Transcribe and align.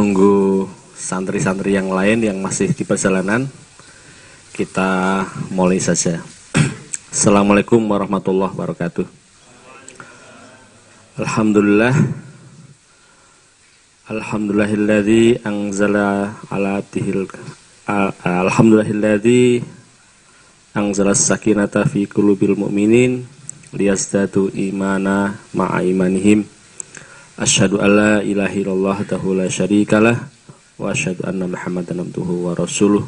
menunggu 0.00 0.64
santri-santri 0.96 1.76
yang 1.76 1.92
lain 1.92 2.24
yang 2.24 2.40
masih 2.40 2.72
di 2.72 2.88
perjalanan, 2.88 3.44
kita 4.56 5.28
mulai 5.52 5.76
saja. 5.76 6.24
Assalamualaikum 7.12 7.84
warahmatullahi 7.84 8.48
wabarakatuh. 8.48 9.04
Alhamdulillah 11.20 11.92
Alhamdulillahilladzi 14.08 15.44
anzala 15.44 16.32
ala 16.48 16.80
abdihil 16.80 17.28
Alhamdulillahilladzi 18.24 19.60
anzala 20.72 21.12
sakinata 21.12 21.84
fi 21.84 22.08
qulubil 22.08 22.56
mu'minin 22.56 23.28
liyazdadu 23.76 24.48
imana 24.56 25.36
ma'a 25.52 25.84
imanihim 25.84 26.48
Asyhadu 27.40 27.80
an 27.80 27.90
la 27.96 28.14
ilaha 28.20 28.52
illallah 28.52 29.00
tahu 29.08 29.32
la 29.32 29.48
syarikalah 29.48 30.28
wa 30.76 30.92
asyhadu 30.92 31.24
anna 31.24 31.48
Muhammadan 31.48 32.04
abduhu 32.04 32.44
wa 32.44 32.52
rasuluh. 32.52 33.00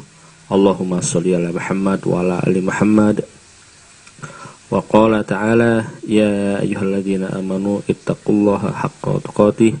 Allahumma 0.49 1.05
sholli 1.05 1.37
ala 1.37 1.53
Muhammad 1.53 2.01
wa 2.01 2.25
ala 2.25 2.41
ali 2.41 2.57
Muhammad. 2.57 3.21
Wa 4.73 4.81
qala 4.89 5.21
ta'ala 5.21 5.85
ya 6.01 6.65
ayyuhalladzina 6.65 7.29
amanu 7.37 7.85
ittaqullaha 7.85 8.73
haqqa 8.73 9.21
tuqatih 9.21 9.77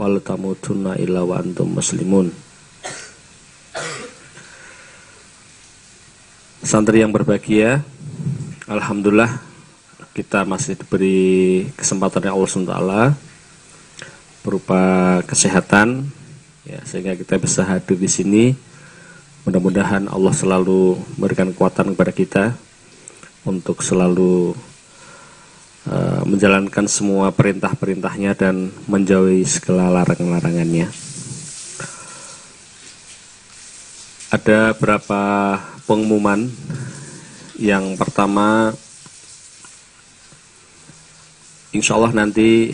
wa 0.00 0.08
la 0.08 0.24
tamutunna 0.24 0.96
illa 0.96 1.20
wa 1.20 1.36
antum 1.36 1.76
muslimun. 1.76 2.32
Santri 6.64 7.04
yang 7.04 7.12
berbahagia, 7.12 7.84
alhamdulillah 8.72 9.36
kita 10.16 10.48
masih 10.48 10.80
diberi 10.80 11.68
kesempatan 11.76 12.32
Allah 12.32 12.48
SWT 12.48 13.31
berupa 14.42 15.18
kesehatan. 15.26 16.10
Ya 16.62 16.78
sehingga 16.86 17.18
kita 17.18 17.38
bisa 17.38 17.66
hadir 17.66 17.98
di 17.98 18.10
sini. 18.10 18.44
Mudah-mudahan 19.42 20.06
Allah 20.06 20.30
selalu 20.30 21.02
memberikan 21.18 21.50
kekuatan 21.50 21.98
kepada 21.98 22.12
kita 22.14 22.44
untuk 23.42 23.82
selalu 23.82 24.54
uh, 25.90 26.22
menjalankan 26.22 26.86
semua 26.86 27.34
perintah-perintahnya 27.34 28.38
dan 28.38 28.70
menjauhi 28.86 29.42
segala 29.42 29.90
larangan-larangannya. 29.90 30.86
Ada 34.30 34.78
beberapa 34.78 35.22
pengumuman? 35.84 36.46
Yang 37.58 38.00
pertama 38.00 38.72
insya 41.74 41.98
Allah 41.98 42.14
nanti 42.14 42.72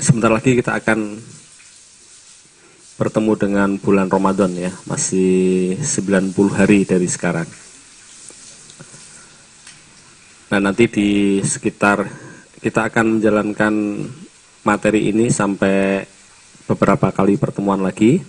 sebentar 0.00 0.32
lagi 0.32 0.56
kita 0.56 0.80
akan 0.80 1.20
bertemu 2.96 3.32
dengan 3.36 3.68
bulan 3.76 4.08
Ramadan 4.08 4.52
ya, 4.56 4.72
masih 4.88 5.76
90 5.76 6.56
hari 6.56 6.88
dari 6.88 7.04
sekarang. 7.04 7.48
Nah, 10.50 10.58
nanti 10.58 10.88
di 10.88 11.38
sekitar 11.44 12.08
kita 12.64 12.88
akan 12.88 13.20
menjalankan 13.20 13.74
materi 14.64 15.12
ini 15.12 15.28
sampai 15.28 16.04
beberapa 16.64 17.12
kali 17.12 17.36
pertemuan 17.36 17.84
lagi. 17.84 18.20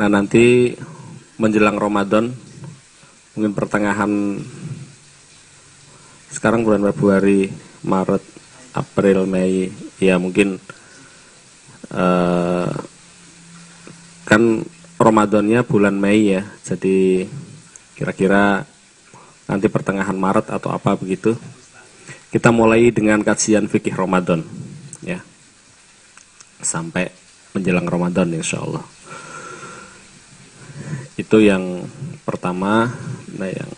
Nah, 0.00 0.08
nanti 0.08 0.72
menjelang 1.36 1.76
Ramadan 1.76 2.32
mungkin 3.36 3.52
pertengahan 3.52 4.40
sekarang 6.32 6.64
bulan 6.64 6.84
Februari, 6.92 7.48
Maret, 7.84 8.31
April, 8.72 9.28
Mei, 9.28 9.68
ya 10.00 10.16
mungkin 10.16 10.56
uh, 11.92 12.72
kan 14.24 14.42
Ramadannya 14.96 15.60
bulan 15.66 15.98
Mei 15.98 16.32
ya, 16.32 16.42
jadi 16.62 17.26
kira-kira 17.98 18.64
nanti 19.50 19.66
pertengahan 19.68 20.16
Maret 20.16 20.48
atau 20.48 20.72
apa 20.72 20.96
begitu. 20.96 21.36
Kita 22.32 22.48
mulai 22.48 22.88
dengan 22.88 23.20
kajian 23.20 23.68
fikih 23.68 23.92
Ramadan, 23.92 24.40
ya, 25.04 25.20
sampai 26.64 27.12
menjelang 27.52 27.84
Ramadan 27.84 28.32
insya 28.32 28.64
Allah. 28.64 28.86
Itu 31.20 31.44
yang 31.44 31.84
pertama, 32.24 32.88
nah 33.36 33.50
yang 33.52 33.68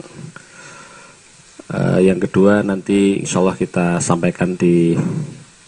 Uh, 1.65 1.97
yang 1.97 2.21
kedua 2.21 2.61
nanti 2.61 3.25
insya 3.25 3.41
Allah 3.41 3.57
kita 3.57 3.97
sampaikan 3.97 4.53
di 4.53 4.93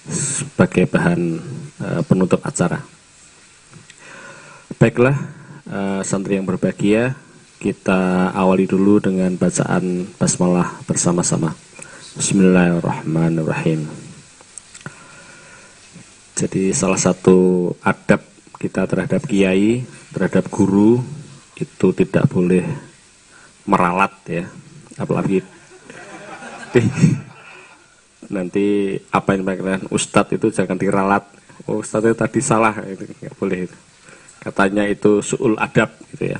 sebagai 0.04 0.84
bahan 0.84 1.40
uh, 1.80 2.02
penutup 2.04 2.44
acara. 2.44 2.84
Baiklah, 4.76 5.16
uh, 5.72 6.04
santri 6.04 6.36
yang 6.36 6.44
berbahagia, 6.44 7.16
kita 7.56 8.28
awali 8.36 8.68
dulu 8.68 9.00
dengan 9.00 9.40
bacaan 9.40 10.04
basmalah 10.20 10.84
bersama-sama. 10.84 11.56
Bismillahirrahmanirrahim. 12.20 13.88
Jadi 16.36 16.76
salah 16.76 17.00
satu 17.00 17.72
adab 17.80 18.20
kita 18.60 18.84
terhadap 18.84 19.24
kiai, 19.24 19.88
terhadap 20.12 20.52
guru 20.52 21.00
itu 21.56 21.88
tidak 21.96 22.28
boleh 22.28 22.68
meralat 23.64 24.12
ya, 24.28 24.44
apalagi 25.00 25.40
nanti. 26.76 27.08
Nanti 28.26 28.66
apa 29.14 29.38
yang 29.38 29.46
dikatakan 29.46 29.86
ustadz 29.88 30.34
itu 30.34 30.50
jangan 30.50 30.76
diralat. 30.76 31.24
Oh, 31.70 31.80
ustadz 31.80 32.10
itu 32.10 32.16
tadi 32.18 32.40
salah. 32.42 32.74
Itu 32.84 33.06
nggak 33.06 33.34
boleh 33.38 33.58
itu. 33.70 33.76
Katanya 34.42 34.84
itu 34.86 35.22
suul 35.22 35.58
adab 35.58 35.94
gitu 36.14 36.34
ya. 36.34 36.38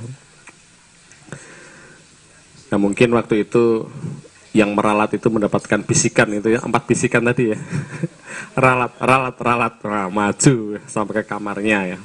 Nah 2.70 2.78
mungkin 2.78 3.14
waktu 3.14 3.47
itu 3.47 3.86
yang 4.56 4.72
meralat 4.72 5.12
itu 5.14 5.28
mendapatkan 5.28 5.84
bisikan 5.84 6.32
itu 6.32 6.56
ya 6.56 6.60
empat 6.64 6.82
bisikan 6.88 7.22
tadi 7.22 7.54
ya. 7.54 7.58
Ralat 8.56 8.92
ralat 9.00 9.36
ralat 9.36 9.74
nah, 9.84 10.08
maju 10.08 10.80
sampai 10.88 11.14
ke 11.20 11.24
kamarnya 11.28 11.97
ya. 11.97 11.98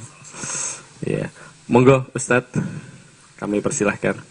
Ya 1.01 1.25
monggo 1.65 2.05
ustadz. 2.13 2.59
Kami 3.41 3.57
persilahkan 3.57 4.30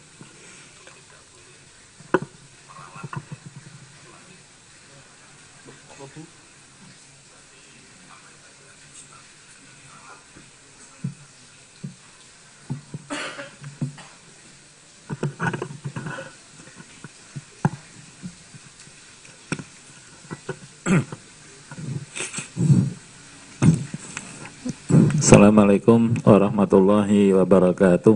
Assalamualaikum 25.40 26.20
warahmatullahi 26.20 27.32
wabarakatuh. 27.32 28.12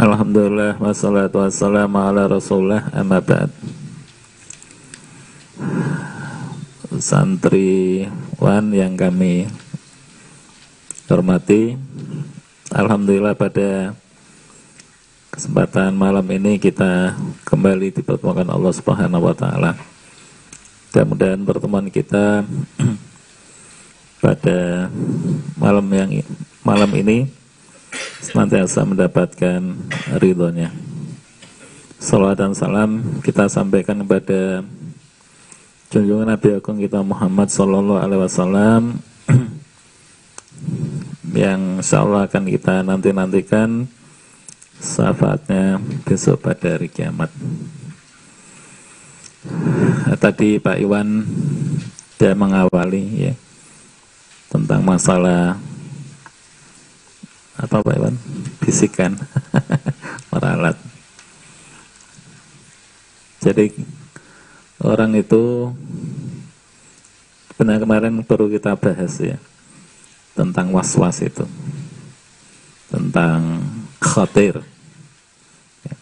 Alhamdulillah 0.00 0.80
wassalatu 0.80 1.44
wassalamu 1.44 2.00
ala 2.00 2.24
rasulullah 2.24 2.88
amma 2.96 3.20
ba'd. 3.20 3.52
Santriwan 6.96 8.72
yang 8.72 8.96
kami 8.96 9.44
hormati 11.12 11.76
Alhamdulillah 12.72 13.36
pada 13.36 13.92
kesempatan 15.36 15.92
malam 15.92 16.24
ini 16.32 16.56
kita 16.56 17.12
kembali 17.44 17.92
dipertemukan 17.92 18.48
Allah 18.48 18.72
Subhanahu 18.72 19.28
wa 19.28 19.36
taala 19.36 19.95
Mudah-mudahan 20.96 21.44
pertemuan 21.44 21.92
kita 21.92 22.40
pada 24.24 24.88
malam 25.60 25.84
yang 25.92 26.24
malam 26.64 26.88
ini 26.96 27.28
senantiasa 28.24 28.80
mendapatkan 28.80 29.76
ridhonya. 30.16 30.72
Salawat 32.00 32.40
dan 32.40 32.56
salam 32.56 33.20
kita 33.20 33.44
sampaikan 33.44 34.00
kepada 34.00 34.64
junjungan 35.92 36.32
Nabi 36.32 36.56
Agung 36.56 36.80
kita 36.80 37.04
Muhammad 37.04 37.52
Sallallahu 37.52 38.00
Alaihi 38.00 38.22
Wasallam 38.24 38.82
yang 41.44 41.84
insya 41.84 42.08
Allah 42.08 42.24
akan 42.24 42.44
kita 42.48 42.80
nanti-nantikan 42.80 43.84
syafaatnya 44.80 45.76
besok 46.08 46.40
pada 46.40 46.80
hari 46.80 46.88
kiamat. 46.88 47.28
Tadi 50.16 50.58
Pak 50.62 50.78
Iwan 50.80 51.26
dia 52.16 52.32
mengawali 52.32 53.30
ya 53.30 53.34
tentang 54.48 54.80
masalah 54.80 55.60
apa 57.56 57.76
Pak 57.82 57.96
Iwan? 57.96 58.14
Bisikan 58.62 59.16
meralat. 60.32 60.76
Jadi 63.44 63.70
orang 64.82 65.14
itu 65.14 65.70
Benar 67.56 67.80
kemarin 67.80 68.20
perlu 68.20 68.52
kita 68.52 68.76
bahas 68.76 69.16
ya 69.16 69.40
tentang 70.36 70.68
was-was 70.76 71.24
itu, 71.24 71.48
tentang 72.92 73.64
khatir. 73.96 74.60
Ya. 75.80 75.96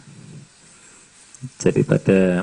Jadi 1.62 1.86
pada 1.86 2.42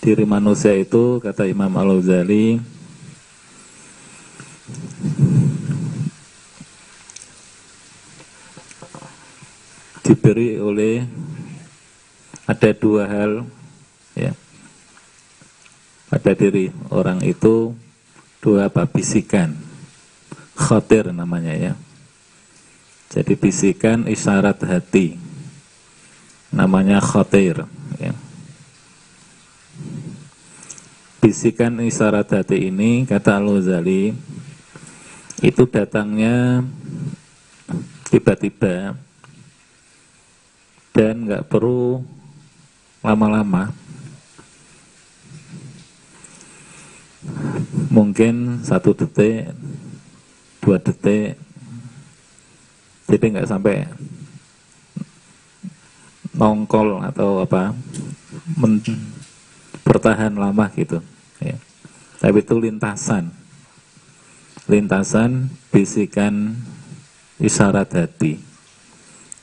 diri 0.00 0.24
manusia 0.24 0.72
itu 0.72 1.20
kata 1.20 1.44
Imam 1.44 1.68
Al-Ghazali 1.76 2.56
diberi 10.00 10.56
oleh 10.56 11.04
ada 12.48 12.72
dua 12.72 13.04
hal 13.04 13.44
ya 14.16 14.32
pada 16.08 16.32
diri 16.32 16.72
orang 16.88 17.20
itu 17.20 17.76
dua 18.40 18.72
apa 18.72 18.88
bisikan 18.88 19.52
khatir 20.56 21.12
namanya 21.12 21.52
ya. 21.52 21.72
Jadi 23.10 23.36
bisikan 23.36 24.08
isyarat 24.08 24.64
hati 24.64 25.20
namanya 26.48 27.04
khatir 27.04 27.68
ya 28.00 28.16
bisikan 31.20 31.76
isyarat 31.84 32.32
hati 32.32 32.72
ini 32.72 33.04
kata 33.04 33.36
Al-Ghazali 33.36 34.16
itu 35.44 35.62
datangnya 35.68 36.64
tiba-tiba 38.08 38.96
dan 40.96 41.28
nggak 41.28 41.46
perlu 41.46 42.00
lama-lama. 43.04 43.72
Mungkin 47.92 48.64
satu 48.64 48.96
detik 48.96 49.52
dua 50.64 50.80
detik 50.80 51.36
jadi 53.08 53.24
nggak 53.28 53.50
sampai 53.50 53.84
nongkol 56.32 57.04
atau 57.04 57.44
apa 57.44 57.76
men 58.56 58.80
bertahan 59.84 60.32
lama 60.38 60.70
gitu 60.78 61.02
ya. 61.40 61.56
tapi 62.20 62.44
itu 62.44 62.54
lintasan. 62.56 63.32
Lintasan 64.70 65.50
bisikan 65.74 66.54
isyarat 67.40 67.90
hati. 67.90 68.38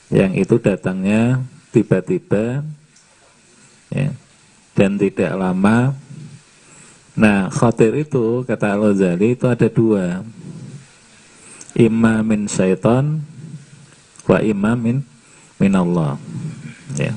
Yang 0.08 0.32
itu 0.48 0.54
datangnya 0.56 1.44
tiba-tiba 1.68 2.64
ya, 3.92 4.08
dan 4.72 4.96
tidak 4.96 5.32
lama. 5.36 5.92
Nah 7.18 7.50
khatir 7.52 7.92
itu 7.98 8.46
kata 8.46 8.78
Al-Ghazali 8.78 9.36
itu 9.36 9.44
ada 9.50 9.68
dua. 9.68 10.22
Imam 11.76 12.24
min 12.24 12.48
syaitan 12.48 13.20
wa 14.24 14.38
imam 14.40 14.78
min 14.78 14.96
minallah 15.60 16.16
ya. 16.96 17.12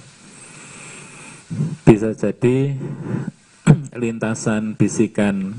Bisa 1.88 2.12
jadi 2.12 2.76
lintasan 3.96 4.78
bisikan 4.78 5.54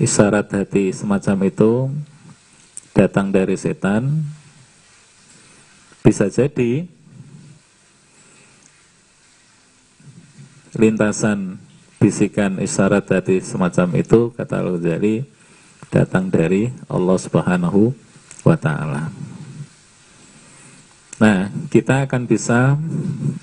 isyarat 0.00 0.48
hati 0.50 0.90
semacam 0.96 1.46
itu 1.46 1.92
datang 2.96 3.30
dari 3.30 3.54
setan 3.54 4.24
bisa 6.00 6.26
jadi 6.32 6.88
lintasan 10.74 11.60
bisikan 12.00 12.56
isyarat 12.56 13.04
hati 13.04 13.44
semacam 13.44 14.00
itu 14.00 14.32
kata 14.32 14.64
Al-Ghazali 14.64 15.28
datang 15.92 16.32
dari 16.32 16.72
Allah 16.88 17.18
Subhanahu 17.18 17.92
wa 18.46 18.56
taala. 18.56 19.12
Nah, 21.20 21.52
kita 21.68 22.08
akan 22.08 22.24
bisa 22.24 22.80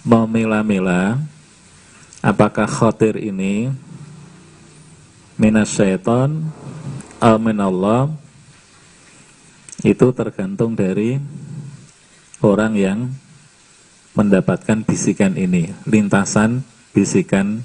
memilah-milah 0.02 1.22
apakah 2.28 2.68
khotir 2.68 3.16
ini 3.16 3.72
minas 5.40 5.72
syaiton 5.72 6.44
amin 7.24 7.56
Allah 7.64 8.12
itu 9.88 10.12
tergantung 10.12 10.76
dari 10.76 11.16
orang 12.44 12.74
yang 12.76 13.00
mendapatkan 14.18 14.82
bisikan 14.82 15.38
ini, 15.38 15.70
lintasan 15.86 16.66
bisikan 16.90 17.62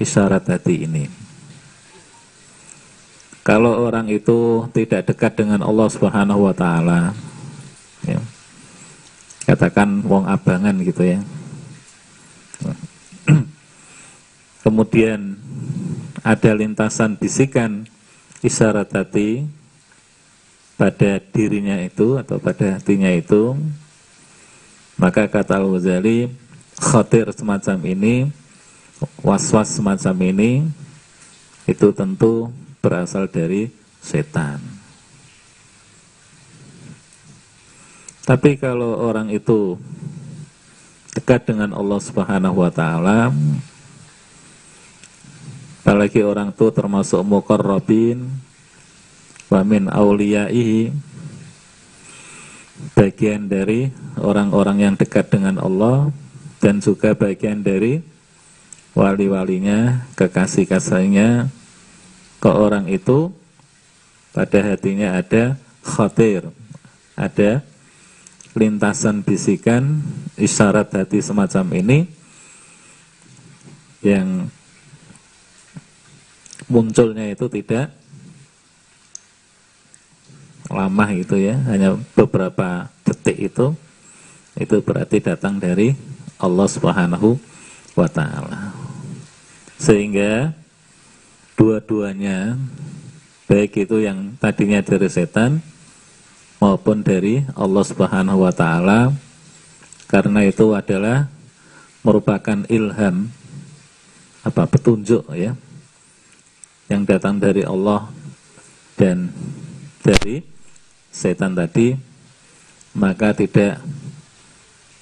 isyarat 0.00 0.48
hati 0.48 0.88
ini. 0.88 1.04
Kalau 3.44 3.84
orang 3.84 4.08
itu 4.08 4.64
tidak 4.72 5.12
dekat 5.12 5.36
dengan 5.36 5.60
Allah 5.60 5.92
Subhanahu 5.92 6.48
wa 6.48 6.54
taala, 6.56 7.12
ya, 8.08 8.18
katakan 9.44 10.00
wong 10.08 10.24
abangan 10.24 10.80
gitu 10.80 11.04
ya 11.04 11.20
kemudian 14.66 15.38
ada 16.26 16.50
lintasan 16.50 17.14
bisikan 17.14 17.86
isyarat 18.42 18.90
hati 18.90 19.46
pada 20.74 21.22
dirinya 21.22 21.78
itu 21.78 22.18
atau 22.18 22.42
pada 22.42 22.74
hatinya 22.74 23.14
itu. 23.14 23.54
Maka 24.98 25.30
kata 25.30 25.62
Al-Ghazali 25.62 26.34
khatir 26.82 27.30
semacam 27.30 27.78
ini 27.86 28.26
was-was 29.22 29.70
semacam 29.78 30.34
ini 30.34 30.66
itu 31.70 31.94
tentu 31.94 32.50
berasal 32.82 33.30
dari 33.30 33.70
setan. 34.02 34.58
Tapi 38.26 38.58
kalau 38.58 38.98
orang 38.98 39.30
itu 39.30 39.78
dekat 41.14 41.46
dengan 41.54 41.70
Allah 41.70 42.02
Subhanahu 42.02 42.66
wa 42.66 42.72
taala 42.74 43.30
apalagi 45.86 46.18
orang 46.26 46.50
itu 46.50 46.66
termasuk 46.74 47.22
muqarrabin 47.22 48.26
wa 49.46 49.62
min 49.62 49.86
auliyaihi 49.86 50.90
bagian 52.98 53.46
dari 53.46 53.94
orang-orang 54.18 54.82
yang 54.82 54.94
dekat 54.98 55.30
dengan 55.30 55.62
Allah 55.62 56.10
dan 56.58 56.82
juga 56.82 57.14
bagian 57.14 57.62
dari 57.62 58.02
wali-walinya, 58.98 60.10
kekasih-kasihnya. 60.18 61.54
Ke 62.42 62.50
orang 62.50 62.90
itu 62.90 63.30
pada 64.34 64.58
hatinya 64.66 65.22
ada 65.22 65.54
khatir, 65.86 66.50
ada 67.14 67.62
lintasan 68.58 69.22
bisikan 69.22 70.02
isyarat 70.34 70.90
hati 70.90 71.22
semacam 71.22 71.78
ini 71.78 71.98
yang 74.02 74.50
munculnya 76.66 77.30
itu 77.30 77.46
tidak 77.46 77.94
lama 80.66 81.06
itu 81.14 81.38
ya 81.38 81.54
hanya 81.70 81.94
beberapa 82.18 82.90
detik 83.06 83.54
itu 83.54 83.66
itu 84.58 84.76
berarti 84.82 85.20
datang 85.22 85.60
dari 85.60 85.94
Allah 86.40 86.68
Subhanahu 86.68 87.36
wa 87.94 88.08
taala. 88.08 88.72
Sehingga 89.76 90.56
dua-duanya 91.56 92.56
baik 93.46 93.86
itu 93.86 94.02
yang 94.02 94.34
tadinya 94.40 94.80
dari 94.80 95.08
setan 95.12 95.60
maupun 96.58 97.04
dari 97.04 97.44
Allah 97.54 97.84
Subhanahu 97.84 98.42
wa 98.42 98.52
taala 98.52 99.12
karena 100.08 100.42
itu 100.48 100.72
adalah 100.72 101.28
merupakan 102.00 102.64
ilham 102.72 103.28
apa 104.46 104.62
petunjuk 104.66 105.26
ya 105.36 105.52
yang 106.86 107.02
datang 107.02 107.38
dari 107.38 107.66
Allah 107.66 108.06
dan 108.94 109.30
dari 110.02 110.42
setan 111.10 111.52
tadi 111.52 111.98
maka 112.96 113.36
tidak 113.36 113.82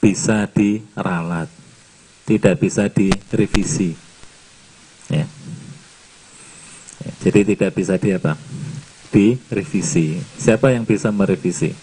bisa 0.01 0.49
diralat 0.51 1.49
tidak 2.25 2.57
bisa 2.61 2.89
direvisi 2.89 3.95
ya. 5.13 5.25
ya 7.05 7.11
jadi 7.21 7.41
tidak 7.55 7.71
bisa 7.77 7.95
di 8.01 8.17
apa 8.17 8.33
direvisi. 9.15 10.19
Siapa 10.35 10.75
yang 10.75 10.83
bisa 10.83 11.15
merevisi? 11.15 11.71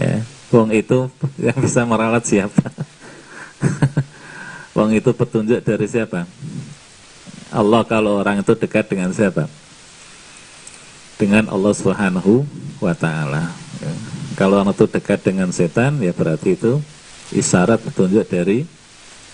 ya, 0.00 0.24
wong 0.48 0.72
itu 0.72 1.12
yang 1.36 1.58
bisa 1.60 1.84
meralat 1.84 2.24
siapa? 2.24 2.71
Wong 4.82 4.98
itu 4.98 5.14
petunjuk 5.14 5.62
dari 5.62 5.86
siapa? 5.86 6.26
Allah 7.54 7.86
kalau 7.86 8.18
orang 8.18 8.42
itu 8.42 8.52
dekat 8.58 8.90
dengan 8.90 9.14
siapa? 9.14 9.46
Dengan 11.22 11.46
Allah 11.54 11.70
Subhanahu 11.70 12.42
wa 12.82 12.94
taala. 12.98 13.54
Ya. 13.78 13.94
Kalau 14.34 14.58
orang 14.58 14.74
itu 14.74 14.90
dekat 14.90 15.22
dengan 15.22 15.54
setan 15.54 16.02
ya 16.02 16.10
berarti 16.10 16.58
itu 16.58 16.82
isyarat 17.30 17.78
petunjuk 17.78 18.26
dari 18.26 18.66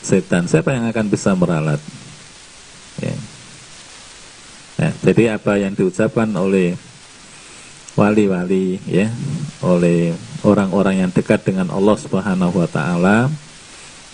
setan. 0.05 0.45
Siapa 0.45 0.76
yang 0.76 0.93
akan 0.93 1.07
bisa 1.09 1.33
meralat? 1.33 1.81
Jadi 4.78 5.25
apa 5.26 5.59
yang 5.59 5.73
diucapkan 5.73 6.28
oleh 6.37 6.76
wali-wali 7.97 8.78
ya, 8.87 9.09
oleh 9.64 10.12
orang-orang 10.45 11.02
yang 11.02 11.11
dekat 11.11 11.43
dengan 11.49 11.73
Allah 11.73 11.97
Subhanahu 11.99 12.55
wa 12.55 12.69
taala 12.69 13.26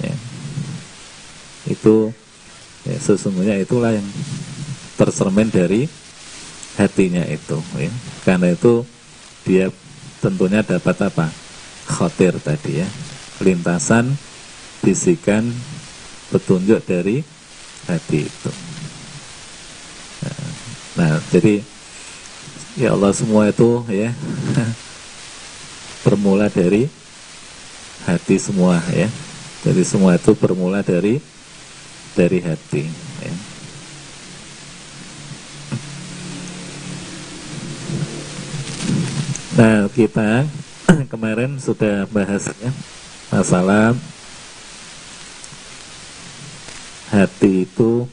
ya, 0.00 0.14
itu 1.68 2.12
ya, 2.84 2.96
sesungguhnya 3.00 3.56
itulah 3.60 3.92
yang 3.92 4.04
tercermin 5.00 5.48
dari 5.48 5.88
hatinya 6.76 7.24
itu 7.26 7.58
ya. 7.78 7.92
Karena 8.26 8.52
itu 8.52 8.84
dia 9.44 9.70
tentunya 10.20 10.60
dapat 10.64 10.96
apa? 11.08 11.26
Khotir 11.84 12.36
tadi 12.40 12.80
ya. 12.80 12.88
Lintasan 13.42 14.14
bisikan 14.80 15.48
petunjuk 16.32 16.80
dari 16.84 17.20
hati 17.88 18.20
itu. 18.24 18.52
Nah, 20.24 20.40
nah, 20.96 21.12
jadi 21.28 21.60
ya 22.74 22.96
Allah 22.96 23.12
semua 23.12 23.52
itu 23.52 23.84
ya 23.86 24.10
bermula 26.04 26.48
dari 26.52 26.88
hati 28.04 28.36
semua 28.36 28.80
ya. 28.92 29.08
Jadi 29.64 29.82
semua 29.84 30.20
itu 30.20 30.36
bermula 30.36 30.84
dari 30.84 31.20
dari 32.14 32.38
hati. 32.40 32.86
Ya. 33.20 33.34
Nah 39.54 39.86
kita 39.90 40.46
kemarin 41.12 41.58
sudah 41.62 42.10
bahas 42.10 42.50
ya, 42.58 42.70
masalah 43.30 43.94
hati 47.14 47.62
itu 47.62 48.10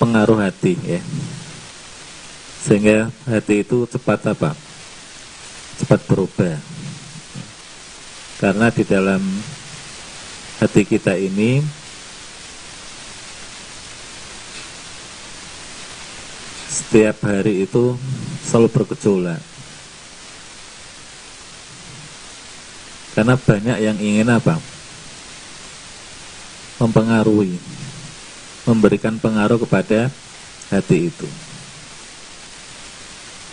pengaruh 0.00 0.40
hati 0.40 0.76
ya 0.84 1.00
sehingga 2.64 3.12
hati 3.28 3.60
itu 3.60 3.84
cepat 3.84 4.32
apa 4.32 4.56
cepat 5.76 6.00
berubah 6.08 6.56
karena 8.40 8.72
di 8.72 8.84
dalam 8.88 9.20
hati 10.62 10.82
kita 10.86 11.18
ini. 11.18 11.64
Setiap 16.70 17.22
hari 17.26 17.66
itu 17.66 17.94
selalu 18.42 18.68
bergejolak. 18.70 19.42
Karena 23.14 23.38
banyak 23.38 23.78
yang 23.78 23.98
ingin 24.02 24.26
apa? 24.26 24.58
Mempengaruhi, 26.82 27.54
memberikan 28.66 29.14
pengaruh 29.22 29.62
kepada 29.62 30.10
hati 30.74 31.14
itu. 31.14 31.28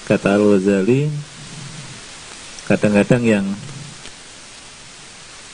Kata 0.10 0.34
Al-Ghazali, 0.34 1.14
kadang-kadang 2.66 3.22
yang 3.22 3.46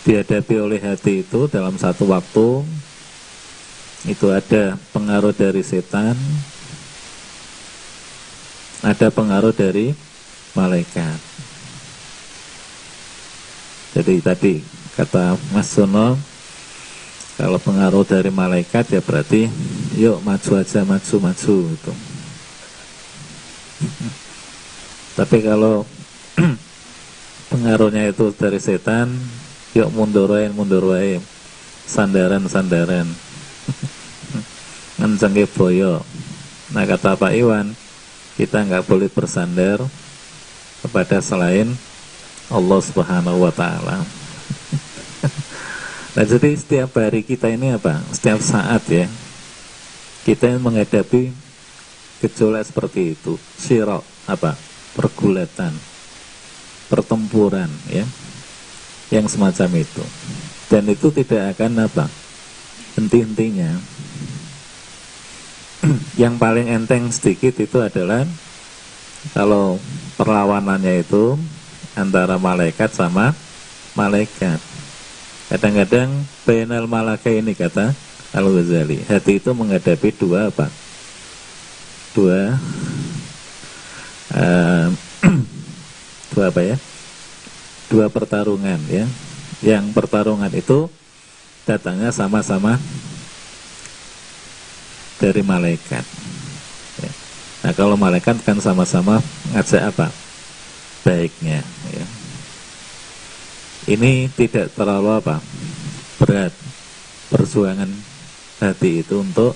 dihadapi 0.08 0.56
oleh 0.56 0.80
hati 0.80 1.20
itu 1.20 1.52
dalam 1.52 1.76
satu 1.76 2.08
waktu 2.08 2.64
itu 4.08 4.32
ada 4.32 4.80
pengaruh 4.96 5.36
dari 5.36 5.60
setan, 5.60 6.16
ada 8.80 9.12
pengaruh 9.12 9.52
dari 9.52 9.92
malaikat. 10.56 11.20
Jadi 14.00 14.24
tadi 14.24 14.54
kata 14.96 15.36
Mas 15.52 15.76
Sono 15.76 16.16
kalau 17.36 17.60
pengaruh 17.60 18.08
dari 18.08 18.32
malaikat 18.32 18.88
ya 18.96 19.04
berarti 19.04 19.52
yuk 20.00 20.24
maju 20.24 20.52
aja 20.56 20.88
maju 20.88 21.16
maju 21.20 21.56
itu. 21.68 21.94
Tapi 25.20 25.38
kalau 25.44 25.84
pengaruhnya 27.52 28.08
itu 28.08 28.32
dari 28.38 28.62
setan, 28.62 29.12
yuk 29.76 29.90
mundur 29.92 30.32
wae 30.32 30.48
mundur 30.52 30.94
wae. 30.94 31.20
Sandaran-sandaran. 31.88 33.08
Ngencengke 35.00 35.48
boyo. 35.48 36.04
Nah 36.76 36.84
kata 36.84 37.16
Pak 37.16 37.32
Iwan, 37.32 37.72
kita 38.36 38.68
nggak 38.68 38.84
boleh 38.84 39.08
bersandar 39.08 39.80
kepada 40.84 41.24
selain 41.24 41.72
Allah 42.52 42.80
Subhanahu 42.84 43.44
wa 43.44 43.52
taala. 43.52 44.04
Nah 46.18 46.26
jadi 46.26 46.50
setiap 46.58 46.98
hari 46.98 47.22
kita 47.22 47.46
ini 47.46 47.78
apa? 47.78 48.02
Setiap 48.10 48.42
saat 48.42 48.82
ya 48.90 49.06
kita 50.26 50.58
menghadapi 50.58 51.30
gejolak 52.20 52.68
seperti 52.68 53.14
itu, 53.14 53.38
sirok 53.56 54.02
apa? 54.28 54.58
Pergulatan, 54.98 55.72
pertempuran 56.90 57.70
ya, 57.88 58.02
yang 59.14 59.26
semacam 59.28 59.82
itu. 59.82 60.04
Dan 60.68 60.88
itu 60.92 61.08
tidak 61.12 61.56
akan 61.56 61.88
apa? 61.88 62.06
Henti-hentinya. 63.00 63.72
yang 66.22 66.36
paling 66.42 66.68
enteng 66.68 67.08
sedikit 67.14 67.54
itu 67.62 67.78
adalah 67.80 68.26
kalau 69.32 69.78
perlawanannya 70.18 71.06
itu 71.06 71.38
antara 71.94 72.38
malaikat 72.38 72.94
sama 72.94 73.34
malaikat 73.98 74.62
Kadang-kadang 75.48 76.28
penal 76.44 76.92
malaka 76.92 77.32
ini 77.32 77.56
kata 77.56 77.96
Al-Ghazali 78.36 79.08
Hati 79.08 79.40
itu 79.40 79.56
menghadapi 79.56 80.12
dua 80.20 80.52
apa? 80.52 80.68
Dua 82.12 82.60
uh, 84.36 84.88
Dua 86.36 86.52
apa 86.52 86.62
ya? 86.68 86.76
Dua 87.88 88.12
pertarungan 88.12 88.80
ya 88.92 89.08
Yang 89.64 89.96
pertarungan 89.96 90.52
itu 90.52 90.92
Datangnya 91.64 92.12
sama-sama 92.12 92.80
Dari 95.18 95.42
malaikat 95.42 96.06
ya. 97.02 97.12
Nah 97.66 97.74
kalau 97.74 97.98
malaikat 97.98 98.38
kan 98.46 98.62
sama-sama 98.62 99.18
ngajak 99.52 99.90
apa? 99.90 100.08
Baiknya 101.02 101.66
ya 101.90 102.06
ini 103.88 104.28
tidak 104.36 104.76
terlalu 104.76 105.16
apa 105.16 105.40
berat 106.20 106.52
perjuangan 107.32 107.88
hati 108.60 109.00
itu 109.00 109.24
untuk 109.24 109.56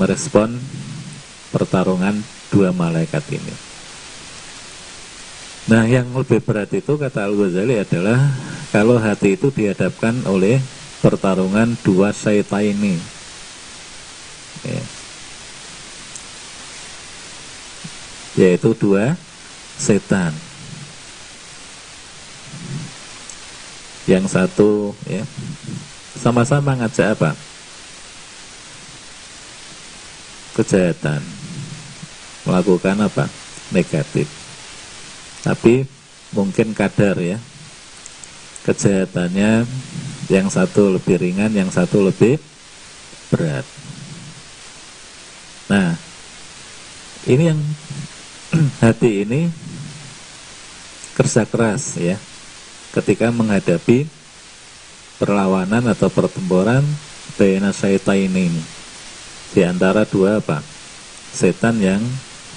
merespon 0.00 0.56
pertarungan 1.52 2.24
dua 2.48 2.72
malaikat 2.72 3.20
ini. 3.36 3.69
Nah, 5.70 5.86
yang 5.86 6.10
lebih 6.10 6.42
berat 6.42 6.74
itu 6.74 6.98
kata 6.98 7.30
Al-Ghazali 7.30 7.78
adalah 7.78 8.18
kalau 8.74 8.98
hati 8.98 9.38
itu 9.38 9.54
dihadapkan 9.54 10.18
oleh 10.26 10.58
pertarungan 10.98 11.78
dua 11.86 12.10
syaitan 12.10 12.66
ini. 12.66 12.98
Ya. 14.66 14.82
Yaitu 18.34 18.74
dua 18.74 19.14
setan. 19.78 20.34
yang 24.10 24.26
satu 24.26 24.90
ya 25.06 25.22
sama-sama 26.18 26.74
ngajak 26.74 27.14
apa 27.14 27.30
kejahatan 30.58 31.22
melakukan 32.42 32.96
apa 33.06 33.30
negatif 33.70 34.39
tapi 35.40 35.88
mungkin 36.34 36.76
kadar 36.76 37.16
ya. 37.18 37.38
Kejahatannya 38.60 39.64
yang 40.28 40.46
satu 40.52 40.94
lebih 40.94 41.16
ringan 41.16 41.50
yang 41.50 41.72
satu 41.72 42.04
lebih 42.04 42.36
berat. 43.32 43.64
Nah 45.72 45.96
ini 47.24 47.42
yang 47.50 47.60
hati 48.84 49.24
ini 49.24 49.48
kerja 51.16 51.48
keras 51.48 51.96
ya. 51.96 52.20
Ketika 52.90 53.30
menghadapi 53.30 54.10
perlawanan 55.20 55.84
atau 55.92 56.08
pertempuran 56.08 56.82
Baina 57.36 57.72
ini. 58.16 58.48
Di 59.50 59.62
antara 59.64 60.04
dua 60.04 60.42
apa? 60.42 60.60
Setan 61.30 61.78
yang 61.78 62.02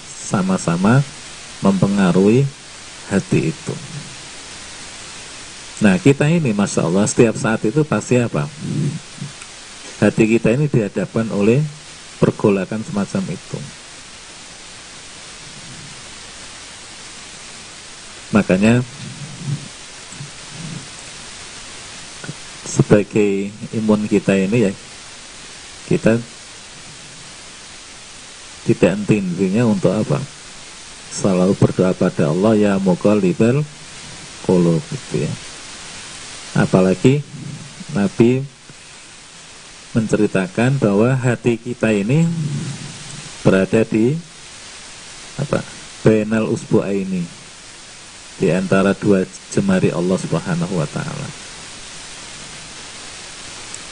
sama-sama 0.04 1.06
mempengaruhi 1.62 2.44
hati 3.14 3.54
itu. 3.54 3.76
Nah 5.86 6.02
kita 6.02 6.26
ini 6.26 6.50
masya 6.50 6.90
Allah 6.90 7.06
setiap 7.06 7.38
saat 7.38 7.62
itu 7.62 7.86
pasti 7.86 8.18
apa? 8.18 8.50
Hati 10.02 10.24
kita 10.26 10.58
ini 10.58 10.66
dihadapkan 10.66 11.30
oleh 11.30 11.62
pergolakan 12.18 12.82
semacam 12.82 13.24
itu. 13.30 13.60
Makanya 18.34 18.82
sebagai 22.66 23.54
imun 23.78 24.10
kita 24.10 24.34
ini 24.34 24.66
ya 24.66 24.72
kita 25.86 26.18
tidak 28.66 28.98
henti-hentinya 28.98 29.70
untuk 29.70 29.94
apa? 29.94 30.18
Selalu 31.14 31.54
berdoa 31.54 31.94
pada 31.94 32.34
Allah 32.34 32.58
ya 32.58 32.74
libel 33.22 33.62
qulub 34.50 34.82
gitu 34.90 35.22
ya. 35.22 35.34
Apalagi 36.58 37.22
Nabi 37.94 38.42
menceritakan 39.94 40.82
bahwa 40.82 41.14
hati 41.14 41.62
kita 41.62 41.94
ini 41.94 42.26
berada 43.46 43.86
di 43.86 44.18
apa? 45.38 45.62
Bainal 46.04 46.50
usbu'a 46.50 46.92
ini 46.92 47.24
di 48.42 48.50
antara 48.50 48.92
dua 48.98 49.24
jemari 49.54 49.94
Allah 49.94 50.18
Subhanahu 50.18 50.74
wa 50.82 50.88
taala. 50.90 51.30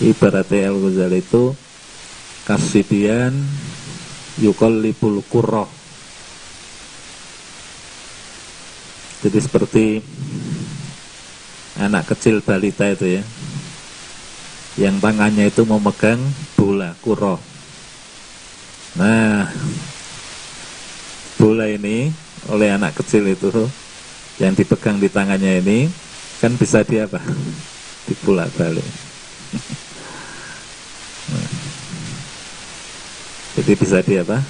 Ibaratnya 0.02 0.74
Al-Ghazali 0.74 1.22
itu 1.22 1.54
kasibian 2.50 3.32
lipul 4.42 5.22
kurroh 5.30 5.81
jadi 9.22 9.38
seperti 9.38 9.86
anak 11.78 12.10
kecil 12.14 12.42
balita 12.42 12.90
itu 12.90 13.22
ya. 13.22 13.24
Yang 14.80 15.04
tangannya 15.04 15.46
itu 15.52 15.62
memegang 15.68 16.20
bola 16.56 16.94
kurroh 17.02 17.42
nah 18.92 19.48
bola 21.40 21.64
ini 21.66 22.12
oleh 22.52 22.70
anak 22.76 23.00
kecil 23.00 23.24
itu 23.28 23.48
yang 24.38 24.52
dipegang 24.52 25.00
di 25.00 25.08
tangannya 25.08 25.64
ini 25.64 25.88
kan 26.44 26.54
bisa 26.60 26.84
dia 26.84 27.08
apa? 27.08 27.24
Dipulak 28.06 28.52
balik 28.60 28.88
jadi 33.56 33.72
bisa 33.80 33.98
di 34.04 34.20
apa? 34.20 34.44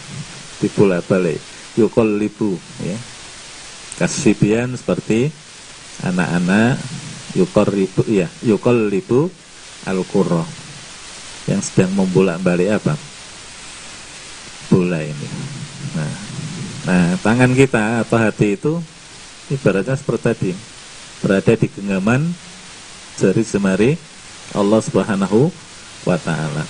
Dipulak 0.57 1.05
balik 1.05 1.37
yukol 1.77 2.17
libu 2.17 2.57
ya 2.81 2.97
kasibian 4.01 4.73
seperti 4.73 5.29
anak-anak 6.01 6.81
yukol 7.37 7.69
libu 7.69 8.01
ya 8.09 8.25
yukol 8.41 8.89
libu 8.89 9.29
al 9.85 10.01
-qurro, 10.01 10.41
yang 11.45 11.61
sedang 11.61 11.93
membulak 11.93 12.41
balik 12.41 12.81
apa? 12.81 12.97
Bola 14.73 15.05
ini. 15.05 15.27
Nah 15.93 16.13
nah 16.81 17.13
tangan 17.21 17.53
kita 17.53 18.01
atau 18.01 18.17
hati 18.17 18.57
itu 18.57 18.81
ibaratnya 19.53 19.93
seperti 19.93 20.23
tadi 20.25 20.51
berada 21.21 21.53
di 21.53 21.69
genggaman 21.69 22.33
jari 23.21 23.45
semari 23.45 23.91
Allah 24.57 24.81
Subhanahu 24.81 25.53
wa 26.09 26.17
taala. 26.17 26.65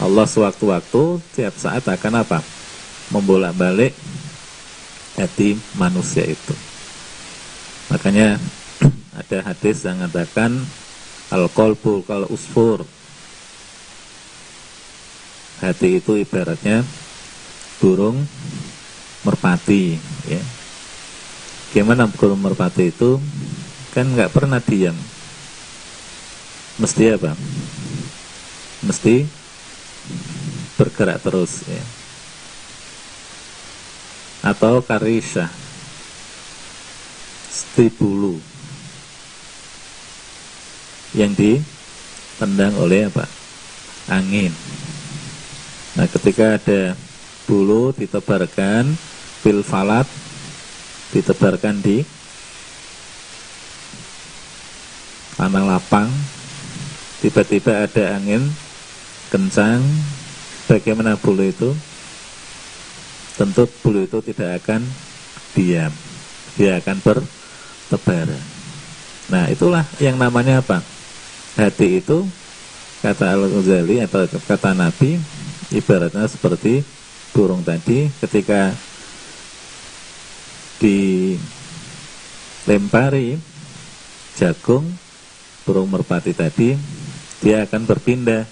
Allah 0.00 0.24
sewaktu-waktu 0.24 1.20
tiap 1.36 1.52
saat 1.60 1.84
akan 1.84 2.24
apa? 2.24 2.40
Membolak-balik 3.12 3.92
hati 5.16 5.60
manusia 5.76 6.24
itu. 6.24 6.54
Makanya 7.92 8.40
ada 9.20 9.38
hadis 9.52 9.84
yang 9.84 10.00
mengatakan 10.00 10.56
al-qalbu 11.28 12.04
kal 12.04 12.28
usfur. 12.28 12.84
Hati 15.62 16.02
itu 16.02 16.18
ibaratnya 16.18 16.82
burung 17.78 18.26
merpati, 19.22 19.94
ya. 20.26 20.42
Gimana 21.70 22.10
burung 22.10 22.42
merpati 22.42 22.90
itu 22.90 23.22
kan 23.94 24.10
nggak 24.10 24.34
pernah 24.34 24.58
diam. 24.58 24.96
Mesti 26.82 27.04
apa? 27.14 27.36
Mesti 28.82 29.22
bergerak 30.74 31.22
terus 31.22 31.62
ya. 31.68 32.01
Atau 34.42 34.82
karisha 34.82 35.46
stibulu 37.46 38.42
yang 41.14 41.30
ditendang 41.32 42.74
oleh 42.76 43.06
apa? 43.06 43.28
Angin. 44.10 44.50
Nah 45.94 46.10
ketika 46.10 46.58
ada 46.58 46.98
bulu 47.46 47.94
ditebarkan 47.94 48.96
pil 49.44 49.62
falat 49.62 50.08
ditebarkan 51.12 51.78
di 51.84 52.02
tanah 55.36 55.64
lapang 55.68 56.08
tiba-tiba 57.20 57.84
ada 57.84 58.16
angin 58.16 58.46
kencang 59.28 59.82
bagaimana 60.70 61.18
bulu 61.18 61.44
itu 61.44 61.76
tentu 63.36 63.64
bulu 63.80 64.04
itu 64.04 64.18
tidak 64.32 64.64
akan 64.64 64.84
diam. 65.56 65.92
Dia 66.56 66.80
akan 66.80 66.96
bertebaran 67.00 68.42
nah 69.32 69.48
itulah 69.48 69.88
yang 69.96 70.20
namanya 70.20 70.60
apa? 70.60 70.84
Hati 71.56 72.04
itu 72.04 72.28
kata 73.00 73.32
Al-Ghazali 73.32 74.04
atau 74.04 74.28
kata 74.28 74.76
Nabi 74.76 75.16
ibaratnya 75.72 76.28
seperti 76.28 76.84
burung 77.32 77.64
tadi 77.64 78.12
ketika 78.20 78.76
dilempari 82.68 83.40
jagung 84.36 84.84
burung 85.64 85.88
merpati 85.88 86.36
tadi 86.36 86.76
dia 87.40 87.64
akan 87.64 87.88
berpindah 87.88 88.44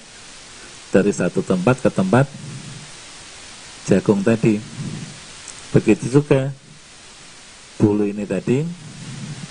dari 0.90 1.12
satu 1.12 1.44
tempat 1.44 1.78
ke 1.84 1.90
tempat 1.92 2.26
jagung 3.88 4.20
tadi. 4.20 4.60
Begitu 5.70 6.20
juga 6.20 6.50
bulu 7.78 8.04
ini 8.04 8.26
tadi, 8.26 8.66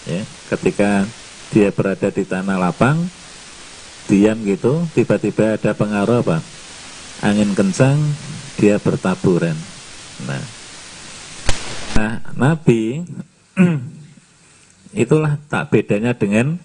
ya, 0.06 0.22
ketika 0.54 1.08
dia 1.50 1.74
berada 1.74 2.14
di 2.14 2.22
tanah 2.28 2.60
lapang, 2.60 3.10
diam 4.06 4.38
gitu, 4.46 4.86
tiba-tiba 4.94 5.58
ada 5.58 5.72
pengaruh 5.74 6.22
apa? 6.22 6.38
Angin 7.26 7.56
kencang, 7.58 7.98
dia 8.60 8.78
bertaburan. 8.78 9.56
Nah, 10.28 10.44
nah 11.96 12.14
Nabi 12.36 13.08
itulah 15.04 15.40
tak 15.48 15.72
bedanya 15.72 16.12
dengan 16.12 16.60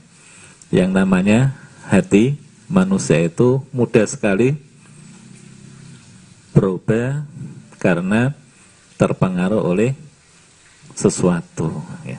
yang 0.74 0.90
namanya 0.90 1.55
hati 1.87 2.40
manusia 2.66 3.20
itu 3.22 3.62
mudah 3.70 4.09
sekali 4.09 4.57
berubah 6.50 7.27
karena 7.85 8.33
terpengaruh 8.97 9.61
oleh 9.61 9.92
sesuatu. 10.97 11.85
Ya. 12.09 12.16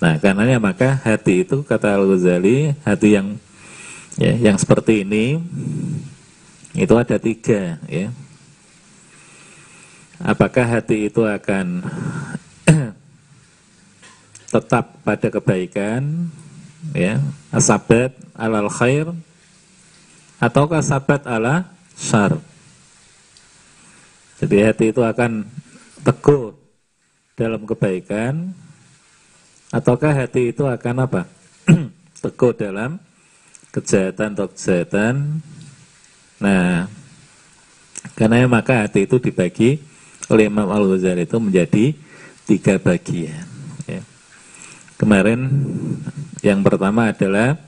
Nah, 0.00 0.16
karenanya 0.16 0.56
maka 0.56 0.96
hati 1.04 1.44
itu 1.44 1.60
kata 1.60 2.00
Al 2.00 2.08
Ghazali, 2.08 2.72
hati 2.88 3.20
yang 3.20 3.36
ya, 4.16 4.32
yang 4.32 4.56
seperti 4.56 5.04
ini 5.04 5.36
itu 6.72 6.94
ada 6.96 7.20
tiga. 7.20 7.76
Ya. 7.84 8.08
Apakah 10.24 10.64
hati 10.64 11.12
itu 11.12 11.20
akan 11.20 11.84
tetap 14.54 14.96
pada 15.04 15.28
kebaikan, 15.28 16.32
ya, 16.96 17.20
asabat 17.52 18.16
alal 18.32 18.72
khair, 18.72 19.12
ataukah 20.40 20.80
sabat 20.80 21.28
ala 21.28 21.68
syar? 21.98 22.40
Jadi 24.42 24.56
hati 24.66 24.84
itu 24.90 25.02
akan 25.02 25.46
teguh 26.02 26.52
dalam 27.34 27.62
kebaikan 27.66 28.54
ataukah 29.74 30.14
hati 30.14 30.54
itu 30.54 30.66
akan 30.66 30.94
apa? 31.06 31.22
teguh 32.24 32.52
dalam 32.54 32.98
kejahatan 33.74 34.38
atau 34.38 34.46
kejahatan. 34.50 35.42
Nah, 36.38 36.86
karena 38.14 38.46
maka 38.46 38.86
hati 38.86 39.06
itu 39.10 39.18
dibagi 39.18 39.82
oleh 40.30 40.46
Imam 40.46 40.70
Al-Ghazali 40.70 41.26
itu 41.26 41.38
menjadi 41.42 41.84
tiga 42.46 42.78
bagian. 42.78 43.44
Ya. 43.88 44.02
Kemarin 44.94 45.50
yang 46.44 46.62
pertama 46.62 47.10
adalah 47.10 47.58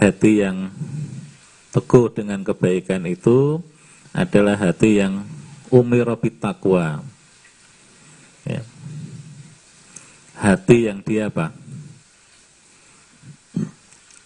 hati 0.00 0.42
yang 0.42 0.74
teguh 1.70 2.10
dengan 2.10 2.42
kebaikan 2.42 3.04
itu 3.06 3.62
adalah 4.16 4.56
hati 4.58 4.98
yang 4.98 5.22
umirobit 5.70 6.40
takwa. 6.40 7.02
Ya. 8.44 8.62
Hati 10.38 10.88
yang 10.88 11.02
dia 11.02 11.28
apa? 11.28 11.52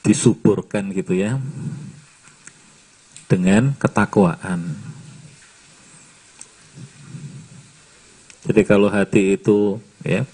Disuburkan 0.02 0.90
gitu 0.94 1.14
ya. 1.16 1.38
Dengan 3.26 3.72
ketakwaan. 3.78 4.76
Jadi 8.42 8.62
kalau 8.66 8.90
hati 8.90 9.38
itu 9.38 9.78
ya 10.02 10.26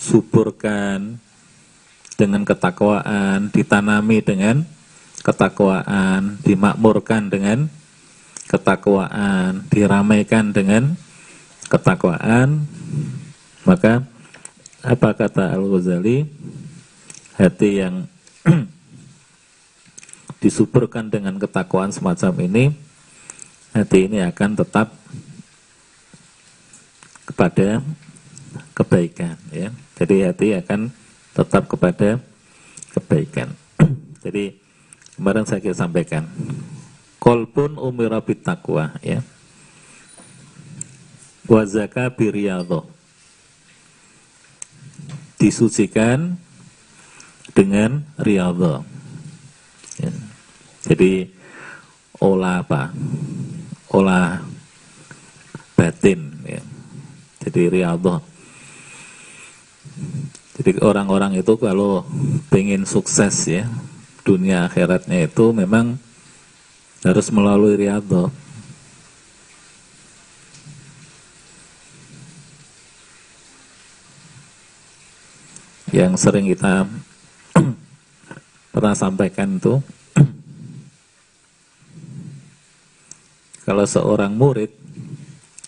disuburkan 0.00 1.16
dengan 2.20 2.44
ketakwaan, 2.44 3.48
ditanami 3.48 4.20
dengan 4.20 4.68
ketakwaan, 5.24 6.36
dimakmurkan 6.44 7.32
dengan 7.32 7.72
ketakwaan, 8.50 9.62
diramaikan 9.70 10.50
dengan 10.50 10.98
ketakwaan, 11.70 12.66
maka 13.62 14.02
apa 14.82 15.14
kata 15.14 15.54
Al-Ghazali? 15.54 16.26
Hati 17.38 17.80
yang 17.80 18.04
disuburkan 20.42 21.08
dengan 21.08 21.38
ketakwaan 21.38 21.94
semacam 21.94 22.36
ini, 22.44 22.74
hati 23.72 24.10
ini 24.10 24.20
akan 24.20 24.60
tetap 24.60 24.92
kepada 27.24 27.80
kebaikan 28.74 29.38
ya. 29.54 29.70
Jadi 29.96 30.26
hati 30.26 30.58
akan 30.58 30.90
tetap 31.32 31.70
kepada 31.70 32.18
kebaikan. 32.92 33.54
Jadi 34.26 34.58
kemarin 35.16 35.46
saya 35.46 35.72
sampaikan 35.72 36.26
kolbun 37.20 37.76
umirabit 37.76 38.42
takwa 38.42 38.96
ya. 39.04 39.20
Wazaka 41.44 42.08
biriyadho 42.10 42.88
disucikan 45.40 46.36
dengan 47.56 48.04
riyadho. 48.20 48.84
Ya. 49.96 50.12
Jadi 50.84 51.32
olah 52.20 52.60
apa? 52.60 52.92
Olah 53.90 54.44
batin 55.74 56.44
ya. 56.44 56.62
Jadi 57.44 57.60
riyadho. 57.72 58.20
Jadi 60.60 60.76
orang-orang 60.84 61.40
itu 61.40 61.56
kalau 61.56 62.04
pengen 62.52 62.84
sukses 62.84 63.48
ya 63.48 63.64
dunia 64.28 64.68
akhiratnya 64.68 65.24
itu 65.24 65.56
memang 65.56 65.96
harus 67.00 67.26
melalui 67.32 67.80
riyadho. 67.80 68.28
Yang 75.90 76.22
sering 76.22 76.46
kita 76.46 76.86
pernah 78.74 78.94
sampaikan 78.94 79.58
itu 79.58 79.82
kalau 83.66 83.82
seorang 83.82 84.30
murid 84.30 84.70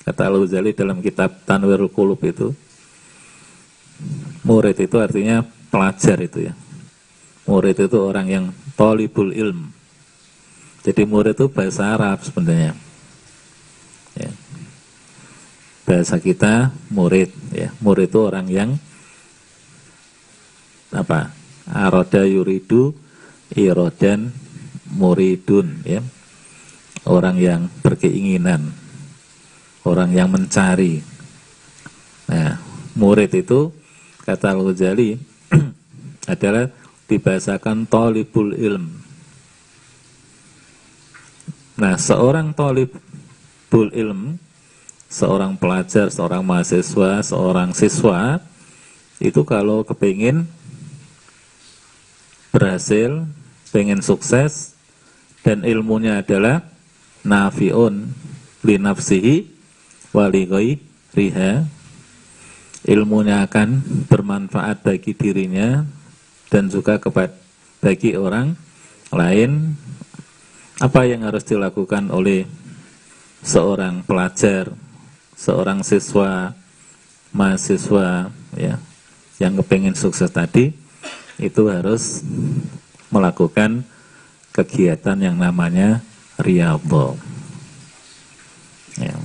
kata 0.07 0.31
Al-Ghazali 0.31 0.79
dalam 0.79 1.03
kitab 1.03 1.43
Tanwirul 1.43 1.91
Qulub 1.91 2.23
itu 2.23 2.55
murid 4.47 4.79
itu 4.79 4.97
artinya 5.03 5.43
pelajar 5.43 6.23
itu 6.23 6.51
ya 6.51 6.55
murid 7.51 7.83
itu 7.83 7.99
orang 7.99 8.27
yang 8.31 8.45
tolibul 8.79 9.35
ilm 9.35 9.82
jadi 10.83 11.03
murid 11.07 11.39
itu 11.39 11.47
bahasa 11.47 11.95
Arab 11.95 12.19
sebenarnya. 12.27 12.75
Ya. 14.19 14.31
bahasa 15.87 16.19
kita 16.19 16.75
murid 16.91 17.31
ya. 17.55 17.71
Murid 17.79 18.11
itu 18.11 18.19
orang 18.19 18.47
yang 18.51 18.71
apa? 20.91 21.33
Aroda 21.71 22.27
yuridu 22.27 22.93
irodan 23.55 24.35
muridun 24.91 25.87
ya. 25.87 26.03
Orang 27.07 27.39
yang 27.39 27.71
berkeinginan 27.83 28.75
orang 29.87 30.11
yang 30.15 30.31
mencari. 30.31 31.03
Nah 32.31 32.59
murid 32.99 33.31
itu 33.35 33.71
kata 34.23 34.55
Al-Ghazali 34.55 35.19
adalah 36.33 36.71
dibahasakan 37.07 37.87
tolibul 37.87 38.55
ilm. 38.55 39.03
Nah, 41.77 41.97
seorang 41.97 42.53
tolibul 42.53 43.89
ilm, 43.97 44.37
seorang 45.09 45.57
pelajar, 45.57 46.13
seorang 46.13 46.45
mahasiswa, 46.45 47.25
seorang 47.25 47.73
siswa, 47.73 48.41
itu 49.23 49.41
kalau 49.45 49.81
kepingin 49.87 50.45
berhasil, 52.53 53.25
pengen 53.73 54.05
sukses, 54.05 54.77
dan 55.43 55.67
ilmunya 55.67 56.23
adalah 56.23 56.63
nafiun 57.27 58.15
li 58.63 58.77
nafsihi 58.79 59.47
wali 60.15 60.47
riha 61.13 61.67
ilmunya 62.87 63.47
akan 63.47 63.83
bermanfaat 64.11 64.83
bagi 64.83 65.15
dirinya 65.15 65.87
dan 66.51 66.67
juga 66.67 66.99
kepada 66.99 67.35
bagi 67.83 68.15
orang 68.15 68.55
lain 69.11 69.75
apa 70.79 71.01
yang 71.05 71.27
harus 71.27 71.45
dilakukan 71.45 72.09
oleh 72.09 72.49
seorang 73.43 74.07
pelajar, 74.07 74.71
seorang 75.35 75.83
siswa, 75.83 76.55
mahasiswa 77.35 78.31
ya 78.55 78.77
yang 79.41 79.59
kepengen 79.59 79.97
sukses 79.99 80.31
tadi 80.31 80.71
itu 81.41 81.63
harus 81.67 82.23
melakukan 83.11 83.83
kegiatan 84.55 85.19
yang 85.19 85.37
namanya 85.41 86.05
riyadhah. 86.37 87.17
Ya. 89.01 89.17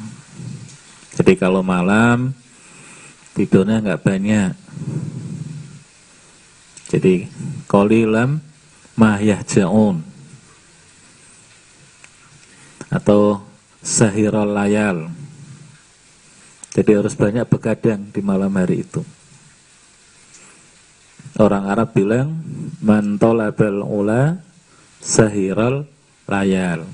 Jadi 1.20 1.34
kalau 1.36 1.60
malam 1.62 2.32
tidurnya 3.36 3.84
nggak 3.84 4.02
banyak. 4.02 4.52
Jadi 6.88 7.28
kolilam 7.68 8.40
mahyah 8.96 9.44
jaun 9.44 10.07
atau 12.92 13.44
sahirul 13.84 14.52
layal. 14.52 15.12
Jadi 16.78 16.92
harus 16.94 17.18
banyak 17.18 17.48
begadang 17.50 18.14
di 18.14 18.22
malam 18.22 18.54
hari 18.54 18.86
itu. 18.86 19.02
Orang 21.38 21.70
Arab 21.70 21.94
bilang 21.94 22.38
mantolabel 22.82 23.82
ula 23.82 24.42
sahirul 25.02 25.86
layal. 26.30 26.86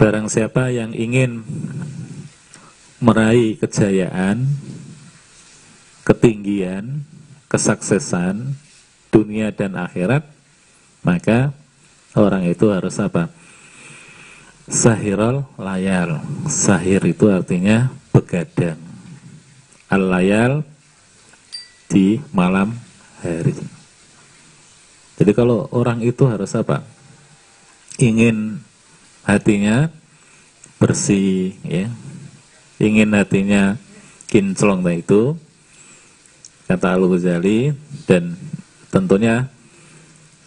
Barang 0.00 0.32
siapa 0.32 0.72
yang 0.72 0.96
ingin 0.96 1.44
meraih 3.04 3.56
kejayaan, 3.60 4.48
ketinggian, 6.04 7.04
kesuksesan 7.52 8.56
dunia 9.12 9.52
dan 9.52 9.76
akhirat, 9.76 10.24
maka 11.04 11.52
orang 12.16 12.48
itu 12.48 12.68
harus 12.72 12.96
apa? 12.96 13.28
Sahirul 14.70 15.42
layal. 15.58 16.22
Sahir 16.46 17.02
itu 17.02 17.26
artinya 17.26 17.90
begadang. 18.14 18.78
Al-layal 19.90 20.62
di 21.90 22.22
malam 22.30 22.78
hari. 23.18 23.50
Jadi 25.18 25.32
kalau 25.34 25.66
orang 25.74 25.98
itu 26.06 26.22
harus 26.30 26.54
apa? 26.54 26.86
Ingin 27.98 28.62
hatinya 29.26 29.90
bersih, 30.78 31.58
ya, 31.66 31.90
ingin 32.80 33.12
hatinya 33.12 33.76
kinclong 34.30 34.80
nah 34.80 34.96
itu 34.96 35.36
kata 36.64 36.96
Al 36.96 37.04
Ghazali 37.10 37.74
dan 38.08 38.38
tentunya 38.88 39.50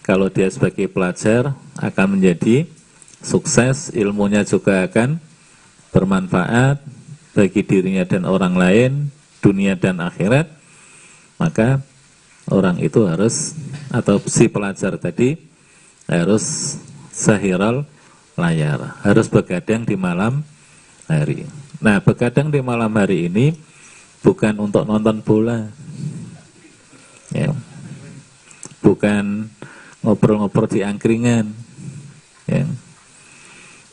kalau 0.01 0.31
dia 0.31 0.49
sebagai 0.49 0.89
pelajar 0.89 1.53
akan 1.77 2.17
menjadi 2.17 2.65
sukses 3.23 3.89
ilmunya 3.95 4.43
juga 4.43 4.85
akan 4.85 5.17
bermanfaat 5.89 6.83
bagi 7.33 7.65
dirinya 7.65 8.05
dan 8.05 8.27
orang 8.29 8.53
lain 8.53 8.91
dunia 9.41 9.73
dan 9.79 10.03
akhirat 10.03 10.51
maka 11.41 11.81
orang 12.51 12.77
itu 12.83 13.07
harus 13.07 13.57
atau 13.89 14.21
si 14.27 14.45
pelajar 14.51 14.99
tadi 14.99 15.39
harus 16.05 16.77
sahiral 17.09 17.87
layar 18.37 18.99
harus 19.01 19.31
begadang 19.31 19.87
di 19.87 19.95
malam 19.97 20.43
hari 21.07 21.47
Nah, 21.83 21.99
begadang 21.99 22.47
di 22.47 22.63
malam 22.63 22.95
hari 22.95 23.27
ini 23.27 23.51
bukan 24.23 24.55
untuk 24.55 24.87
nonton 24.87 25.19
bola. 25.19 25.67
Ya. 27.35 27.51
Bukan 28.79 29.51
ngobrol-ngobrol 29.99 30.71
di 30.71 30.79
angkringan. 30.79 31.51
Ya. 32.47 32.63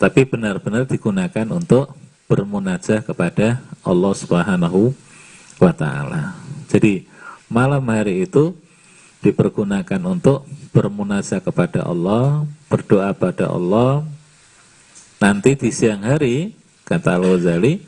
Tapi 0.00 0.24
benar-benar 0.24 0.88
digunakan 0.88 1.44
untuk 1.52 1.92
bermunajah 2.24 3.04
kepada 3.04 3.60
Allah 3.84 4.12
Subhanahu 4.16 4.96
wa 5.60 5.72
taala. 5.76 6.40
Jadi, 6.72 7.04
malam 7.52 7.84
hari 7.84 8.24
itu 8.24 8.56
dipergunakan 9.20 10.00
untuk 10.08 10.48
bermunajah 10.72 11.44
kepada 11.44 11.84
Allah, 11.84 12.48
berdoa 12.72 13.12
pada 13.12 13.52
Allah. 13.52 14.08
Nanti 15.20 15.52
di 15.52 15.68
siang 15.68 16.00
hari 16.00 16.56
kata 16.88 17.20
Al-Ghazali 17.20 17.84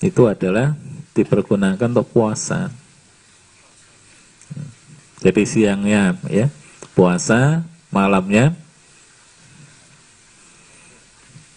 itu 0.00 0.22
adalah 0.24 0.72
dipergunakan 1.12 1.92
untuk 1.92 2.08
puasa. 2.08 2.72
Jadi 5.20 5.44
siangnya 5.44 6.16
ya 6.32 6.48
puasa, 6.96 7.60
malamnya 7.92 8.56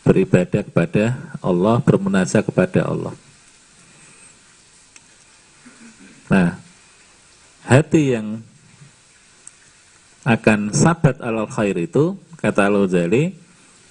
beribadah 0.07 0.63
kepada 0.63 1.19
Allah, 1.43 1.83
bermunajat 1.83 2.47
kepada 2.47 2.87
Allah. 2.87 3.11
Nah, 6.31 6.55
hati 7.67 8.15
yang 8.15 8.39
akan 10.23 10.71
sabat 10.71 11.19
alal 11.19 11.51
khair 11.51 11.75
itu, 11.75 12.15
kata 12.39 12.71
Al-Ghazali, 12.71 13.35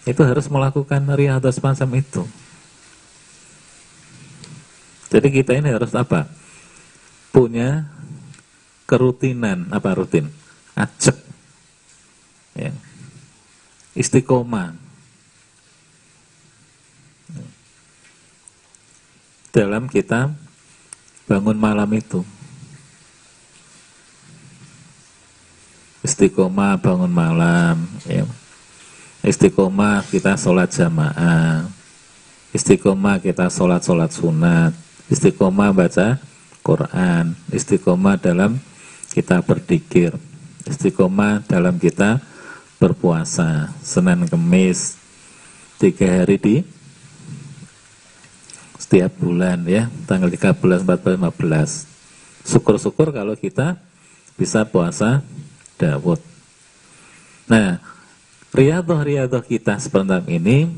itu 0.09 0.20
harus 0.24 0.48
melakukan 0.48 1.05
riyadhah 1.05 1.52
semacam 1.52 2.00
itu. 2.00 2.24
Jadi 5.12 5.29
kita 5.33 5.52
ini 5.52 5.68
harus 5.68 5.92
apa? 5.92 6.29
Punya 7.33 7.85
kerutinan, 8.88 9.68
apa 9.68 9.92
rutin? 9.92 10.33
Acek. 10.76 11.16
Ya. 12.57 12.72
Istiqomah. 13.96 14.86
Dalam 19.57 19.88
kita 19.88 20.37
bangun 21.25 21.57
malam 21.57 21.88
itu. 21.97 22.21
Istiqomah 26.05 26.77
bangun 26.77 27.09
malam, 27.09 27.88
ya. 28.05 28.29
Istiqomah 29.25 30.05
kita 30.12 30.37
sholat 30.37 30.69
jamaah. 30.77 31.73
Istiqomah 32.53 33.16
kita 33.25 33.49
sholat-sholat 33.49 34.12
sunat. 34.12 34.77
Istiqomah 35.09 35.73
baca 35.73 36.21
Quran. 36.61 37.33
Istiqomah 37.49 38.21
dalam 38.21 38.61
kita 39.16 39.40
berdikir. 39.40 40.12
Istiqomah 40.69 41.49
dalam 41.49 41.81
kita 41.81 42.21
berpuasa. 42.77 43.73
Senin 43.81 44.29
Kemis. 44.29 45.01
Tiga 45.81 46.23
hari 46.23 46.37
di 46.37 46.57
setiap 48.87 49.18
bulan 49.18 49.66
ya. 49.66 49.90
Tanggal 50.07 50.31
13, 50.31 50.87
14, 50.87 51.18
15. 51.18 52.46
Syukur-syukur 52.46 53.11
kalau 53.11 53.35
kita 53.35 53.83
bisa 54.38 54.62
puasa 54.62 55.27
Dawud. 55.75 56.22
Nah, 57.51 57.83
riadoh-riadoh 58.55 59.42
kita 59.42 59.83
seperti 59.83 60.38
ini, 60.38 60.70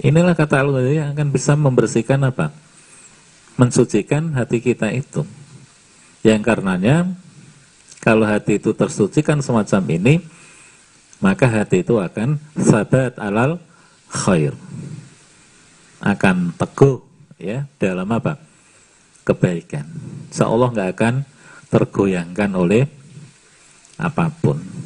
inilah 0.00 0.32
kata 0.32 0.64
Allah 0.64 0.88
yang 0.88 1.12
akan 1.12 1.28
bisa 1.28 1.52
membersihkan 1.52 2.24
apa? 2.24 2.48
Mensucikan 3.60 4.32
hati 4.32 4.64
kita 4.64 4.88
itu. 4.96 5.28
Yang 6.24 6.40
karenanya, 6.48 7.12
kalau 8.00 8.24
hati 8.24 8.56
itu 8.56 8.72
tersucikan 8.72 9.44
semacam 9.44 9.82
ini, 9.92 10.14
maka 11.20 11.44
hati 11.44 11.84
itu 11.84 12.00
akan 12.00 12.40
sabat 12.56 13.20
alal 13.20 13.60
khair. 14.08 14.56
Akan 16.00 16.54
teguh 16.56 17.07
ya 17.38 17.64
dalam 17.78 18.10
apa? 18.12 18.36
Kebaikan. 19.24 19.86
Seolah 20.34 20.74
nggak 20.74 20.90
akan 20.94 21.14
tergoyangkan 21.72 22.50
oleh 22.52 22.84
apa 23.98 24.30
pun. 24.30 24.78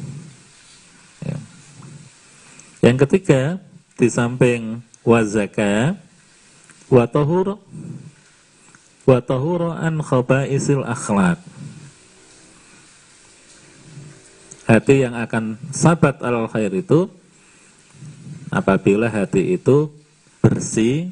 Yang 2.83 3.07
ketiga, 3.07 3.63
di 3.95 4.11
samping 4.11 4.83
wazaka 5.07 5.95
wa 6.91 7.07
tahur 7.07 7.55
wa 9.07 9.19
tahur 9.23 9.71
an 9.71 10.03
khabaisil 10.03 10.83
akhlak. 10.83 11.39
Hati 14.67 15.07
yang 15.07 15.15
akan 15.15 15.55
sabat 15.71 16.19
al 16.19 16.43
khair 16.51 16.75
itu 16.75 17.07
apabila 18.51 19.07
hati 19.07 19.55
itu 19.55 19.87
bersih 20.43 21.07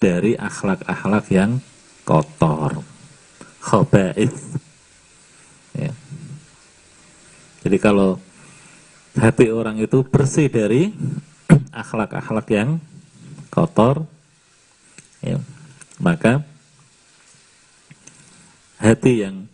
dari 0.00 0.32
akhlak-akhlak 0.34 1.28
yang 1.28 1.60
kotor. 2.08 2.80
Khabais. 3.60 4.56
Ya. 5.76 5.92
Jadi 7.60 7.76
kalau 7.76 8.16
hati 9.14 9.52
orang 9.52 9.76
itu 9.76 10.00
bersih 10.00 10.48
dari 10.48 10.96
akhlak-akhlak 11.84 12.48
yang 12.48 12.80
kotor, 13.52 14.08
ya, 15.20 15.36
maka 16.00 16.40
hati 18.80 19.28
yang 19.28 19.44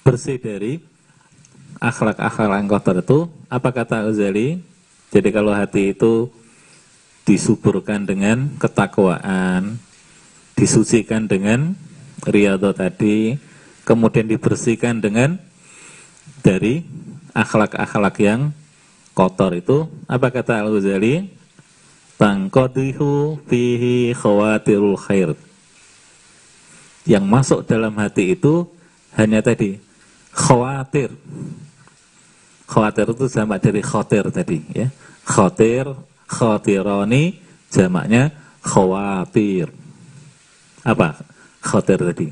bersih 0.00 0.40
dari 0.40 0.80
akhlak-akhlak 1.76 2.64
yang 2.64 2.70
kotor 2.72 2.96
itu, 3.04 3.18
apa 3.52 3.68
kata 3.68 4.08
Ghazali? 4.08 4.64
Jadi 5.12 5.28
kalau 5.28 5.52
hati 5.52 5.92
itu 5.92 6.32
disuburkan 7.28 8.08
dengan 8.08 8.56
ketakwaan, 8.56 9.76
disucikan 10.56 11.28
dengan 11.28 11.76
riyadhah 12.24 12.72
tadi, 12.72 13.36
kemudian 13.84 14.24
dibersihkan 14.24 15.04
dengan 15.04 15.36
dari 16.40 16.88
akhlak-akhlak 17.36 18.16
yang 18.24 18.56
kotor 19.12 19.52
itu 19.52 19.84
apa 20.08 20.32
kata 20.32 20.64
Al-Ghazali? 20.64 21.36
Tangkodihu 22.18 23.38
fihi 23.46 24.10
khawatirul 24.10 24.98
khair. 24.98 25.38
Yang 27.06 27.24
masuk 27.30 27.60
dalam 27.62 27.94
hati 27.94 28.34
itu 28.34 28.66
hanya 29.14 29.38
tadi 29.38 29.78
khawatir. 30.34 31.14
Khawatir 32.66 33.06
itu 33.14 33.24
jamak 33.30 33.62
dari 33.62 33.80
khawatir 33.86 34.34
tadi 34.34 34.58
ya. 34.74 34.90
Khawatir, 35.22 35.94
khawatironi 36.28 37.40
jamaknya 37.72 38.30
khawatir. 38.60 39.72
Apa? 40.84 41.18
Khawatir 41.64 41.98
tadi. 41.98 42.28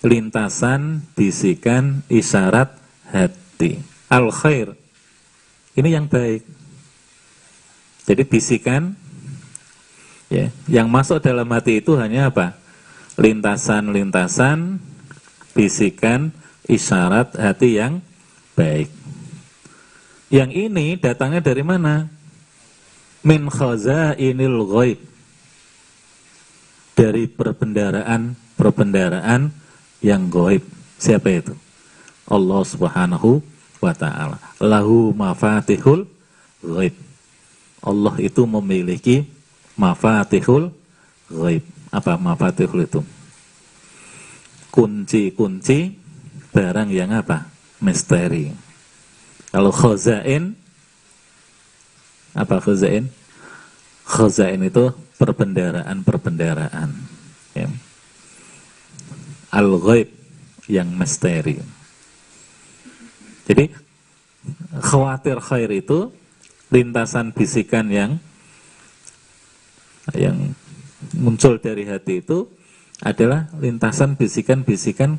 Lintasan, 0.00 1.04
bisikan, 1.12 2.00
isyarat, 2.08 2.72
hati. 3.12 3.78
Al 4.08 4.32
khair. 4.32 4.72
Ini 5.76 5.88
yang 6.00 6.08
baik. 6.08 6.42
Jadi 8.08 8.22
bisikan 8.26 8.96
ya, 10.32 10.50
yang 10.66 10.88
masuk 10.90 11.22
dalam 11.22 11.46
hati 11.52 11.78
itu 11.78 11.94
hanya 11.94 12.32
apa? 12.32 12.58
Lintasan-lintasan 13.20 14.80
bisikan 15.52 16.32
isyarat 16.66 17.36
hati 17.36 17.78
yang 17.78 18.00
baik. 18.56 18.88
Yang 20.30 20.50
ini 20.70 20.86
datangnya 20.96 21.44
dari 21.44 21.62
mana? 21.66 22.19
Min 23.20 23.52
khazainil 23.52 24.64
ghaib. 24.64 24.96
Dari 26.96 27.28
perbendaraan-perbendaraan 27.28 29.52
yang 30.04 30.28
goib. 30.28 30.60
Siapa 31.00 31.32
itu? 31.32 31.56
Allah 32.28 32.60
Subhanahu 32.64 33.40
wa 33.80 33.92
taala. 33.96 34.36
Lahu 34.60 35.16
mafatihul 35.16 36.04
ghaib. 36.60 36.92
Allah 37.80 38.14
itu 38.20 38.44
memiliki 38.44 39.24
mafatihul 39.80 40.68
ghaib. 41.32 41.64
Apa 41.88 42.20
mafatihul 42.20 42.84
itu? 42.84 43.00
Kunci-kunci 44.70 45.96
barang 46.52 46.92
yang 46.92 47.16
apa? 47.16 47.48
Misteri. 47.80 48.52
Kalau 49.50 49.72
khazain 49.72 50.54
apa 52.34 52.62
khazain? 52.62 53.10
Khazain 54.06 54.60
itu 54.62 54.94
perbendaraan-perbendaraan. 55.18 56.90
Ya. 57.54 57.68
Al-ghaib 59.50 60.08
yang 60.70 60.88
misteri. 60.94 61.58
Jadi 63.50 63.66
khawatir 64.78 65.42
khair 65.42 65.70
itu 65.74 66.14
lintasan 66.70 67.34
bisikan 67.34 67.90
yang 67.90 68.22
yang 70.14 70.54
muncul 71.18 71.58
dari 71.58 71.86
hati 71.86 72.22
itu 72.22 72.46
adalah 73.02 73.50
lintasan 73.58 74.14
bisikan-bisikan 74.14 75.18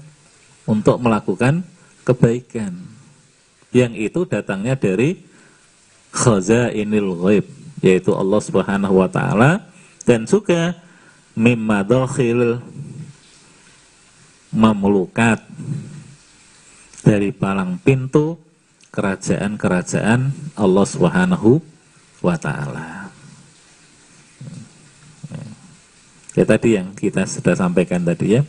untuk 0.69 1.01
melakukan 1.01 1.65
kebaikan. 2.07 2.75
Yang 3.71 3.93
itu 4.11 4.19
datangnya 4.27 4.75
dari 4.75 5.30
khazainil 6.11 7.15
ghaib, 7.17 7.45
yaitu 7.79 8.11
Allah 8.11 8.39
Subhanahu 8.43 8.99
wa 8.99 9.09
taala 9.09 9.65
dan 10.03 10.27
juga 10.27 10.75
mimma 11.33 11.87
dakhil 11.87 12.59
mamlukat 14.51 15.39
dari 17.01 17.31
palang 17.31 17.79
pintu 17.79 18.35
kerajaan-kerajaan 18.91 20.53
Allah 20.59 20.85
Subhanahu 20.85 21.63
wa 22.19 22.35
taala. 22.35 23.07
Ya 26.31 26.47
tadi 26.47 26.79
yang 26.79 26.95
kita 26.95 27.27
sudah 27.27 27.55
sampaikan 27.55 28.03
tadi 28.03 28.39
ya. 28.39 28.43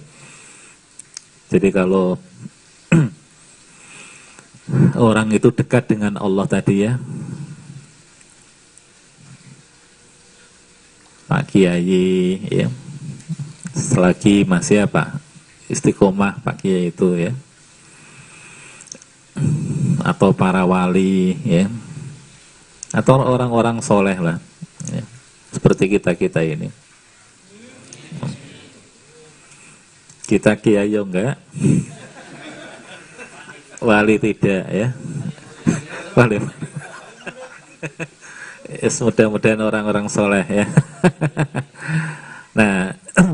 Jadi 1.51 1.68
kalau 1.75 2.18
orang 4.98 5.35
itu 5.35 5.51
dekat 5.51 5.90
dengan 5.90 6.14
Allah 6.18 6.46
tadi 6.46 6.87
ya 6.87 6.98
Pak 11.33 11.49
Kiai 11.49 12.45
ya. 12.45 12.68
Selagi 13.73 14.45
masih 14.45 14.85
apa? 14.85 15.16
Istiqomah 15.73 16.45
Pak 16.45 16.61
Kiai 16.61 16.92
itu 16.92 17.16
ya. 17.16 17.33
Atau 20.05 20.37
para 20.37 20.68
wali 20.68 21.40
ya. 21.49 21.73
Atau 22.92 23.16
orang-orang 23.16 23.81
soleh 23.81 24.21
lah 24.21 24.37
ya. 24.92 25.01
seperti 25.57 25.97
kita 25.97 26.12
kita 26.12 26.45
ini. 26.45 26.68
Kita 30.29 30.53
kiai 30.61 30.92
enggak? 30.92 31.40
Wali 33.81 34.21
tidak 34.21 34.64
ya. 34.68 34.88
Wali 36.12 36.37
yes, 38.80 39.02
mudah-mudahan 39.02 39.61
orang-orang 39.61 40.06
soleh 40.08 40.46
ya. 40.48 40.66
Nah 42.52 42.92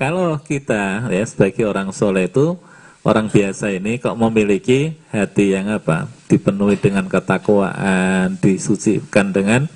kalau 0.00 0.38
kita 0.38 1.10
ya 1.10 1.24
sebagai 1.26 1.66
orang 1.66 1.90
soleh 1.90 2.30
itu 2.30 2.54
orang 3.02 3.26
biasa 3.26 3.74
ini 3.74 3.98
kok 3.98 4.14
memiliki 4.14 4.94
hati 5.10 5.54
yang 5.54 5.70
apa? 5.70 6.06
Dipenuhi 6.30 6.78
dengan 6.78 7.10
ketakwaan 7.10 8.38
disucikan 8.38 9.34
dengan 9.34 9.66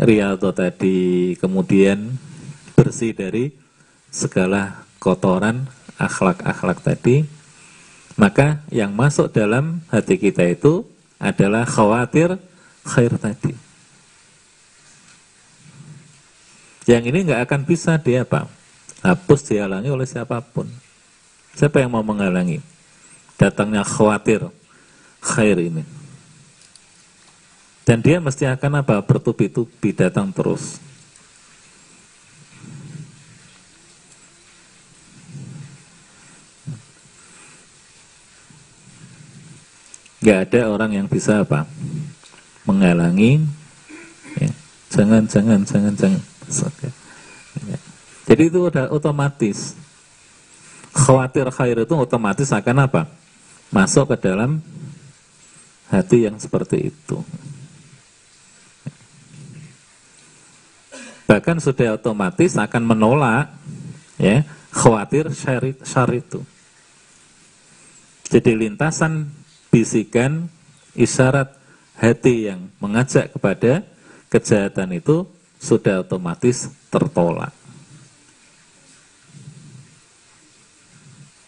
riyadhah 0.00 0.56
tadi 0.56 1.36
kemudian 1.36 2.16
bersih 2.72 3.12
dari 3.12 3.52
segala 4.08 4.88
kotoran 4.96 5.68
akhlak-akhlak 6.00 6.80
tadi. 6.80 7.28
Maka 8.16 8.60
yang 8.68 8.92
masuk 8.92 9.32
dalam 9.32 9.80
hati 9.88 10.20
kita 10.20 10.44
itu 10.44 10.84
adalah 11.16 11.64
khawatir 11.64 12.36
khair 12.86 13.14
tadi. 13.18 13.54
Yang 16.86 17.02
ini 17.14 17.18
nggak 17.30 17.42
akan 17.46 17.60
bisa 17.62 17.94
dia 17.98 18.26
apa? 18.26 18.50
Hapus 19.02 19.50
dihalangi 19.50 19.90
oleh 19.90 20.06
siapa 20.06 20.38
pun. 20.42 20.66
Siapa 21.54 21.78
yang 21.78 21.94
mau 21.94 22.02
menghalangi? 22.02 22.58
Datangnya 23.38 23.86
khawatir 23.86 24.46
khair 25.22 25.58
ini. 25.58 25.82
Dan 27.82 27.98
dia 28.02 28.22
mesti 28.22 28.46
akan 28.46 28.82
apa? 28.82 29.02
Bertubi-tubi 29.02 29.90
datang 29.94 30.30
terus. 30.30 30.78
Gak 40.22 40.54
ada 40.54 40.70
orang 40.70 40.94
yang 40.94 41.10
bisa 41.10 41.42
apa 41.42 41.66
menghalangi. 42.68 43.42
Ya. 44.38 44.50
Jangan, 44.92 45.24
jangan, 45.26 45.60
jangan, 45.64 45.94
jangan. 45.96 46.22
Ya. 47.66 47.78
Jadi 48.28 48.42
itu 48.48 48.58
udah 48.68 48.88
otomatis. 48.92 49.74
Khawatir 50.92 51.48
khair 51.48 51.82
itu 51.82 51.94
otomatis 51.96 52.52
akan 52.52 52.84
apa? 52.84 53.08
Masuk 53.72 54.12
ke 54.12 54.28
dalam 54.28 54.60
hati 55.88 56.28
yang 56.28 56.36
seperti 56.36 56.92
itu. 56.92 57.24
Bahkan 61.24 61.64
sudah 61.64 61.96
otomatis 61.96 62.60
akan 62.60 62.82
menolak 62.84 63.48
ya 64.20 64.44
khawatir 64.68 65.32
syari, 65.32 65.72
syari 65.80 66.20
itu. 66.20 66.44
Jadi 68.28 68.52
lintasan 68.52 69.32
bisikan 69.72 70.48
isyarat 70.92 71.61
hati 72.02 72.50
yang 72.50 72.66
mengajak 72.82 73.30
kepada 73.30 73.86
kejahatan 74.26 74.98
itu 74.98 75.22
sudah 75.62 76.02
otomatis 76.02 76.66
tertolak. 76.90 77.54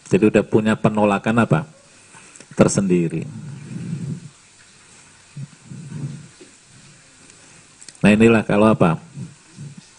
Jadi 0.07 0.31
udah 0.31 0.43
punya 0.47 0.79
penolakan 0.79 1.43
apa? 1.43 1.67
Tersendiri. 2.55 3.27
Nah 7.99 8.15
inilah 8.15 8.47
kalau 8.47 8.71
apa? 8.71 8.95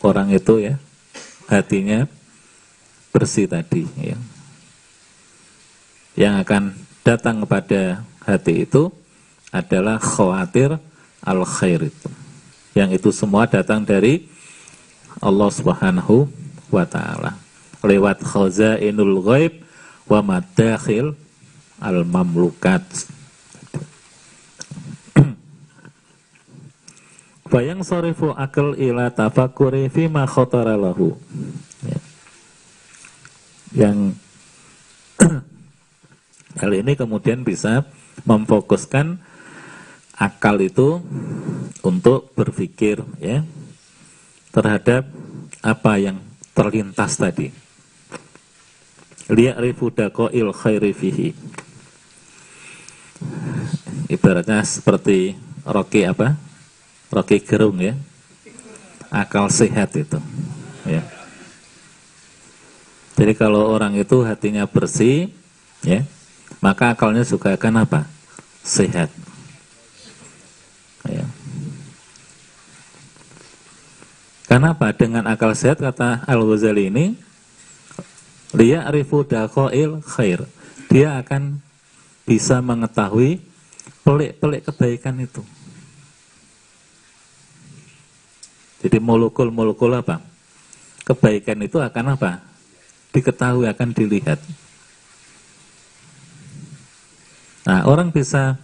Orang 0.00 0.32
itu 0.32 0.62
ya 0.62 0.80
hatinya 1.52 2.08
bersih 3.12 3.44
tadi 3.44 3.84
ya. 4.00 4.16
Yang 6.16 6.34
akan 6.48 6.62
datang 7.04 7.44
kepada 7.44 8.00
hati 8.24 8.64
itu 8.64 8.88
adalah 9.56 9.96
khawatir 9.96 10.76
al 11.24 11.40
khair 11.48 11.88
itu. 11.88 12.08
Yang 12.76 13.00
itu 13.00 13.08
semua 13.16 13.48
datang 13.48 13.80
dari 13.80 14.28
Allah 15.24 15.48
Subhanahu 15.48 16.28
wa 16.68 16.84
taala 16.84 17.40
lewat 17.80 18.20
khazainul 18.20 19.24
ghaib 19.24 19.64
wa 20.10 20.20
madakhil 20.20 21.16
al 21.80 22.04
mamlukat. 22.04 22.84
Bayang 27.48 27.80
sorifu 27.88 28.36
akal 28.36 28.76
ila 28.76 29.08
tafakuri 29.08 29.88
fima 29.88 30.28
khotara 30.28 30.76
lahu. 30.76 31.16
Ya. 31.86 31.98
Yang 33.72 33.98
hal 36.60 36.72
ini 36.76 36.92
kemudian 36.92 37.40
bisa 37.40 37.88
memfokuskan 38.24 39.20
akal 40.16 40.56
itu 40.64 41.04
untuk 41.84 42.32
berpikir 42.32 43.04
ya 43.20 43.44
terhadap 44.50 45.04
apa 45.60 45.92
yang 46.00 46.16
terlintas 46.56 47.20
tadi. 47.20 47.52
Li'rifu 49.28 49.92
daqail 49.92 50.48
khairi 50.56 50.92
fihi. 50.96 51.30
Ibaratnya 54.06 54.62
seperti 54.62 55.34
roki 55.66 56.06
apa? 56.06 56.38
Roki 57.12 57.42
gerung 57.42 57.82
ya. 57.82 57.92
Akal 59.10 59.50
sehat 59.50 59.92
itu. 59.98 60.18
Ya. 60.86 61.02
Jadi 63.16 63.32
kalau 63.34 63.72
orang 63.72 63.96
itu 63.96 64.20
hatinya 64.22 64.68
bersih, 64.68 65.32
ya, 65.80 66.04
maka 66.60 66.92
akalnya 66.92 67.24
juga 67.24 67.56
akan 67.56 67.82
apa? 67.82 68.04
Sehat. 68.60 69.08
Ya. 71.10 71.26
Kenapa? 74.46 74.94
Dengan 74.94 75.26
akal 75.26 75.52
sehat 75.58 75.82
kata 75.82 76.22
Al-Ghazali 76.24 76.88
ini 76.88 77.06
dia 78.54 78.86
arifu 78.86 79.26
daqail 79.26 80.00
khair. 80.06 80.46
Dia 80.86 81.18
akan 81.18 81.60
bisa 82.24 82.62
mengetahui 82.62 83.42
pelik-pelik 84.06 84.70
kebaikan 84.70 85.18
itu. 85.18 85.42
Jadi 88.86 89.02
molekul-molekul 89.02 89.98
apa? 89.98 90.22
Kebaikan 91.02 91.58
itu 91.66 91.82
akan 91.82 92.14
apa? 92.14 92.38
Diketahui, 93.10 93.66
akan 93.66 93.90
dilihat. 93.90 94.38
Nah, 97.66 97.82
orang 97.82 98.14
bisa 98.14 98.54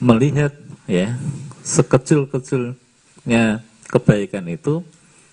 melihat 0.00 0.52
ya 0.86 1.18
sekecil-kecilnya 1.66 3.60
kebaikan 3.90 4.46
itu 4.50 4.82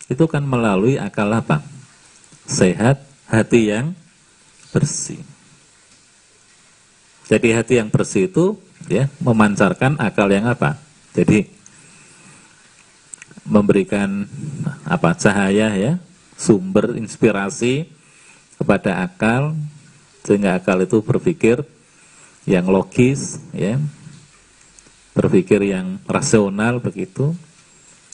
itu 0.10 0.26
kan 0.28 0.44
melalui 0.44 1.00
akal 1.00 1.32
apa? 1.32 1.64
Sehat, 2.44 3.00
hati 3.26 3.72
yang 3.72 3.96
bersih. 4.76 5.24
Jadi 7.32 7.56
hati 7.56 7.80
yang 7.80 7.88
bersih 7.88 8.28
itu 8.28 8.60
ya 8.92 9.08
memancarkan 9.24 9.96
akal 9.98 10.28
yang 10.28 10.44
apa? 10.46 10.76
Jadi 11.16 11.48
memberikan 13.48 14.28
apa 14.84 15.16
cahaya 15.16 15.72
ya, 15.76 15.94
sumber 16.36 17.00
inspirasi 17.00 17.88
kepada 18.60 19.04
akal 19.04 19.56
sehingga 20.24 20.56
akal 20.60 20.80
itu 20.84 21.00
berpikir 21.04 21.64
yang 22.44 22.68
logis, 22.68 23.40
ya, 23.56 23.80
berpikir 25.14 25.62
yang 25.62 26.02
rasional 26.10 26.82
begitu, 26.82 27.38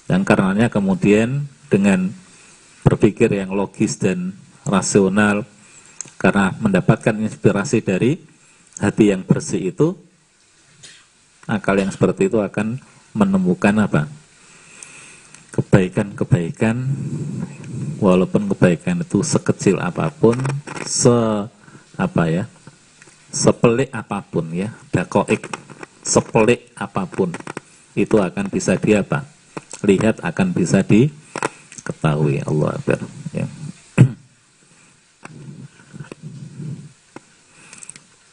dan 0.06 0.28
karenanya 0.28 0.68
kemudian 0.68 1.48
dengan 1.72 2.12
berpikir 2.84 3.32
yang 3.32 3.56
logis 3.56 3.96
dan 4.00 4.36
rasional 4.68 5.48
karena 6.20 6.52
mendapatkan 6.60 7.16
inspirasi 7.16 7.80
dari 7.80 8.20
hati 8.84 9.16
yang 9.16 9.24
bersih 9.24 9.72
itu, 9.72 9.96
akal 11.48 11.80
yang 11.80 11.92
seperti 11.92 12.28
itu 12.28 12.44
akan 12.44 12.80
menemukan 13.16 13.76
apa? 13.80 14.12
Kebaikan-kebaikan, 15.56 16.76
walaupun 18.04 18.52
kebaikan 18.52 19.04
itu 19.04 19.24
sekecil 19.24 19.80
apa 19.80 20.12
pun, 20.12 20.36
se 20.84 21.16
apa 22.00 22.24
ya, 22.28 22.44
sepelik 23.32 23.92
apa 23.92 24.24
pun 24.24 24.52
ya, 24.52 24.76
dakoik 24.92 25.69
sepelik 26.04 26.72
apa 26.76 27.06
pun 27.06 27.32
itu 27.98 28.16
akan 28.18 28.48
bisa 28.48 28.76
di 28.80 28.96
apa? 28.96 29.26
Lihat 29.84 30.24
akan 30.24 30.52
bisa 30.56 30.84
diketahui 30.84 32.44
Allah 32.44 32.76
Akbar 32.76 33.00
ya. 33.36 33.48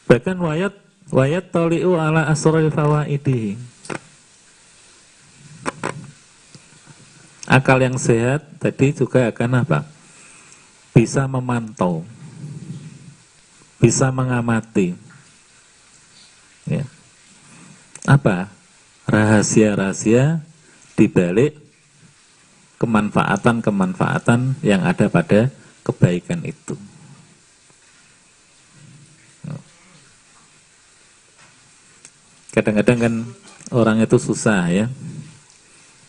Bahkan 0.07 0.37
wayat 0.39 0.73
wayat 1.11 1.51
toliu 1.51 1.95
ala 1.99 2.27
asrul 2.31 2.71
fawaidi. 2.71 3.57
Akal 7.47 7.79
yang 7.79 7.95
sehat 7.95 8.43
tadi 8.59 8.91
juga 8.91 9.31
akan 9.31 9.63
apa? 9.63 9.87
Bisa 10.91 11.23
memantau, 11.31 12.03
bisa 13.79 14.11
mengamati. 14.11 14.91
Ya. 16.67 16.83
Apa? 18.07 18.47
Rahasia-rahasia 19.07 20.39
dibalik 20.95 21.59
kemanfaatan-kemanfaatan 22.79 24.63
yang 24.63 24.87
ada 24.87 25.11
pada 25.11 25.51
kebaikan 25.83 26.41
itu. 26.47 26.79
Kadang-kadang 32.55 32.97
kan 32.97 33.13
orang 33.69 34.01
itu 34.01 34.17
susah 34.17 34.65
ya 34.73 34.89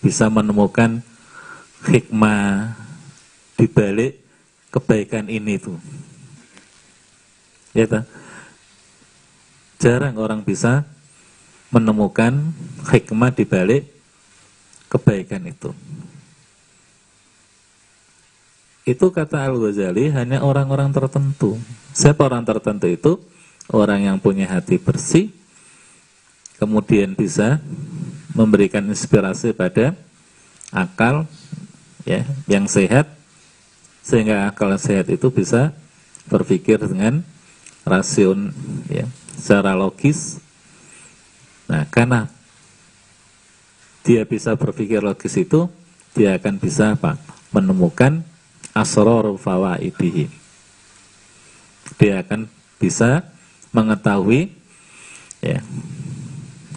bisa 0.01 0.32
menemukan 0.32 1.05
hikmah 1.84 2.72
dibalik 3.61 4.16
kebaikan 4.72 5.28
ini 5.28 5.61
tuh. 5.61 5.76
Ya? 7.76 7.84
Jarang 9.76 10.16
orang 10.16 10.40
bisa 10.40 10.88
menemukan 11.69 12.53
hikmah 12.89 13.33
dibalik 13.33 13.85
kebaikan 14.89 15.45
itu. 15.45 15.71
Itu 18.89 19.12
kata 19.12 19.45
Al-Ghazali 19.45 20.09
hanya 20.16 20.41
orang-orang 20.41 20.89
tertentu. 20.97 21.61
Siapa 21.93 22.25
orang 22.25 22.41
tertentu 22.49 22.89
itu? 22.89 23.12
Orang 23.69 24.01
yang 24.01 24.16
punya 24.16 24.49
hati 24.49 24.81
bersih, 24.81 25.29
kemudian 26.57 27.12
bisa 27.12 27.61
memberikan 28.33 28.81
inspirasi 28.89 29.53
pada 29.53 29.93
akal 30.73 31.29
ya 32.09 32.25
yang 32.49 32.64
sehat 32.64 33.12
sehingga 34.01 34.49
akal 34.49 34.73
sehat 34.81 35.12
itu 35.12 35.29
bisa 35.29 35.77
berpikir 36.33 36.81
dengan 36.81 37.21
rasion 37.85 38.57
ya 38.89 39.05
secara 39.37 39.77
logis 39.77 40.41
nah 41.69 41.85
karena 41.87 42.27
dia 44.09 44.25
bisa 44.25 44.57
berpikir 44.57 45.05
logis 45.05 45.37
itu 45.37 45.69
dia 46.16 46.41
akan 46.41 46.57
bisa 46.57 46.97
apa 46.97 47.21
menemukan 47.53 48.25
asrarul 48.73 49.37
fawaidihi. 49.37 50.31
Dia 52.01 52.25
akan 52.25 52.47
bisa 52.81 53.27
mengetahui 53.75 54.55
ya 55.45 55.61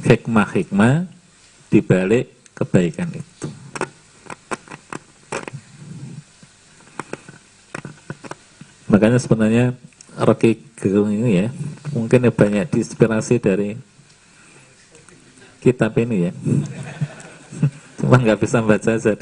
hikmah-hikmah 0.03 1.07
di 1.71 1.79
balik 1.79 2.33
kebaikan 2.57 3.09
itu. 3.15 3.47
Makanya 8.91 9.23
sebenarnya 9.23 9.71
Rocky 10.19 10.59
Gerung 10.75 11.15
ini 11.15 11.47
ya, 11.47 11.49
mungkin 11.95 12.27
ya 12.27 12.33
banyak 12.33 12.67
diinspirasi 12.75 13.39
dari 13.39 13.79
kitab 15.61 15.93
ini 16.01 16.27
ya. 16.27 16.31
Cuma 18.01 18.17
nggak 18.17 18.41
bisa 18.41 18.65
baca 18.65 18.97
saja. 18.97 19.13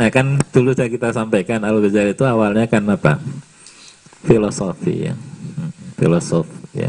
nah 0.00 0.08
kan 0.08 0.40
dulu 0.48 0.72
saya 0.72 0.88
kita 0.88 1.12
sampaikan 1.12 1.60
Al 1.68 1.76
Ghazali 1.84 2.16
itu 2.16 2.24
awalnya 2.24 2.64
kan 2.64 2.80
apa? 2.88 3.20
Filosofi 4.24 5.12
ya, 5.12 5.14
filosof 6.00 6.48
ya. 6.72 6.88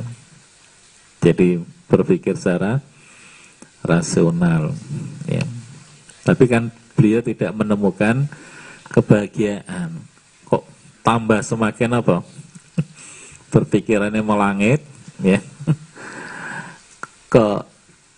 Jadi 1.20 1.59
berpikir 1.91 2.39
secara 2.39 2.80
rasional 3.84 4.72
ya. 5.28 5.43
Tapi 6.24 6.47
kan 6.47 6.72
beliau 6.95 7.20
tidak 7.20 7.51
menemukan 7.51 8.32
kebahagiaan. 8.88 9.91
Kok 10.47 10.64
tambah 11.03 11.43
semakin 11.43 11.99
apa? 11.99 12.24
Berpikirannya 13.51 14.24
melangit, 14.24 14.80
ya. 15.20 15.43
Ke 17.34 17.66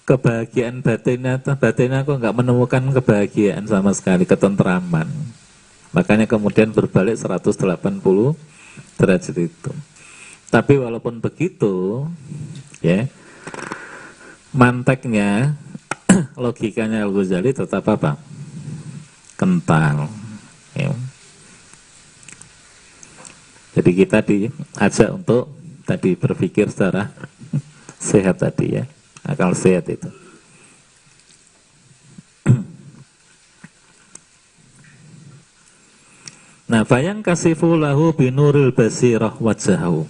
kebahagiaan 0.03 0.83
batinnya, 0.83 1.39
batinnya 1.39 2.03
kok 2.03 2.19
nggak 2.19 2.35
menemukan 2.35 2.83
kebahagiaan 2.99 3.63
sama 3.63 3.95
sekali, 3.95 4.27
ketentraman. 4.27 5.07
Makanya 5.95 6.27
kemudian 6.27 6.75
berbalik 6.75 7.15
180 7.15 7.55
derajat 8.99 9.35
itu. 9.39 9.71
Tapi 10.51 10.73
walaupun 10.75 11.23
begitu, 11.23 12.05
ya, 12.83 13.07
manteknya 14.51 15.55
logikanya 16.43 17.07
Al-Ghazali 17.07 17.55
tetap 17.55 17.87
apa? 17.87 18.19
Kental 19.35 20.07
Ya. 20.75 20.91
Jadi 23.79 23.91
kita 23.95 24.19
diajak 24.19 25.07
untuk 25.11 25.55
tadi 25.87 26.19
berpikir 26.19 26.67
secara 26.67 27.11
sehat 28.11 28.43
tadi 28.43 28.75
ya, 28.79 28.83
akal 29.25 29.57
sehat 29.57 29.89
itu. 29.89 30.05
Nah, 36.65 36.81
bayang 36.81 37.21
kasifu 37.21 37.77
lahu 37.77 38.09
binuril 38.09 38.73
basirah 38.73 39.37
wajahu. 39.37 40.09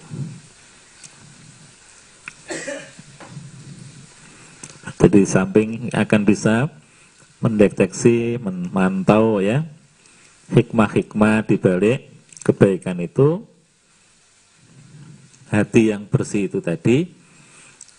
Jadi 5.04 5.20
samping 5.28 5.92
akan 5.92 6.24
bisa 6.24 6.72
mendeteksi, 7.44 8.40
memantau 8.40 9.44
ya 9.44 9.68
hikmah-hikmah 10.56 11.44
di 11.44 11.60
balik 11.60 12.08
kebaikan 12.40 12.96
itu 13.02 13.42
hati 15.50 15.90
yang 15.90 16.06
bersih 16.06 16.46
itu 16.46 16.62
tadi 16.62 17.10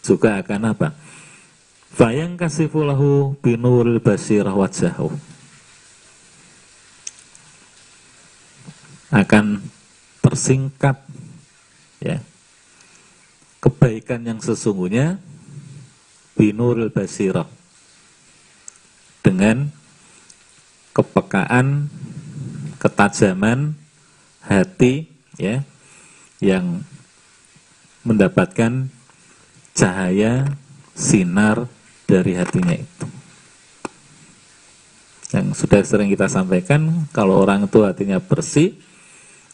juga 0.04 0.40
akan 0.40 0.72
apa? 0.72 0.96
Fayang 1.98 2.38
kasifulahu 2.38 3.34
binuril 3.42 3.98
basirah 3.98 4.54
wajahu 4.54 5.10
akan 9.10 9.66
tersingkap 10.22 11.02
ya. 11.98 12.22
Kebaikan 13.58 14.22
yang 14.30 14.38
sesungguhnya 14.38 15.18
binuril 16.38 16.94
basirah. 16.94 17.50
Dengan 19.26 19.74
kepekaan 20.94 21.90
ketajaman 22.78 23.74
hati 24.46 25.10
ya 25.42 25.66
yang 26.38 26.86
mendapatkan 28.06 28.94
cahaya 29.74 30.54
sinar 30.94 31.66
dari 32.08 32.34
hatinya 32.34 32.74
itu. 32.74 33.08
Yang 35.36 35.60
sudah 35.60 35.84
sering 35.84 36.08
kita 36.08 36.32
sampaikan, 36.32 37.06
kalau 37.12 37.44
orang 37.44 37.68
itu 37.68 37.84
hatinya 37.84 38.18
bersih, 38.24 38.74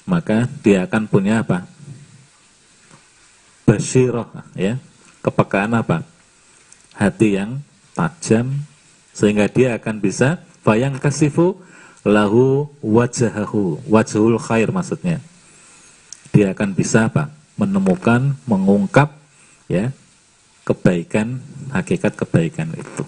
maka 0.05 0.45
dia 0.61 0.85
akan 0.85 1.09
punya 1.09 1.41
apa? 1.41 1.65
Basyiroh, 3.65 4.29
ya, 4.53 4.77
kepekaan 5.25 5.73
apa? 5.73 6.05
Hati 6.93 7.41
yang 7.41 7.57
tajam, 7.97 8.63
sehingga 9.17 9.49
dia 9.49 9.81
akan 9.81 9.97
bisa 9.97 10.45
bayang 10.61 11.01
kasifu 11.01 11.57
lahu 12.03 12.67
wajahahu 12.83 13.79
wajhul 13.87 14.35
khair 14.35 14.67
maksudnya 14.75 15.23
dia 16.35 16.51
akan 16.51 16.75
bisa 16.75 17.07
apa 17.07 17.31
menemukan 17.55 18.35
mengungkap 18.43 19.15
ya 19.71 19.95
kebaikan 20.63 21.43
hakikat 21.71 22.15
kebaikan 22.15 22.71
itu. 22.75 23.03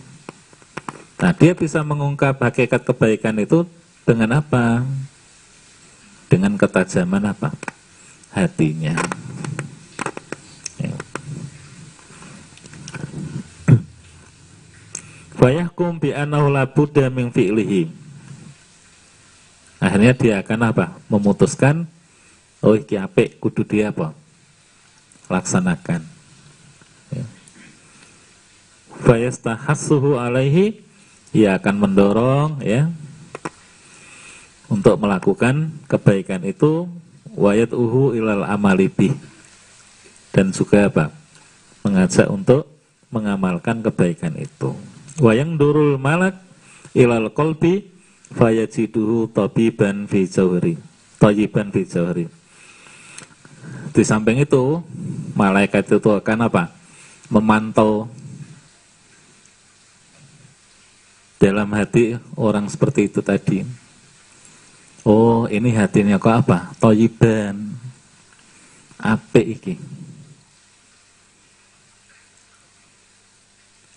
Nah 1.19 1.31
dia 1.31 1.55
bisa 1.55 1.79
mengungkap 1.81 2.35
hakikat 2.43 2.83
kebaikan 2.83 3.39
itu 3.39 3.63
dengan 4.03 4.43
apa? 4.43 4.83
Dengan 6.27 6.59
ketajaman 6.59 7.31
apa? 7.31 7.55
Hatinya. 8.35 8.99
Ya. 10.75 10.95
Fayahkum 15.39 16.03
bi 16.03 16.11
budda 16.75 17.07
min 17.07 17.31
fi'lihi. 17.31 17.87
Akhirnya 19.79 20.11
dia 20.17 20.43
akan 20.43 20.59
apa? 20.73 20.85
Memutuskan 21.07 21.87
oh 22.59 22.75
iki 22.75 22.99
apik 22.99 23.39
kudu 23.39 23.63
dia 23.63 23.93
apa? 23.93 24.11
Laksanakan. 25.31 26.01
Ya. 27.13 27.25
Fayastahassuhu 29.03 30.15
alaihi 30.15 30.79
ia 31.35 31.59
akan 31.59 31.75
mendorong 31.83 32.63
ya 32.63 32.87
untuk 34.71 34.95
melakukan 35.01 35.75
kebaikan 35.91 36.47
itu 36.47 36.87
wayat 37.35 37.75
uhu 37.75 38.15
ilal 38.15 38.47
amalibih 38.47 39.11
dan 40.31 40.55
juga 40.55 40.87
apa? 40.87 41.05
Mengajak 41.83 42.31
untuk 42.31 42.71
mengamalkan 43.11 43.83
kebaikan 43.83 44.33
itu. 44.39 44.73
Wayang 45.19 45.59
durul 45.59 45.99
malak 45.99 46.39
ilal 46.95 47.31
kolbi 47.35 47.87
fayajiduhu 48.31 49.31
tabiban 49.31 50.07
fi 50.07 50.27
jawhari 50.27 50.75
tayiban 51.21 51.71
fi 51.71 51.87
jawhari 51.87 52.27
di 53.95 54.03
samping 54.03 54.43
itu 54.43 54.83
malaikat 55.39 55.87
itu 55.87 56.09
akan 56.11 56.51
apa? 56.51 56.67
Memantau 57.31 58.11
dalam 61.41 61.69
hati 61.75 62.15
orang 62.39 62.65
seperti 62.71 63.11
itu 63.11 63.19
tadi 63.19 63.61
oh 65.05 65.45
ini 65.51 65.75
hatinya 65.75 66.15
kok 66.17 66.45
apa 66.45 66.71
toyiban 66.79 67.75
ape 68.97 69.41
iki 69.43 69.75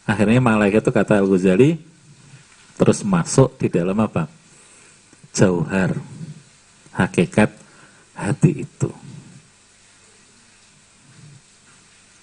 akhirnya 0.08 0.40
malaikat 0.40 0.80
itu 0.82 0.90
kata 0.90 1.20
Al-Ghazali 1.20 1.88
terus 2.78 3.02
masuk 3.02 3.58
di 3.58 3.66
dalam 3.66 3.98
apa? 3.98 4.30
Jauhar, 5.34 5.98
hakikat 6.94 7.50
hati 8.14 8.62
itu. 8.64 8.90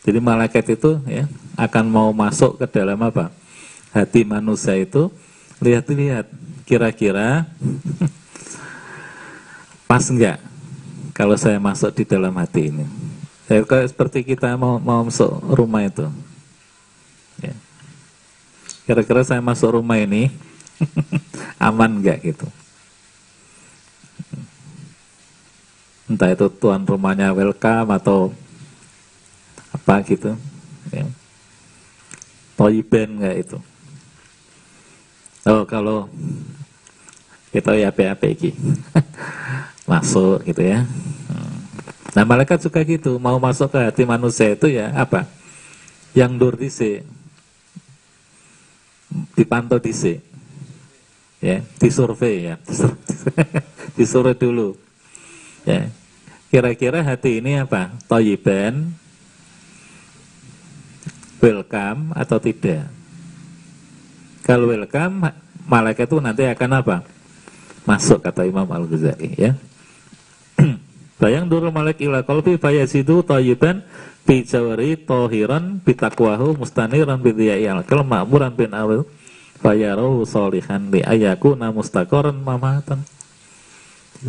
Jadi 0.07 0.19
malaikat 0.23 0.65
itu 0.79 0.97
ya 1.05 1.27
akan 1.59 1.85
mau 1.91 2.09
masuk 2.15 2.55
ke 2.63 2.65
dalam 2.71 2.97
apa? 3.03 3.29
Hati 3.95 4.27
manusia 4.27 4.75
itu 4.75 5.07
lihat-lihat 5.63 6.27
kira-kira 6.67 7.47
pas 9.89 10.03
enggak 10.11 10.43
kalau 11.15 11.39
saya 11.39 11.55
masuk 11.55 11.95
di 11.95 12.03
dalam 12.03 12.35
hati 12.35 12.75
ini. 12.75 12.83
Ya, 13.47 13.63
kayak 13.63 13.95
seperti 13.95 14.27
kita 14.27 14.51
mau 14.59 14.75
mau 14.83 15.07
masuk 15.07 15.31
rumah 15.47 15.87
itu. 15.87 16.11
Ya. 17.39 17.55
Kira-kira 18.83 19.23
saya 19.23 19.39
masuk 19.39 19.79
rumah 19.79 19.95
ini, 19.95 20.27
aman 21.71 22.03
nggak 22.03 22.19
gitu 22.35 22.47
entah 26.05 26.29
itu 26.29 26.45
tuan 26.61 26.85
rumahnya 26.85 27.33
welcome 27.33 27.89
atau 27.97 28.29
apa 29.73 30.05
gitu 30.05 30.37
ya. 30.93 31.05
toiben 32.53 33.09
nggak 33.17 33.35
itu 33.41 33.57
oh 35.45 35.63
kalau 35.63 36.09
kita 37.55 37.71
ya 37.79 37.93
PAP 37.93 38.21
iki. 38.35 38.51
Masuk 39.89 40.43
gitu 40.43 40.59
ya. 40.59 40.83
Nah 42.15 42.23
malaikat 42.23 42.63
suka 42.63 42.79
gitu 42.87 43.19
mau 43.19 43.35
masuk 43.43 43.75
ke 43.75 43.79
hati 43.79 44.03
manusia 44.07 44.55
itu 44.55 44.71
ya 44.71 44.87
apa? 44.95 45.27
Yang 46.15 46.31
dur 46.39 46.55
dipantau 49.35 49.79
disi 49.83 50.23
ya 51.43 51.59
disurvei 51.75 52.51
ya. 52.51 52.55
Disurvei 53.99 54.39
dulu. 54.39 54.79
Ya. 55.67 55.91
Kira-kira 56.47 57.03
hati 57.03 57.43
ini 57.43 57.59
apa? 57.59 57.91
Toyiban 58.07 58.95
welcome 61.43 62.15
atau 62.15 62.39
tidak 62.39 62.94
kalau 64.45 64.69
welcome 64.69 65.25
malaikat 65.65 66.05
itu 66.05 66.21
nanti 66.21 66.45
akan 66.45 66.71
apa? 66.85 66.97
Masuk 67.89 68.21
kata 68.21 68.45
Imam 68.45 68.69
Al 68.69 68.85
Ghazali 68.85 69.33
ya. 69.33 69.57
Bayang 71.21 71.49
dulu 71.49 71.73
malik 71.73 71.97
ila 72.05 72.21
qalbi 72.21 72.61
fayasidu 72.61 73.25
tayyiban 73.25 73.81
bi 74.21 74.45
jawari 74.45 75.01
tohiran 75.01 75.81
bi 75.81 75.97
taqwahu 75.97 76.61
mustaniran 76.61 77.17
bi 77.17 77.33
dhiya'il 77.33 77.81
kal 77.89 78.05
ma'muran 78.05 78.53
bin 78.53 78.69
awil 78.77 79.09
fayarau 79.65 80.21
solihan 80.29 80.93
li 80.93 81.01
ayakuna 81.01 81.73
mustaqoran 81.73 82.37
mamatan. 82.37 83.01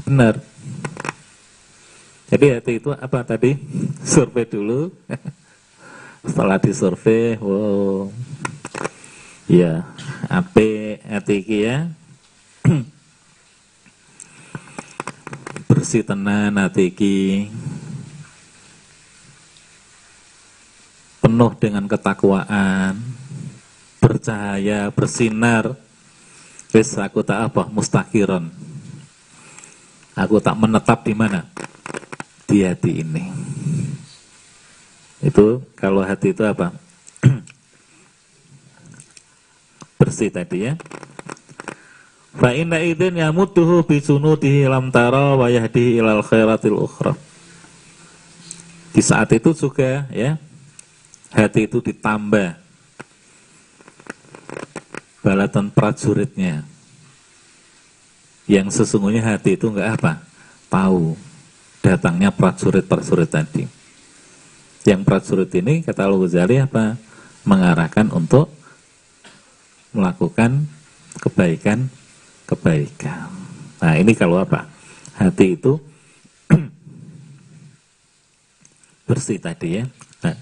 Benar. 0.08 0.40
Jadi 2.32 2.46
hati 2.56 2.72
itu 2.80 2.88
apa 2.88 3.20
tadi? 3.20 3.52
Survei 4.16 4.48
dulu. 4.48 4.88
Setelah 6.26 6.56
disurvei 6.58 7.36
wow 7.38 8.10
ya 9.46 9.86
ape 10.26 11.02
hati 11.06 11.38
ya 11.46 11.90
bersih 15.70 16.02
tenan 16.02 16.54
hati 16.58 16.90
penuh 21.22 21.52
dengan 21.58 21.90
ketakwaan 21.90 23.16
bercahaya, 24.06 24.94
bersinar. 24.94 25.74
Wis 26.70 26.94
aku 26.94 27.26
tak 27.26 27.50
apa, 27.50 27.66
mustakiron. 27.66 28.54
Aku 30.14 30.38
tak 30.38 30.54
menetap 30.54 31.02
di 31.02 31.12
mana? 31.12 31.42
Di 32.46 32.62
hati 32.62 33.02
ini. 33.02 33.26
Itu 35.18 35.66
kalau 35.74 36.06
hati 36.06 36.30
itu 36.30 36.46
apa? 36.46 36.70
Bersih 39.96 40.28
tadi 40.28 40.68
ya. 40.70 40.74
Fa 42.36 42.52
inna 42.52 42.84
idzin 42.84 43.16
yamutuhu 43.16 43.84
bi 43.88 43.96
sunutihi 44.00 44.68
lam 44.68 44.92
tara 44.92 45.32
wa 45.36 45.48
ilal 45.48 46.20
khairatil 46.20 46.76
ukhra. 46.76 47.16
Di 48.92 49.00
saat 49.04 49.32
itu 49.32 49.52
juga 49.56 50.08
ya 50.12 50.40
hati 51.36 51.68
itu 51.68 51.84
ditambah 51.84 52.56
balatan 55.20 55.68
prajuritnya 55.68 56.64
yang 58.48 58.72
sesungguhnya 58.72 59.20
hati 59.20 59.58
itu 59.58 59.68
enggak 59.68 60.00
apa 60.00 60.12
tahu 60.72 61.12
datangnya 61.84 62.32
prajurit-prajurit 62.32 63.28
tadi 63.28 63.68
yang 64.88 65.04
prajurit 65.04 65.50
ini 65.60 65.84
kata 65.84 66.08
Al-Ghazali 66.08 66.62
apa 66.62 66.96
mengarahkan 67.44 68.08
untuk 68.16 68.55
melakukan 69.94 70.66
kebaikan 71.20 71.90
kebaikan. 72.46 73.28
Nah 73.82 73.94
ini 73.98 74.14
kalau 74.14 74.40
apa? 74.40 74.70
Hati 75.18 75.58
itu 75.58 75.80
bersih 79.08 79.40
tadi 79.42 79.82
ya. 79.82 79.84
Nah, 80.22 80.36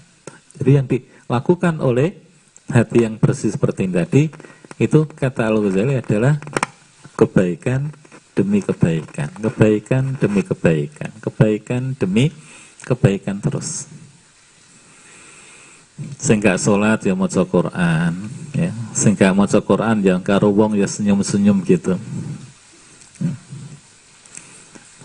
jadi 0.59 0.71
yang 0.81 0.87
dilakukan 0.87 1.81
oleh 1.81 2.15
hati 2.69 3.05
yang 3.05 3.17
bersih 3.17 3.53
seperti 3.53 3.89
ini 3.89 3.95
tadi 3.95 4.23
itu 4.81 5.07
kata 5.07 5.47
Al-Ghazali 5.47 5.95
adalah 5.95 6.35
kebaikan 7.15 7.89
demi 8.35 8.59
kebaikan, 8.59 9.31
kebaikan 9.39 10.19
demi 10.19 10.43
kebaikan, 10.43 11.11
kebaikan 11.23 11.95
demi 11.95 12.35
kebaikan 12.83 13.39
terus. 13.39 13.87
Sehingga 16.19 16.59
sholat 16.59 17.07
ya 17.07 17.15
mau 17.15 17.31
Quran, 17.31 18.11
ya. 18.51 18.71
Sehingga 18.91 19.31
mau 19.31 19.47
Quran 19.47 20.03
yang 20.03 20.19
karo 20.19 20.51
wong 20.51 20.75
ya 20.75 20.87
senyum-senyum 20.87 21.63
gitu. 21.63 21.95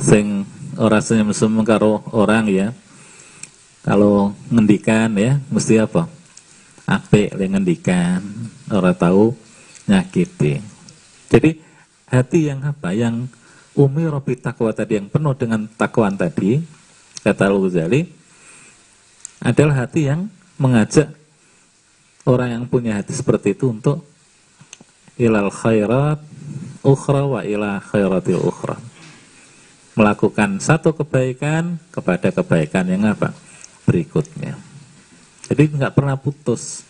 Sing 0.03 0.43
orang 0.74 1.03
senyum-senyum 1.03 1.62
karo 1.62 2.03
orang 2.11 2.51
ya. 2.51 2.68
Kalau 3.86 4.34
ngendikan 4.51 5.14
ya 5.14 5.38
mesti 5.49 5.78
apa? 5.78 6.11
Apik 6.91 7.38
le 7.38 7.47
ngendikan, 7.47 8.20
orang 8.66 8.99
tahu 8.99 9.32
nyakiti. 9.86 10.59
Jadi 11.30 11.62
hati 12.11 12.51
yang 12.51 12.66
apa? 12.66 12.91
Yang 12.91 13.30
umi 13.78 14.11
robi 14.11 14.34
takwa 14.34 14.74
tadi 14.74 14.99
yang 14.99 15.07
penuh 15.07 15.38
dengan 15.38 15.70
takwaan 15.70 16.18
tadi, 16.18 16.59
kata 17.22 17.47
Al-Ghazali, 17.47 18.11
adalah 19.38 19.86
hati 19.86 20.11
yang 20.11 20.26
mengajak 20.61 21.09
orang 22.29 22.61
yang 22.61 22.65
punya 22.69 23.01
hati 23.01 23.17
seperti 23.17 23.57
itu 23.57 23.73
untuk 23.73 24.05
ilal 25.17 25.49
khairat 25.49 26.21
ukhra 26.85 27.25
wa 27.25 27.41
ila 27.41 27.81
khairatil 27.81 28.45
ukhra. 28.45 28.77
Melakukan 29.97 30.61
satu 30.61 30.93
kebaikan 30.93 31.81
kepada 31.89 32.29
kebaikan 32.29 32.85
yang 32.93 33.09
apa? 33.09 33.33
Berikutnya. 33.89 34.61
Jadi 35.49 35.73
nggak 35.81 35.97
pernah 35.97 36.15
putus. 36.21 36.85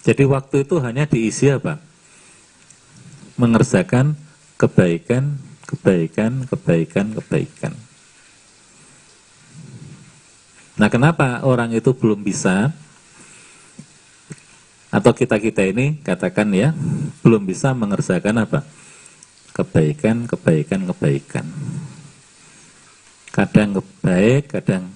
Jadi 0.00 0.24
waktu 0.24 0.64
itu 0.64 0.80
hanya 0.80 1.04
diisi 1.04 1.52
apa? 1.52 1.76
Mengerjakan 3.36 4.16
kebaikan, 4.56 5.36
kebaikan, 5.68 6.48
kebaikan, 6.48 7.06
kebaikan. 7.20 7.89
Nah, 10.80 10.88
kenapa 10.88 11.44
orang 11.44 11.76
itu 11.76 11.92
belum 11.92 12.24
bisa 12.24 12.72
atau 14.88 15.12
kita-kita 15.12 15.60
ini 15.68 16.00
katakan 16.00 16.48
ya, 16.56 16.72
belum 17.20 17.44
bisa 17.44 17.76
mengerjakan 17.76 18.48
apa? 18.48 18.64
Kebaikan, 19.52 20.24
kebaikan, 20.24 20.88
kebaikan. 20.88 21.44
Kadang 23.28 23.76
kebaik, 23.76 24.56
kadang 24.56 24.88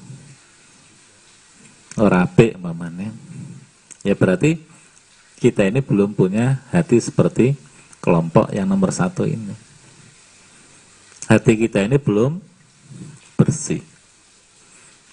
orape 2.01 2.57
mamanya. 2.57 3.13
Ya 4.01 4.17
berarti 4.17 4.57
kita 5.37 5.69
ini 5.69 5.85
belum 5.85 6.17
punya 6.17 6.65
hati 6.73 6.97
seperti 6.97 7.61
kelompok 8.01 8.49
yang 8.57 8.73
nomor 8.73 8.89
satu 8.89 9.29
ini. 9.29 9.53
Hati 11.29 11.61
kita 11.61 11.85
ini 11.85 12.01
belum 12.01 12.41
bersih 13.37 13.94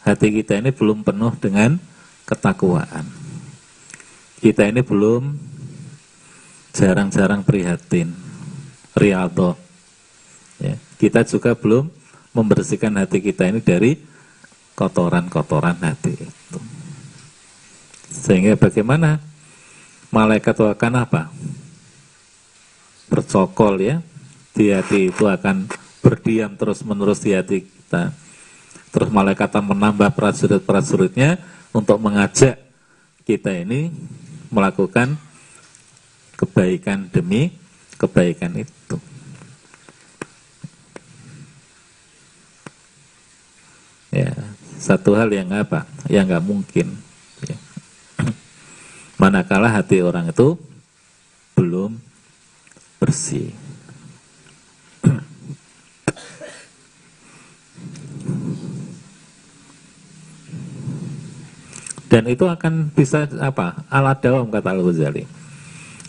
hati 0.01 0.27
kita 0.41 0.57
ini 0.57 0.73
belum 0.73 1.05
penuh 1.05 1.33
dengan 1.37 1.77
ketakwaan. 2.25 3.05
Kita 4.41 4.65
ini 4.65 4.81
belum 4.81 5.37
jarang-jarang 6.73 7.45
prihatin, 7.45 8.15
rialto. 8.97 9.53
Ya, 10.57 10.77
kita 10.97 11.21
juga 11.27 11.53
belum 11.53 11.89
membersihkan 12.33 12.95
hati 12.97 13.21
kita 13.21 13.49
ini 13.49 13.61
dari 13.61 13.99
kotoran-kotoran 14.73 15.77
hati 15.83 16.15
itu. 16.15 16.59
Sehingga 18.09 18.57
bagaimana 18.57 19.21
malaikat 20.09 20.57
itu 20.57 20.65
akan 20.65 20.93
apa? 21.05 21.21
Bercokol 23.11 23.75
ya, 23.83 23.95
di 24.55 24.71
hati 24.71 25.11
itu 25.11 25.27
akan 25.27 25.67
berdiam 26.01 26.57
terus 26.57 26.81
menerus 26.81 27.21
di 27.21 27.35
hati 27.37 27.67
kita 27.67 28.09
Terus 28.91 29.07
malaikat 29.07 29.55
menambah 29.55 30.11
prajurit-prajuritnya 30.11 31.39
untuk 31.71 31.95
mengajak 32.03 32.59
kita 33.23 33.55
ini 33.63 33.87
melakukan 34.51 35.15
kebaikan 36.35 37.07
demi 37.07 37.55
kebaikan 37.95 38.51
itu. 38.59 38.97
Ya, 44.11 44.35
satu 44.75 45.15
hal 45.15 45.31
yang 45.31 45.55
apa? 45.55 45.87
Yang 46.11 46.35
nggak 46.35 46.43
mungkin. 46.43 46.87
Ya. 47.47 47.57
Manakala 49.21 49.71
hati 49.71 50.03
orang 50.03 50.35
itu 50.35 50.59
belum 51.55 51.95
bersih. 52.99 53.55
Dan 62.11 62.27
itu 62.27 62.43
akan 62.43 62.91
bisa 62.91 63.23
apa? 63.39 63.87
Alat 63.87 64.19
dawam 64.19 64.51
kata 64.51 64.75
Al-Ghazali. 64.75 65.23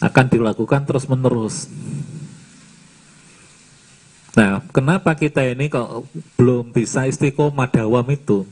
Akan 0.03 0.27
dilakukan 0.27 0.83
terus-menerus. 0.83 1.71
Nah, 4.35 4.59
kenapa 4.75 5.15
kita 5.15 5.47
ini 5.47 5.71
kok 5.71 6.03
belum 6.35 6.75
bisa 6.75 7.07
istiqomah 7.07 7.71
dawam 7.71 8.03
itu? 8.11 8.43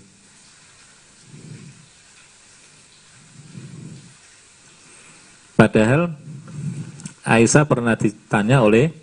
Padahal 5.58 6.14
Aisyah 7.26 7.66
pernah 7.66 7.98
ditanya 7.98 8.62
oleh 8.62 8.94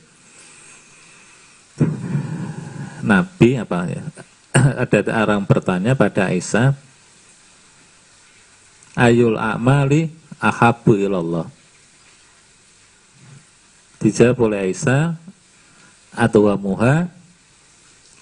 Nabi 3.04 3.60
apa 3.60 3.92
ya? 3.92 4.04
Ada 4.88 5.28
orang 5.28 5.44
bertanya 5.44 6.00
pada 6.00 6.32
Aisyah, 6.32 6.87
ayul 8.98 9.38
a'mali 9.38 10.10
ahabu 10.42 10.98
ilallah. 10.98 11.46
Dijawab 14.02 14.50
oleh 14.50 14.74
Aisyah 14.74 15.14
atau 16.18 16.50
muha 16.58 17.06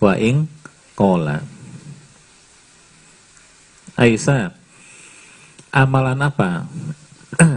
wa 0.04 0.14
ing 0.20 0.48
kola. 1.00 1.40
Aisyah, 3.96 4.52
amalan 5.72 6.20
apa 6.20 6.68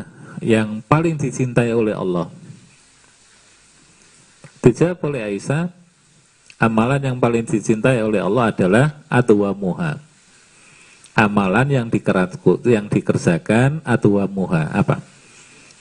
yang 0.55 0.79
paling 0.87 1.19
dicintai 1.19 1.75
oleh 1.75 1.95
Allah? 1.95 2.31
Dijawab 4.62 4.99
oleh 5.11 5.35
Aisyah, 5.35 5.71
amalan 6.59 7.03
yang 7.03 7.19
paling 7.19 7.47
dicintai 7.47 8.03
oleh 8.03 8.23
Allah 8.23 8.51
adalah 8.51 8.87
wa 9.39 9.51
muha 9.55 10.08
amalan 11.19 11.66
yang 11.66 11.87
dikeratku 11.91 12.62
yang 12.62 12.87
dikerjakan 12.87 13.83
atau 13.83 14.23
muha 14.31 14.71
apa? 14.71 15.03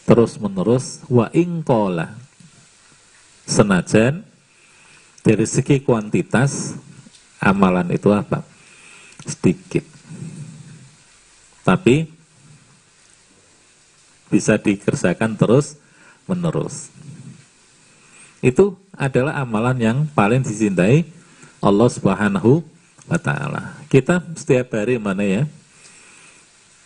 Terus 0.09 0.41
menerus 0.41 1.05
wa 1.05 1.29
ingkola 1.29 2.17
senajan 3.45 4.25
dari 5.21 5.45
segi 5.45 5.77
kuantitas 5.85 6.73
amalan 7.37 7.93
itu 7.93 8.09
apa? 8.09 8.41
Sedikit. 9.21 9.85
Tapi 11.61 12.09
bisa 14.33 14.57
dikerjakan 14.57 15.37
terus 15.37 15.77
menerus 16.25 16.91
itu 18.41 18.77
adalah 18.93 19.39
amalan 19.39 19.77
yang 19.77 19.97
paling 20.11 20.43
dicintai 20.43 21.07
Allah 21.61 21.89
Subhanahu 21.89 22.61
wa 23.09 23.17
taala. 23.17 23.76
Kita 23.87 24.19
setiap 24.35 24.75
hari 24.75 24.99
mana 24.99 25.23
ya? 25.23 25.43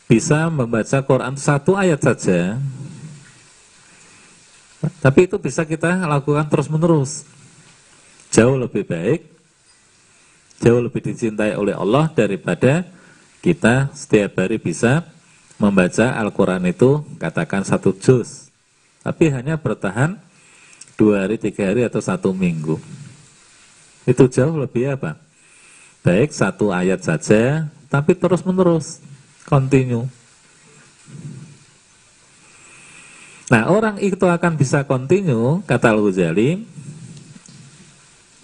Bisa 0.05 0.51
membaca 0.53 1.01
Quran 1.01 1.33
satu 1.33 1.73
ayat 1.73 1.97
saja. 1.97 2.61
Tapi 5.01 5.25
itu 5.29 5.37
bisa 5.41 5.65
kita 5.65 6.05
lakukan 6.05 6.45
terus-menerus. 6.45 7.25
Jauh 8.29 8.57
lebih 8.57 8.85
baik, 8.85 9.27
jauh 10.61 10.81
lebih 10.81 11.01
dicintai 11.03 11.57
oleh 11.57 11.73
Allah 11.73 12.09
daripada 12.13 12.85
kita 13.41 13.89
setiap 13.97 14.37
hari 14.37 14.61
bisa 14.61 15.03
membaca 15.57 16.17
Al-Quran 16.17 16.63
itu 16.69 17.01
katakan 17.17 17.65
satu 17.65 17.93
juz. 17.97 18.53
Tapi 19.01 19.33
hanya 19.33 19.57
bertahan 19.57 20.21
dua 20.93 21.25
hari, 21.25 21.41
tiga 21.41 21.73
hari, 21.73 21.81
atau 21.81 21.97
satu 21.97 22.29
minggu. 22.33 22.77
Itu 24.05 24.29
jauh 24.29 24.53
lebih 24.57 24.93
apa? 24.93 25.17
Baik 26.01 26.33
satu 26.33 26.73
ayat 26.73 27.05
saja, 27.05 27.69
tapi 27.85 28.17
terus 28.17 28.41
menerus, 28.41 28.97
continue. 29.45 30.09
Nah 33.51 33.69
orang 33.69 34.01
itu 34.01 34.25
akan 34.25 34.57
bisa 34.57 34.81
continue, 34.81 35.61
kata 35.69 35.93
Al-Ghazali, 35.93 36.65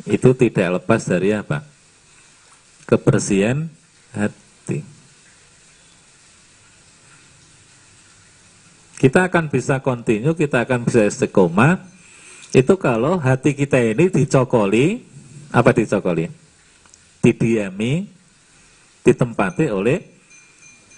itu 0.06 0.30
tidak 0.38 0.84
lepas 0.84 1.02
dari 1.08 1.34
apa? 1.34 1.66
Kebersihan 2.86 3.66
hati. 4.14 4.86
Kita 9.02 9.26
akan 9.26 9.50
bisa 9.50 9.82
continue, 9.82 10.38
kita 10.38 10.62
akan 10.62 10.86
bisa 10.86 11.10
istiqomah, 11.10 11.82
itu 12.54 12.74
kalau 12.78 13.18
hati 13.18 13.58
kita 13.58 13.82
ini 13.82 14.14
dicokoli, 14.14 15.02
apa 15.50 15.74
dicokoli? 15.74 16.47
Didiami, 17.28 18.08
ditempati 19.04 19.68
oleh 19.68 20.00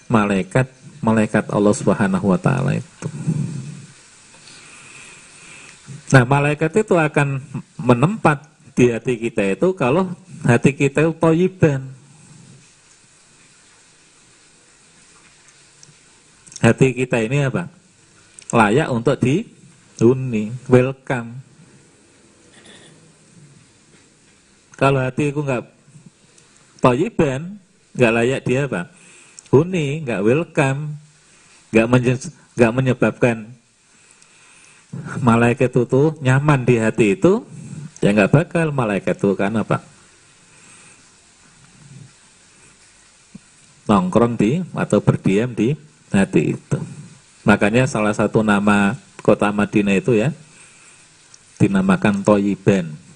malaikat 0.06 0.70
malaikat 1.02 1.50
Allah 1.50 1.74
Subhanahu 1.74 2.30
wa 2.30 2.38
taala 2.38 2.78
itu. 2.78 3.10
Nah, 6.10 6.26
malaikat 6.26 6.74
itu 6.86 6.98
akan 6.98 7.42
menempat 7.78 8.46
di 8.74 8.90
hati 8.90 9.18
kita 9.18 9.58
itu 9.58 9.74
kalau 9.78 10.10
hati 10.46 10.74
kita 10.74 11.06
itu 11.06 11.14
toyiban. 11.18 11.86
Hati 16.60 16.92
kita 16.92 17.24
ini 17.24 17.46
apa? 17.46 17.72
Layak 18.52 18.90
untuk 18.92 19.16
dihuni, 19.22 20.52
welcome. 20.68 21.40
Kalau 24.76 25.00
hatiku 25.00 25.46
nggak 25.46 25.79
Toyiban 26.80 27.60
nggak 27.96 28.14
layak 28.16 28.42
dia 28.48 28.66
apa? 28.66 28.88
Huni, 29.52 30.06
nggak 30.06 30.24
welcome, 30.24 30.96
nggak 31.76 31.88
nggak 32.56 32.74
menyebabkan 32.74 33.38
malaikat 35.22 35.74
itu 35.74 36.16
nyaman 36.24 36.64
di 36.64 36.76
hati 36.80 37.20
itu, 37.20 37.44
ya 38.00 38.16
nggak 38.16 38.32
bakal 38.32 38.72
malaikat 38.72 39.20
itu 39.20 39.36
kan 39.36 39.54
apa? 39.60 39.84
Nongkrong 43.90 44.38
di 44.38 44.62
atau 44.78 45.02
berdiam 45.02 45.52
di 45.52 45.74
hati 46.14 46.56
itu. 46.56 46.78
Makanya 47.44 47.90
salah 47.90 48.14
satu 48.14 48.46
nama 48.46 48.94
kota 49.26 49.50
Madinah 49.50 49.98
itu 49.98 50.14
ya 50.14 50.30
dinamakan 51.58 52.22
Toyiban. 52.22 53.10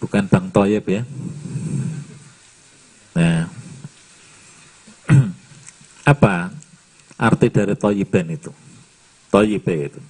bukan 0.00 0.24
Bang 0.28 0.46
Toyib 0.52 0.84
ya. 0.86 1.02
Nah, 3.16 3.48
apa 6.12 6.52
arti 7.16 7.48
dari 7.48 7.72
Toyiban 7.72 8.28
itu? 8.28 8.52
Toyibe 9.32 9.74
itu. 9.88 10.00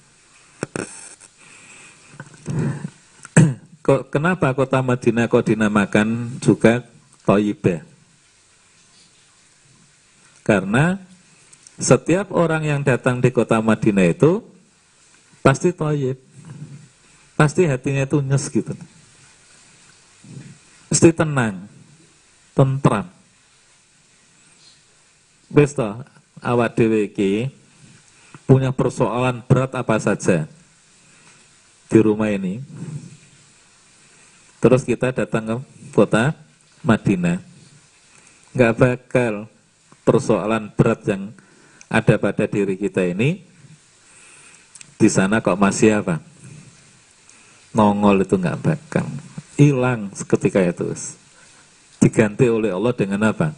Kenapa 4.11 4.51
kota 4.51 4.83
Madinah 4.83 5.31
kok 5.31 5.47
dinamakan 5.47 6.35
juga 6.43 6.83
Toyibah? 7.23 7.87
Karena 10.43 10.99
setiap 11.79 12.31
orang 12.35 12.63
yang 12.63 12.81
datang 12.83 13.23
di 13.23 13.31
kota 13.31 13.59
Madinah 13.63 14.11
itu 14.11 14.43
pasti 15.43 15.75
toyib. 15.75 16.19
Pasti 17.35 17.67
hatinya 17.67 18.07
itu 18.07 18.17
nyes 18.23 18.47
gitu. 18.47 18.71
Pasti 20.87 21.11
tenang, 21.11 21.67
tentram. 22.57 23.05
Besto, 25.45 26.01
awak 26.41 26.73
dewe 26.73 27.05
punya 28.49 28.73
persoalan 28.73 29.45
berat 29.45 29.77
apa 29.77 30.01
saja 30.01 30.49
di 31.85 31.99
rumah 32.01 32.33
ini. 32.33 32.65
Terus 34.57 34.81
kita 34.81 35.13
datang 35.13 35.45
ke 35.45 35.57
kota 35.93 36.33
Madinah. 36.81 37.37
Nggak 38.57 38.73
bakal 38.73 39.33
persoalan 40.01 40.73
berat 40.73 41.05
yang 41.05 41.29
ada 41.87 42.17
pada 42.17 42.49
diri 42.49 42.73
kita 42.73 43.05
ini 43.05 43.45
di 44.97 45.07
sana 45.13 45.45
kok 45.45 45.61
masih 45.61 46.01
apa? 46.01 46.17
Nongol 47.69 48.25
itu 48.25 48.33
nggak 48.33 48.59
bakal 48.65 49.05
hilang 49.61 50.09
seketika 50.17 50.57
itu. 50.65 50.89
Diganti 51.97 52.45
oleh 52.47 52.71
Allah 52.71 52.93
dengan 52.93 53.21
apa? 53.29 53.53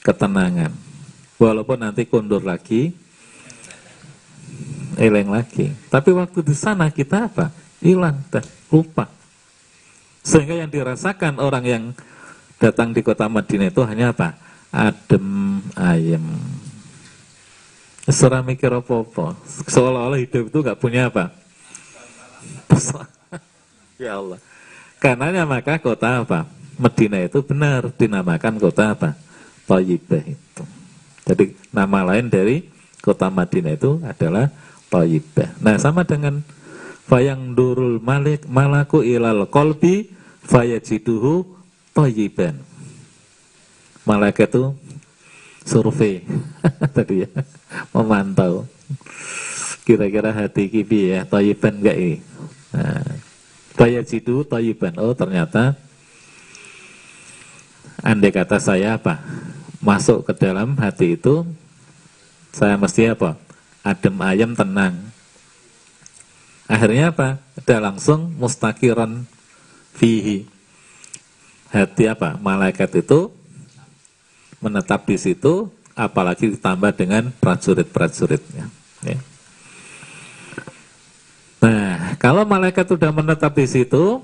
Ketenangan. 0.00 0.72
Walaupun 1.40 1.78
nanti 1.80 2.04
kundur 2.04 2.44
lagi, 2.44 2.92
eleng 5.00 5.32
lagi. 5.32 5.72
Tapi 5.88 6.10
waktu 6.12 6.44
di 6.44 6.54
sana 6.56 6.92
kita 6.92 7.32
apa? 7.32 7.48
Hilang, 7.80 8.20
dan 8.28 8.44
lupa. 8.68 9.08
Sehingga 10.20 10.60
yang 10.60 10.68
dirasakan 10.68 11.40
orang 11.40 11.64
yang 11.64 11.84
datang 12.60 12.92
di 12.92 13.00
kota 13.00 13.24
Madinah 13.24 13.72
itu 13.72 13.80
hanya 13.88 14.12
apa? 14.12 14.50
adem 14.70 15.58
ayem 15.74 16.22
Serah 18.10 18.42
mikir 18.42 18.70
apa-apa 18.70 19.38
Seolah-olah 19.70 20.18
hidup 20.18 20.50
itu 20.50 20.58
gak 20.62 20.78
punya 20.78 21.10
apa 21.10 21.30
Ya 24.02 24.18
Allah 24.18 24.38
Karenanya 24.98 25.46
maka 25.46 25.78
kota 25.78 26.22
apa 26.22 26.46
Medina 26.80 27.20
itu 27.20 27.44
benar 27.44 27.92
dinamakan 27.92 28.56
kota 28.56 28.96
apa? 28.96 29.12
Tayyibah 29.68 30.24
itu. 30.24 30.64
Jadi 31.28 31.44
nama 31.70 32.00
lain 32.08 32.32
dari 32.32 32.64
kota 33.04 33.28
Madinah 33.28 33.76
itu 33.76 34.00
adalah 34.00 34.48
Tayyibah. 34.88 35.60
Nah 35.60 35.76
sama 35.76 36.08
dengan 36.08 36.40
Fayang 37.10 37.58
durul 37.58 37.98
malik 37.98 38.46
malaku 38.46 39.02
ilal 39.02 39.50
kolbi 39.50 40.06
Fayajiduhu 40.46 41.42
Tayyiban. 41.90 42.54
Malaikat 44.06 44.46
itu 44.54 44.78
survei. 45.66 46.22
Tadi 46.96 47.26
ya 47.26 47.30
memantau. 47.90 48.62
Kira-kira 49.82 50.30
hati 50.30 50.70
kibi 50.70 51.18
ya 51.18 51.26
toyiban 51.26 51.82
enggak 51.82 51.98
ini? 51.98 52.16
Nah, 52.70 54.02
jidu 54.06 54.46
toyiban 54.46 54.94
oh 55.02 55.10
ternyata 55.10 55.74
andai 58.00 58.32
kata 58.32 58.56
saya 58.60 58.96
apa 58.96 59.20
masuk 59.80 60.28
ke 60.28 60.32
dalam 60.36 60.76
hati 60.76 61.16
itu 61.16 61.44
saya 62.50 62.74
mesti 62.74 63.14
apa? 63.14 63.38
Adem 63.80 64.16
ayam 64.20 64.52
tenang. 64.52 64.98
Akhirnya 66.66 67.14
apa? 67.14 67.38
Ada 67.58 67.90
langsung 67.90 68.34
mustakiran 68.36 69.26
fihi. 69.94 70.46
Hati 71.70 72.10
apa? 72.10 72.34
Malaikat 72.38 72.90
itu 72.98 73.30
menetap 74.60 75.06
di 75.06 75.16
situ, 75.16 75.70
apalagi 75.94 76.52
ditambah 76.58 76.92
dengan 76.92 77.30
prajurit-prajuritnya. 77.40 78.66
Ya. 79.06 79.18
Nah, 81.60 82.18
kalau 82.20 82.44
malaikat 82.44 82.84
sudah 82.90 83.08
menetap 83.14 83.56
di 83.56 83.66
situ, 83.70 84.20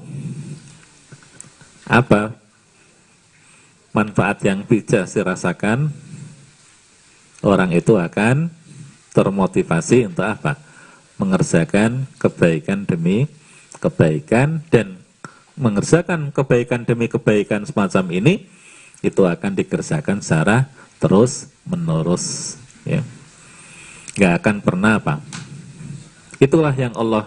apa 1.86 2.34
manfaat 3.96 4.44
yang 4.44 4.60
bijak 4.68 5.08
dirasakan? 5.08 5.88
Orang 7.40 7.72
itu 7.72 7.96
akan 7.96 8.52
termotivasi 9.16 10.12
untuk 10.12 10.28
apa? 10.28 10.60
Mengerjakan 11.16 12.04
kebaikan 12.20 12.84
demi 12.84 13.24
kebaikan 13.80 14.60
dan 14.68 15.00
mengerjakan 15.56 16.28
kebaikan 16.28 16.84
demi 16.84 17.08
kebaikan 17.08 17.64
semacam 17.64 18.04
ini 18.12 18.44
itu 19.00 19.24
akan 19.24 19.56
dikerjakan 19.56 20.20
secara 20.20 20.68
terus 21.00 21.48
menerus 21.64 22.56
ya 22.84 23.00
nggak 24.16 24.32
akan 24.40 24.56
pernah 24.60 25.00
apa 25.00 25.20
itulah 26.40 26.72
yang 26.76 26.92
Allah 26.96 27.24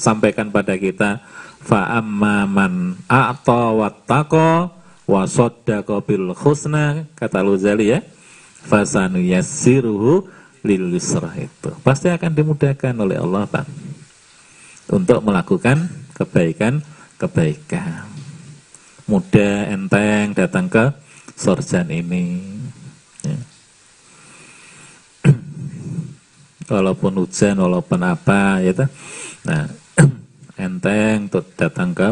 sampaikan 0.00 0.48
pada 0.48 0.76
kita 0.76 1.20
fa 1.60 2.00
man 2.00 2.96
a'ta 3.04 3.64
wattaqa 3.76 4.79
wa 5.10 5.26
saddaqa 5.26 5.98
husna 6.38 7.10
kata 7.18 7.42
Luzali 7.42 7.90
ya. 7.90 8.00
Fasanu 8.60 9.18
yassiruhu 9.18 10.30
lil 10.62 10.94
itu. 10.94 11.70
Pasti 11.82 12.06
akan 12.12 12.30
dimudahkan 12.30 12.94
oleh 12.94 13.18
Allah 13.18 13.48
Pak. 13.50 13.66
Untuk 14.94 15.18
melakukan 15.26 15.90
kebaikan 16.14 16.84
kebaikan. 17.18 18.06
Mudah 19.10 19.66
enteng 19.72 20.36
datang 20.36 20.70
ke 20.70 20.94
sorjan 21.34 21.90
ini. 21.90 22.38
Ya. 23.26 23.38
walaupun 26.70 27.18
hujan 27.18 27.58
walaupun 27.58 28.00
apa 28.06 28.62
ya 28.62 28.86
nah 29.42 29.66
enteng 30.64 31.26
untuk 31.28 31.44
datang 31.58 31.90
ke 31.92 32.08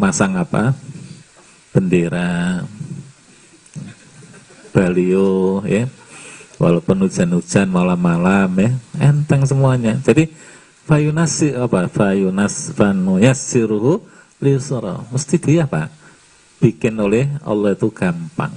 masang 0.00 0.40
apa? 0.40 0.72
Bendera. 1.76 2.64
Balio 4.72 5.60
ya. 5.68 5.84
Walaupun 6.56 7.04
hujan-hujan 7.04 7.68
malam-malam 7.68 8.48
ya. 8.56 8.70
Enteng 8.96 9.44
semuanya. 9.44 10.00
Jadi 10.00 10.32
fayunasi 10.88 11.52
apa? 11.52 11.84
Fayunas 11.92 12.72
fanuyassiruhu 12.72 14.00
liusra 14.40 15.04
mesti 15.12 15.36
dia 15.36 15.68
apa 15.68 15.92
bikin 16.64 16.96
oleh 16.96 17.28
Allah 17.44 17.76
itu 17.76 17.92
gampang. 17.92 18.52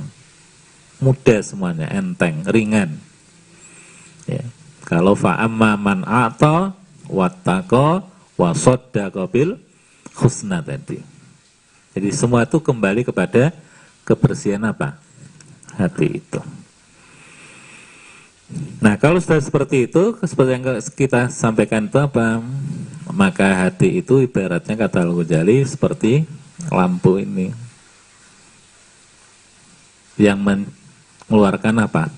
Mudah 1.04 1.44
semuanya 1.44 1.92
enteng 1.92 2.48
ringan. 2.48 2.96
Ya. 4.24 4.48
Kalau 4.88 5.16
fa'amma 5.16 5.76
man 5.76 6.08
ata 6.08 6.76
wattaqa 7.12 8.08
wa 8.40 8.50
saddaqa 8.56 9.28
bil 9.28 9.60
husna 10.16 10.64
tadi 10.64 11.13
jadi 11.94 12.10
semua 12.12 12.44
itu 12.44 12.58
kembali 12.58 13.06
kepada 13.06 13.54
kebersihan 14.04 14.62
apa 14.66 14.98
hati 15.78 16.20
itu 16.20 16.42
Nah 18.84 19.00
kalau 19.00 19.18
sudah 19.18 19.40
seperti 19.40 19.88
itu, 19.90 20.14
seperti 20.22 20.50
yang 20.54 20.64
kita 20.94 21.32
sampaikan 21.32 21.88
itu 21.88 21.98
apa? 21.98 22.44
Maka 23.10 23.68
hati 23.68 24.04
itu 24.04 24.24
ibaratnya 24.24 24.76
kata 24.76 25.06
Al-Ghazali 25.06 25.64
seperti 25.64 26.28
lampu 26.72 27.22
ini 27.22 27.52
yang 30.20 30.40
mengeluarkan 30.42 31.84
apa? 31.84 32.12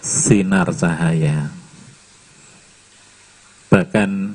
Sinar 0.00 0.72
cahaya. 0.72 1.52
Bahkan 3.68 4.34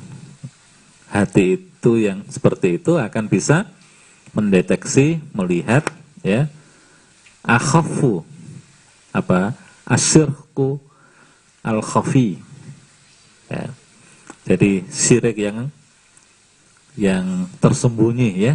hati 1.11 1.59
itu 1.59 1.91
yang 1.99 2.23
seperti 2.29 2.79
itu 2.79 2.95
akan 2.95 3.25
bisa 3.27 3.67
mendeteksi, 4.35 5.23
melihat, 5.31 5.87
ya, 6.19 6.51
akhafu 7.41 8.27
apa? 9.15 9.55
Asyirku 9.87 10.81
al-khafi. 11.63 12.41
Ya. 13.47 13.71
Jadi 14.45 14.83
syirik 14.91 15.39
yang 15.39 15.71
yang 16.99 17.47
tersembunyi 17.63 18.29
ya. 18.35 18.53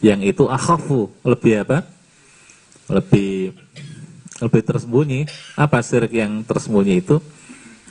Yang 0.00 0.36
itu 0.36 0.44
akhafu, 0.48 1.12
lebih 1.22 1.62
apa? 1.62 1.84
Lebih 2.88 3.52
lebih 4.40 4.62
tersembunyi. 4.64 5.20
Apa 5.54 5.84
syirik 5.84 6.16
yang 6.16 6.40
tersembunyi 6.42 7.04
itu? 7.04 7.20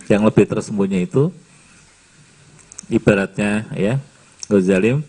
Yang 0.10 0.22
lebih 0.34 0.46
tersembunyi 0.50 1.00
itu 1.08 1.32
ibaratnya 2.92 3.64
ya, 3.72 3.96
Ghazali 4.52 5.00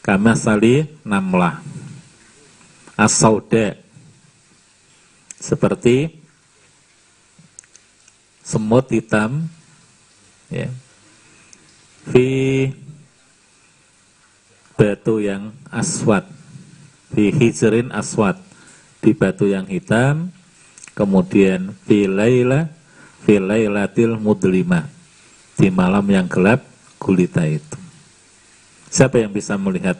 kama 0.00 0.36
sali 0.36 0.88
namlah. 1.06 1.60
As-sauda. 2.96 3.80
Seperti 5.40 6.20
semut 8.44 8.84
hitam 8.92 9.48
ya. 10.52 10.68
Fi 12.12 12.28
batu 14.76 15.20
yang 15.20 15.52
aswat 15.68 16.24
fi 17.12 17.32
hijrin 17.32 17.92
aswat 17.92 18.40
di 19.00 19.12
batu 19.12 19.48
yang 19.48 19.68
hitam 19.68 20.32
kemudian 20.96 21.76
fi 21.84 22.08
laila 22.08 22.68
fi 23.24 23.36
lailatil 23.36 24.16
mudlima 24.16 24.88
di 25.56 25.68
malam 25.68 26.04
yang 26.08 26.24
gelap 26.24 26.64
gulita 26.96 27.44
itu 27.44 27.79
siapa 28.90 29.22
yang 29.22 29.30
bisa 29.30 29.54
melihat 29.56 29.96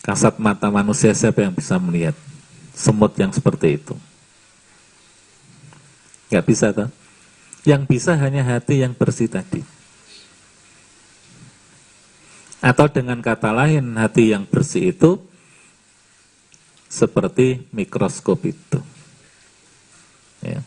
kasat 0.00 0.38
mata 0.38 0.70
manusia 0.70 1.12
siapa 1.12 1.42
yang 1.42 1.52
bisa 1.52 1.76
melihat 1.76 2.16
semut 2.72 3.12
yang 3.18 3.34
seperti 3.34 3.76
itu 3.76 3.94
nggak 6.32 6.46
bisa 6.46 6.72
tuh 6.72 6.88
yang 7.66 7.84
bisa 7.84 8.16
hanya 8.16 8.46
hati 8.46 8.80
yang 8.80 8.96
bersih 8.96 9.28
tadi 9.28 9.60
atau 12.62 12.86
dengan 12.86 13.18
kata 13.18 13.50
lain, 13.50 13.98
hati 13.98 14.30
yang 14.30 14.46
bersih 14.46 14.94
itu 14.94 15.18
seperti 16.86 17.66
mikroskop 17.74 18.38
itu. 18.46 18.78
Ya. 20.38 20.62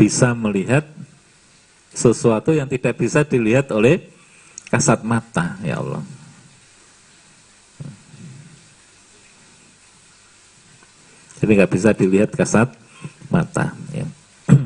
Bisa 0.00 0.32
melihat 0.32 0.88
sesuatu 1.92 2.56
yang 2.56 2.68
tidak 2.68 2.96
bisa 2.96 3.20
dilihat 3.24 3.68
oleh 3.72 4.00
kasat 4.72 5.04
mata, 5.04 5.60
ya 5.60 5.76
Allah. 5.80 6.00
Jadi 11.42 11.58
nggak 11.58 11.72
bisa 11.74 11.90
dilihat 11.90 12.30
kasat 12.30 12.70
mata. 13.26 13.74
Ya. 13.90 14.06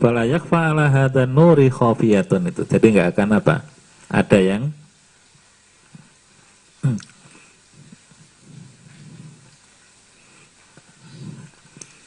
Balayak 0.00 0.46
fa'ala 0.46 0.86
hadha 0.86 1.26
nuri 1.26 1.66
khafiyatun 1.74 2.54
itu. 2.54 2.62
Jadi 2.62 2.94
nggak 2.94 3.18
akan 3.18 3.42
apa? 3.42 3.66
Ada 4.06 4.38
yang 4.38 4.70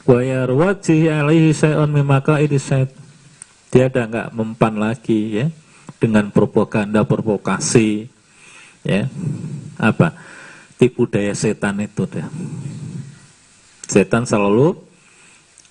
wa 0.08 0.20
yarwaji 0.24 1.12
alaihi 1.12 1.52
syai'un 1.52 1.92
mimaka 1.92 2.40
syait. 2.56 3.01
Dia 3.72 3.88
ada 3.88 4.04
nggak 4.04 4.28
mempan 4.36 4.76
lagi 4.76 5.40
ya 5.40 5.46
dengan 5.96 6.28
propaganda 6.28 7.08
provokasi 7.08 8.04
ya. 8.84 9.08
Apa? 9.80 10.12
Tipu 10.76 11.08
daya 11.08 11.32
setan 11.32 11.80
itu 11.80 12.04
deh. 12.04 12.26
Setan 13.88 14.28
selalu 14.28 14.76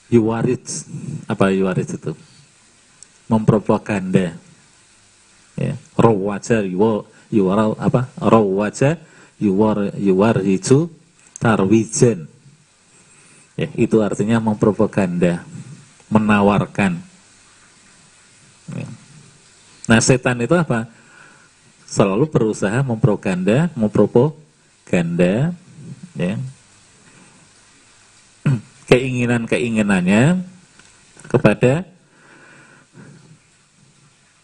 yuwarid 0.09 0.65
apa 1.29 1.53
yuwarid 1.53 1.87
itu 1.87 2.11
mempropaganda 3.31 4.35
ya 5.55 5.79
rawaja 5.95 6.59
yuwa 6.67 7.07
yuwara 7.31 7.71
apa 7.79 8.11
rawaja 8.19 8.99
yuwar 9.39 9.95
yuwarizu 9.95 10.91
tarwijen 11.39 12.27
ya 13.55 13.71
itu 13.79 14.03
artinya 14.03 14.43
mempropaganda 14.43 15.47
menawarkan 16.11 16.99
ya. 16.99 17.10
Nah 19.89 19.99
setan 19.99 20.39
itu 20.39 20.55
apa 20.55 20.87
selalu 21.89 22.29
berusaha 22.29 22.79
mempropaganda 22.85 23.67
mempropaganda 23.75 25.51
ya 26.15 26.35
keinginan-keinginannya 28.89 30.43
kepada 31.31 31.87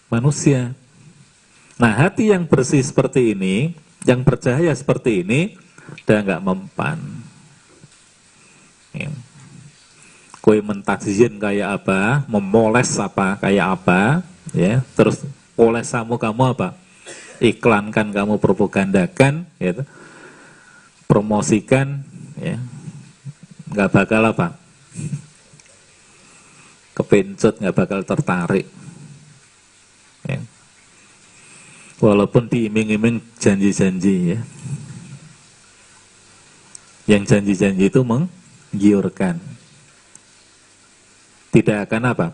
manusia. 0.08 0.72
Nah, 1.78 1.94
hati 1.94 2.34
yang 2.34 2.48
bersih 2.48 2.82
seperti 2.82 3.38
ini, 3.38 3.76
yang 4.08 4.24
bercahaya 4.24 4.74
seperti 4.74 5.22
ini, 5.22 5.60
udah 6.04 6.20
nggak 6.24 6.44
mempan. 6.44 7.00
Ya. 8.96 9.12
Kue 10.48 10.64
mentakzin 10.64 11.44
kayak 11.44 11.84
apa, 11.84 12.24
memoles 12.32 12.96
apa, 12.96 13.36
kayak 13.36 13.68
apa, 13.76 14.24
ya. 14.56 14.80
Terus 14.96 15.28
poles 15.60 15.92
kamu 15.92 16.16
kamu 16.16 16.56
apa? 16.56 16.72
Iklankan 17.44 18.16
kamu 18.16 18.40
propagandakan, 18.40 19.44
ya. 19.60 19.76
Promosikan, 21.04 22.08
ya 22.40 22.56
nggak 23.68 23.90
bakal 23.92 24.22
apa 24.24 24.48
kepencut 26.96 27.60
nggak 27.60 27.76
bakal 27.76 28.00
tertarik 28.02 28.68
ya. 30.26 30.40
walaupun 32.00 32.48
diiming-iming 32.48 33.20
janji-janji 33.38 34.38
ya 34.38 34.40
yang 37.08 37.24
janji-janji 37.28 37.92
itu 37.92 38.02
menggiurkan 38.02 39.38
tidak 41.52 41.88
akan 41.88 42.04
apa 42.14 42.28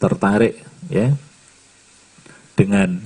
tertarik 0.00 0.58
ya 0.88 1.12
dengan 2.56 3.00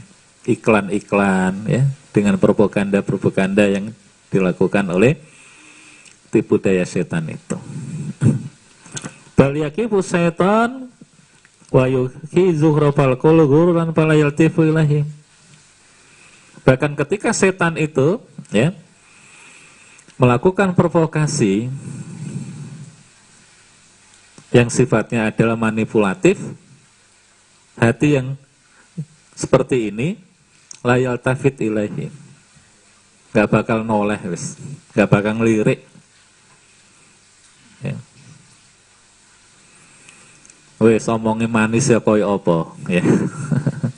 iklan-iklan 0.44 1.52
ya 1.66 1.82
dengan 2.14 2.38
propaganda-propaganda 2.38 3.66
yang 3.66 3.90
dilakukan 4.30 4.86
oleh 4.90 5.18
tipu 6.30 6.58
daya 6.58 6.86
setan 6.86 7.30
itu. 7.30 7.58
Bal 9.38 9.54
yakifu 9.58 10.02
setan 10.02 10.90
wa 11.74 11.84
yuhi 11.90 12.54
zuhrafal 12.54 13.18
qul 13.18 13.38
ghurran 13.46 13.90
fala 13.90 14.14
yaltifu 14.14 14.62
ilahi. 14.62 15.02
Bahkan 16.62 16.94
ketika 17.04 17.34
setan 17.34 17.76
itu 17.76 18.22
ya 18.54 18.72
melakukan 20.16 20.72
provokasi 20.78 21.68
yang 24.54 24.70
sifatnya 24.70 25.34
adalah 25.34 25.58
manipulatif, 25.58 26.38
hati 27.74 28.14
yang 28.14 28.38
seperti 29.34 29.90
ini 29.90 30.14
layal 30.86 31.18
tafid 31.18 31.58
ilahi. 31.58 32.06
Gak 33.34 33.50
bakal 33.50 33.82
noleh 33.82 34.22
wis, 34.30 34.54
gak 34.94 35.10
bakal 35.10 35.42
ngelirik 35.42 35.82
Ya. 37.84 38.00
Wes 40.80 41.04
omongi 41.04 41.44
manis 41.44 41.92
ya 41.92 42.00
koyo 42.00 42.40
apa 42.40 42.72
ya. 42.88 43.04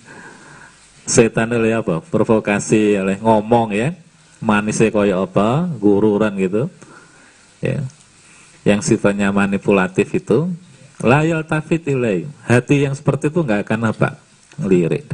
Setan 1.15 1.55
oleh 1.55 1.71
apa? 1.71 2.03
Provokasi 2.03 2.99
oleh 2.99 3.23
ngomong 3.23 3.71
ya. 3.71 3.95
Manisnya 4.43 4.91
koyo 4.91 5.23
apa? 5.23 5.71
Gururan 5.79 6.35
gitu. 6.35 6.67
Ya. 7.63 7.87
Yang 8.67 8.81
sifatnya 8.83 9.31
manipulatif 9.31 10.11
itu 10.11 10.51
layal 10.99 11.47
tafid 11.47 11.87
ilai. 11.87 12.27
Hati 12.43 12.83
yang 12.83 12.99
seperti 12.99 13.31
itu 13.31 13.47
nggak 13.47 13.63
akan 13.63 13.95
apa? 13.95 14.19
Lirik. 14.59 15.07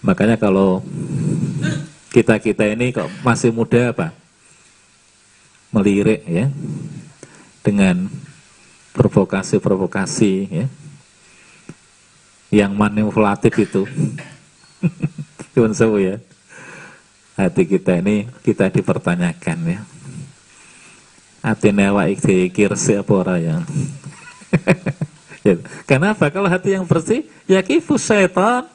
Makanya 0.00 0.40
kalau 0.40 0.80
kita-kita 2.08 2.64
ini 2.72 2.96
kok 2.96 3.12
masih 3.20 3.52
muda 3.52 3.92
apa? 3.92 4.16
melirik 5.68 6.24
ya 6.24 6.48
dengan 7.60 8.08
provokasi-provokasi 8.96 10.32
ya 10.48 10.66
yang 12.48 12.72
manipulatif 12.72 13.52
itu 13.60 13.84
Cuman 15.52 15.74
sewu 15.74 16.00
ya 16.00 16.16
hati 17.36 17.68
kita 17.68 18.00
ini 18.00 18.30
kita 18.40 18.72
dipertanyakan 18.72 19.58
ya 19.68 19.80
hati 21.52 21.72
newa 21.72 22.08
ikir 22.12 22.72
siapa 22.76 23.08
orang 23.08 23.40
yang 23.40 23.62
ya. 25.44 25.54
kenapa 25.90 26.28
kalau 26.28 26.48
hati 26.50 26.76
yang 26.76 26.84
bersih 26.84 27.24
ya 27.48 27.64
kifus 27.64 28.04
setan 28.04 28.68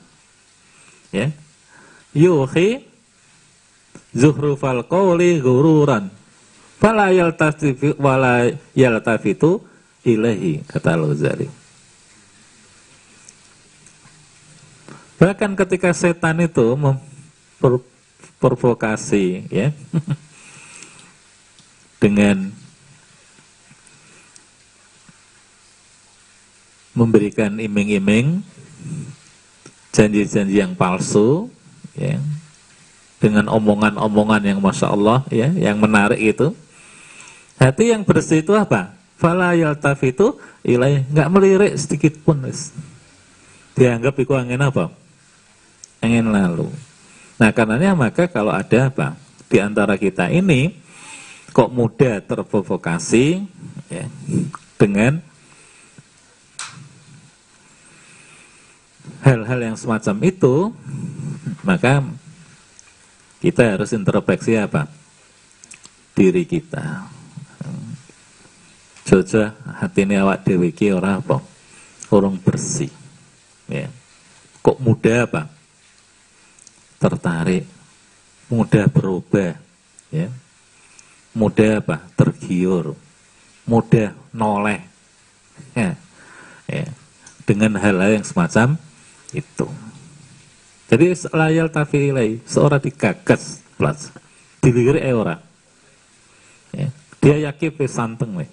ya 1.14 1.30
yuhi 2.14 2.82
zuhrufal 4.14 4.82
qawli 4.86 5.38
gururan 5.38 6.10
Fala 6.84 7.16
yaltafitu 7.16 7.96
wala 7.96 8.52
yaltafitu 8.76 9.64
ilahi 10.04 10.68
kata 10.68 11.00
Al-Ghazali. 11.00 11.48
Bahkan 15.16 15.56
ketika 15.56 15.96
setan 15.96 16.44
itu 16.44 16.76
memprovokasi 16.76 19.48
ya 19.48 19.72
dengan 22.04 22.52
memberikan 26.94 27.58
iming-iming, 27.58 28.42
janji-janji 29.94 30.62
yang 30.62 30.74
palsu, 30.78 31.50
ya, 31.98 32.18
dengan 33.18 33.50
omongan-omongan 33.50 34.42
yang 34.46 34.60
masya 34.62 34.94
Allah, 34.94 35.26
ya, 35.34 35.50
yang 35.54 35.78
menarik 35.82 36.22
itu. 36.22 36.54
Hati 37.58 37.94
yang 37.94 38.02
bersih 38.06 38.42
itu 38.42 38.54
apa? 38.58 38.94
Fala 39.18 39.56
yaltafitu 39.56 40.36
ilai 40.66 41.06
nggak 41.08 41.30
melirik 41.32 41.74
sedikit 41.80 42.18
pun. 42.22 42.44
Dianggap 43.78 44.20
itu 44.20 44.34
angin 44.36 44.60
apa? 44.60 44.92
Angin 46.04 46.28
lalu. 46.28 46.68
Nah, 47.40 47.50
karenanya 47.56 47.96
maka 47.96 48.28
kalau 48.28 48.52
ada 48.52 48.92
apa? 48.92 49.16
Di 49.48 49.64
antara 49.64 49.96
kita 49.96 50.28
ini 50.28 50.76
kok 51.54 51.70
mudah 51.70 52.20
terprovokasi 52.26 53.46
ya, 53.88 54.06
dengan 54.76 55.22
hal-hal 59.24 59.60
yang 59.64 59.78
semacam 59.80 60.16
itu, 60.28 60.76
maka 61.64 62.04
kita 63.40 63.76
harus 63.80 63.96
introspeksi 63.96 64.60
apa? 64.60 64.92
Diri 66.14 66.44
kita. 66.44 67.08
Jojo 69.04 69.52
hati 69.80 70.08
ini 70.08 70.16
awak 70.20 70.48
dewi 70.48 70.72
ki 70.72 70.96
orang 70.96 71.24
apa? 71.24 71.40
Orang 72.12 72.40
bersih. 72.40 72.92
Ya. 73.68 73.92
Kok 74.64 74.80
mudah 74.80 75.28
apa? 75.28 75.42
Tertarik, 77.00 77.68
mudah 78.48 78.88
berubah, 78.88 79.60
ya. 80.08 80.32
Mudah 81.36 81.84
apa? 81.84 82.00
Tergiur, 82.16 82.96
mudah 83.68 84.16
noleh. 84.32 84.88
Ya. 85.76 86.00
Ya. 86.64 86.88
Dengan 87.44 87.76
hal-hal 87.76 88.24
yang 88.24 88.24
semacam 88.24 88.80
itu. 89.34 89.68
Jadi 90.88 91.14
layal 91.34 91.68
tafilai 91.74 92.38
seorang 92.46 92.82
digagas 92.82 93.66
plus 93.76 94.14
dilirik 94.62 95.04
orang. 95.10 95.42
Ya. 96.72 96.90
Dia 97.20 97.36
yakin 97.50 97.72
pesanteng 97.74 98.38
weh. 98.38 98.50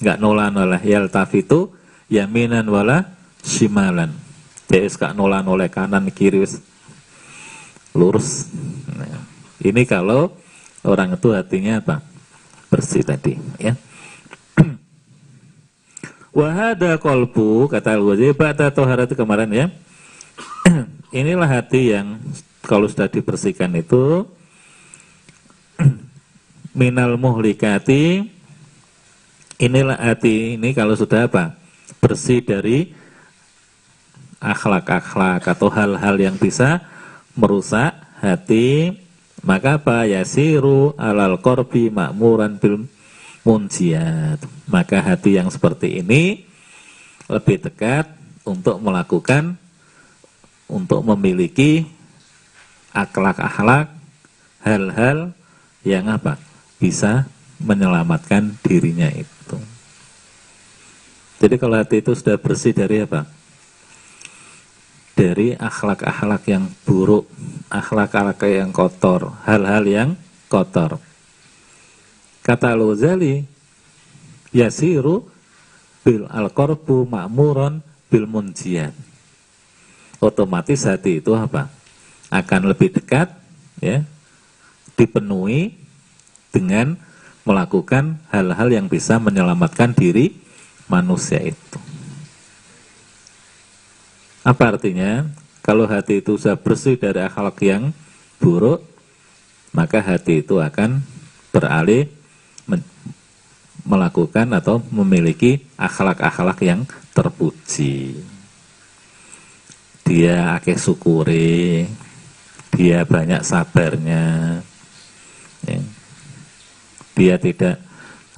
Enggak 0.00 0.16
nola-nola 0.16 0.80
yal 0.80 1.12
tafitu 1.12 1.70
yaminan 2.08 2.66
wala 2.66 3.06
shimalan. 3.44 4.12
Dia 4.70 4.86
gak 4.86 5.18
nola-nola 5.18 5.66
kanan 5.66 6.06
kiri 6.14 6.46
lurus. 7.90 8.46
Nah, 8.86 9.26
ini 9.66 9.82
kalau 9.82 10.30
orang 10.86 11.18
itu 11.18 11.34
hatinya 11.34 11.82
apa? 11.82 12.06
Bersih 12.70 13.02
tadi, 13.02 13.34
ya. 13.58 13.74
Wahada 16.30 16.94
kolbu 16.94 17.66
kata 17.66 17.98
Al-Ghazali 17.98 18.30
pada 18.38 18.70
toharat 18.70 19.10
kemarin 19.18 19.50
ya. 19.50 19.66
Inilah 21.10 21.50
hati 21.50 21.90
yang 21.90 22.22
kalau 22.62 22.86
sudah 22.86 23.10
dibersihkan 23.10 23.74
itu 23.74 24.22
minal 26.78 27.18
muhlikati 27.18 28.30
inilah 29.58 29.98
hati 29.98 30.54
ini 30.54 30.70
kalau 30.70 30.94
sudah 30.94 31.26
apa 31.26 31.58
bersih 31.98 32.40
dari 32.40 32.94
akhlak-akhlak 34.38 35.44
atau 35.44 35.68
hal-hal 35.68 36.16
yang 36.16 36.36
bisa 36.38 36.80
merusak 37.36 37.92
hati 38.22 38.96
maka 39.44 39.76
apa 39.82 40.08
yasiru 40.08 40.96
alal 40.96 41.42
korbi 41.42 41.92
makmuran 41.92 42.56
bil 42.56 42.88
munjiat. 43.46 44.40
Maka 44.70 45.00
hati 45.02 45.36
yang 45.40 45.48
seperti 45.48 46.00
ini 46.00 46.44
lebih 47.30 47.62
dekat 47.62 48.10
untuk 48.46 48.82
melakukan 48.82 49.54
untuk 50.70 51.02
memiliki 51.02 51.86
akhlak-akhlak 52.94 53.90
hal-hal 54.62 55.34
yang 55.86 56.06
apa? 56.10 56.38
bisa 56.80 57.28
menyelamatkan 57.60 58.56
dirinya 58.64 59.12
itu. 59.12 59.58
Jadi 61.36 61.60
kalau 61.60 61.76
hati 61.76 62.00
itu 62.00 62.16
sudah 62.16 62.40
bersih 62.40 62.72
dari 62.72 63.04
apa? 63.04 63.28
Dari 65.12 65.52
akhlak-akhlak 65.52 66.48
yang 66.48 66.64
buruk, 66.88 67.28
akhlak-akhlak 67.68 68.40
yang 68.48 68.72
kotor, 68.72 69.36
hal-hal 69.44 69.84
yang 69.84 70.10
kotor. 70.48 70.96
Kata 72.50 72.74
Al-Ghazali, 72.74 73.46
yasiru 74.50 75.22
bil 76.02 76.26
al-qarbu 76.26 77.06
ma'muron 77.06 77.78
bil 78.10 78.26
munjiat. 78.26 78.90
Otomatis 80.18 80.82
hati 80.82 81.22
itu 81.22 81.30
apa? 81.30 81.70
Akan 82.26 82.66
lebih 82.66 82.90
dekat 82.90 83.30
ya, 83.78 84.02
dipenuhi 84.98 85.78
dengan 86.50 86.98
melakukan 87.46 88.18
hal-hal 88.34 88.66
yang 88.66 88.90
bisa 88.90 89.22
menyelamatkan 89.22 89.94
diri 89.94 90.34
manusia 90.90 91.38
itu. 91.38 91.78
Apa 94.42 94.74
artinya? 94.74 95.22
Kalau 95.62 95.86
hati 95.86 96.18
itu 96.18 96.34
sudah 96.34 96.58
bersih 96.58 96.98
dari 96.98 97.22
akhlak 97.22 97.62
yang 97.62 97.94
buruk, 98.42 98.82
maka 99.70 100.02
hati 100.02 100.42
itu 100.42 100.58
akan 100.58 100.98
beralih 101.54 102.10
melakukan 103.90 104.46
atau 104.54 104.78
memiliki 104.94 105.66
akhlak-akhlak 105.74 106.62
yang 106.62 106.86
terpuji. 107.10 108.22
Dia 110.06 110.54
akeh 110.54 110.78
syukuri, 110.78 111.90
dia 112.70 113.02
banyak 113.02 113.42
sabarnya, 113.42 114.62
ya. 115.66 115.78
dia 117.18 117.34
tidak 117.34 117.82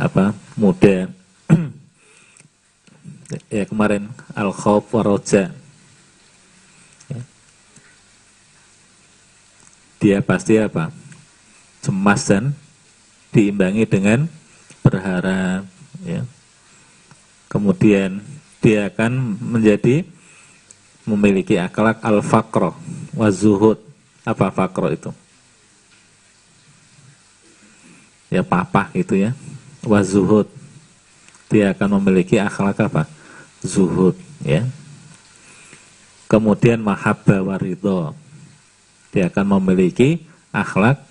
apa 0.01 0.33
mudah 0.57 1.13
ya 3.55 3.65
kemarin 3.69 4.09
al 4.33 4.51
khawf 4.51 4.89
waroja 4.91 5.53
ya. 7.07 7.23
dia 10.01 10.19
pasti 10.25 10.59
apa 10.59 10.91
cemas 11.85 12.27
dan 12.27 12.57
diimbangi 13.31 13.85
dengan 13.89 14.29
berharap 14.83 15.65
ya. 16.03 16.23
Kemudian 17.49 18.21
dia 18.63 18.91
akan 18.91 19.39
menjadi 19.41 20.07
memiliki 21.03 21.59
akhlak 21.59 22.03
al-faqro 22.03 22.75
wa 23.15 23.29
zuhud. 23.31 23.79
Apa 24.23 24.55
fakro 24.55 24.87
itu? 24.87 25.11
Ya 28.31 28.47
papa 28.47 28.87
gitu 28.95 29.19
ya. 29.19 29.35
Wa 29.83 29.99
zuhud. 30.01 30.47
Dia 31.51 31.75
akan 31.75 32.01
memiliki 32.01 32.39
akhlak 32.39 32.79
apa? 32.87 33.05
Zuhud 33.61 34.15
ya. 34.47 34.65
Kemudian 36.31 36.81
mahabbah 36.81 37.45
waridho. 37.45 38.17
Dia 39.13 39.29
akan 39.29 39.61
memiliki 39.61 40.25
akhlak 40.49 41.03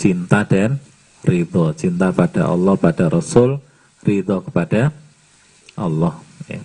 cinta 0.00 0.46
dan 0.48 0.80
ridho, 1.26 1.74
cinta 1.74 2.14
pada 2.14 2.46
Allah, 2.46 2.78
pada 2.78 3.10
Rasul, 3.10 3.58
ridho 4.06 4.38
kepada 4.46 4.94
Allah. 5.74 6.14
Ya. 6.46 6.62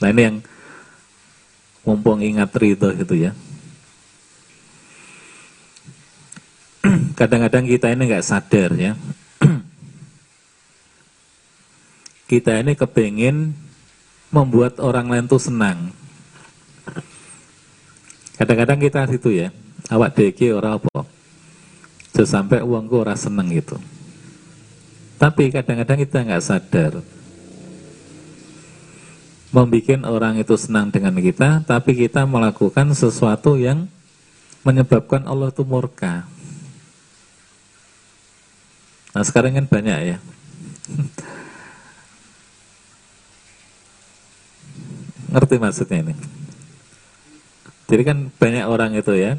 Nah 0.00 0.08
ini 0.08 0.20
yang 0.24 0.36
mumpung 1.84 2.24
ingat 2.24 2.50
ridho 2.56 2.88
itu 2.96 3.28
ya. 3.28 3.36
Kadang-kadang 7.20 7.68
kita 7.68 7.92
ini 7.92 8.08
nggak 8.08 8.24
sadar 8.24 8.72
ya. 8.80 8.96
kita 12.32 12.64
ini 12.64 12.72
kepingin 12.72 13.52
membuat 14.32 14.80
orang 14.80 15.12
lain 15.12 15.28
tuh 15.28 15.42
senang. 15.42 15.92
Kadang-kadang 18.40 18.80
kita 18.80 19.04
situ 19.04 19.36
ya, 19.36 19.52
awak 19.92 20.16
deki 20.16 20.56
orang 20.56 20.80
apa? 20.80 21.19
Sesampai 22.10 22.60
uangku 22.60 23.00
ora 23.00 23.14
seneng 23.14 23.50
gitu. 23.54 23.78
Tapi 25.20 25.52
kadang-kadang 25.52 25.98
kita 26.00 26.24
nggak 26.24 26.42
sadar. 26.42 26.92
Membikin 29.50 30.06
orang 30.06 30.38
itu 30.38 30.54
senang 30.54 30.94
dengan 30.94 31.12
kita, 31.18 31.66
tapi 31.66 31.92
kita 31.98 32.22
melakukan 32.24 32.94
sesuatu 32.94 33.58
yang 33.58 33.90
menyebabkan 34.62 35.26
Allah 35.26 35.50
itu 35.50 35.66
murka. 35.66 36.24
Nah 39.10 39.26
sekarang 39.26 39.58
kan 39.58 39.66
banyak 39.66 40.14
ya. 40.14 40.18
Ngerti 45.34 45.56
maksudnya 45.58 45.98
ini? 46.06 46.14
Jadi 47.90 48.02
kan 48.06 48.30
banyak 48.38 48.64
orang 48.70 48.94
itu 48.94 49.14
ya 49.18 49.34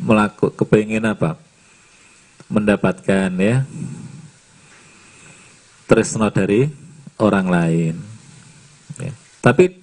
melakukan 0.00 0.56
kepingin 0.56 1.04
apa? 1.04 1.36
Mendapatkan 2.50 3.30
ya 3.38 3.62
tresno 5.86 6.30
dari 6.30 6.70
orang 7.18 7.46
lain. 7.50 7.94
Ya. 8.98 9.10
Tapi 9.42 9.78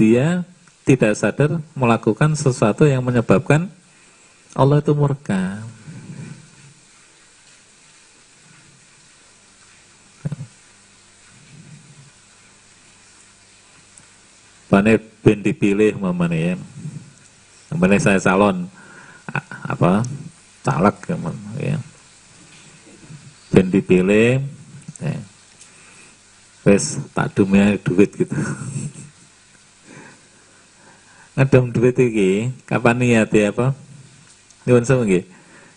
dia 0.00 0.48
tidak 0.88 1.12
sadar 1.16 1.60
melakukan 1.76 2.32
sesuatu 2.32 2.88
yang 2.88 3.04
menyebabkan 3.04 3.68
Allah 4.56 4.80
itu 4.80 4.92
murka. 4.96 5.60
Pane 14.72 14.96
ben 15.20 15.44
dipilih 15.44 16.00
mamane 16.00 16.38
ya. 16.40 16.54
Mamane 17.68 18.00
saya 18.00 18.16
calon 18.16 18.72
apa? 19.68 20.00
Caleg 20.62 20.96
ya. 21.58 21.78
Ben 23.50 23.66
dipilih 23.68 24.40
ya. 25.02 25.20
Wes 26.62 27.02
tak 27.10 27.34
dumnya 27.34 27.74
duit 27.82 28.14
gitu. 28.14 28.32
Ngedom 31.34 31.74
duit 31.74 31.98
iki 31.98 32.54
kapan 32.68 33.02
niat 33.02 33.28
ya 33.34 33.50
apa? 33.50 33.74
Nyuwun 34.62 34.86
sewu 34.86 35.02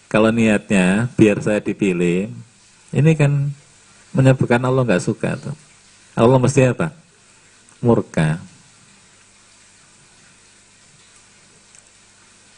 Kalau 0.05 0.29
niatnya 0.29 1.09
biar 1.17 1.41
saya 1.41 1.57
dipilih, 1.57 2.29
ini 2.93 3.11
kan 3.17 3.49
menyebabkan 4.13 4.61
Allah 4.61 4.85
nggak 4.85 5.03
suka 5.03 5.35
tuh. 5.35 5.57
Allah 6.13 6.37
mesti 6.39 6.71
apa? 6.71 6.93
Murka. 7.81 8.39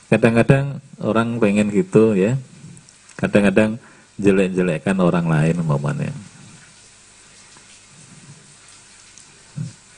Kadang-kadang 0.08 0.80
orang 1.04 1.36
pengen 1.38 1.68
gitu 1.72 2.16
ya. 2.16 2.40
Kadang-kadang 3.20 3.82
jelek-jelekkan 4.18 4.98
orang 5.04 5.28
lain 5.28 5.60
umpamanya. 5.60 6.14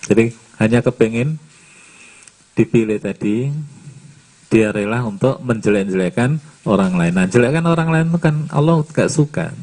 Jadi 0.09 0.33
hanya 0.57 0.81
kepingin 0.81 1.37
dipilih 2.57 2.97
tadi, 2.97 3.53
dia 4.49 4.73
rela 4.73 5.05
untuk 5.05 5.37
menjelek-jelekan 5.45 6.41
orang 6.65 6.97
lain. 6.97 7.13
Nah, 7.13 7.27
jelekkan 7.29 7.65
orang 7.69 7.89
lain 7.93 8.07
itu 8.09 8.19
kan 8.19 8.35
Allah 8.49 8.81
gak 8.89 9.13
suka. 9.13 9.53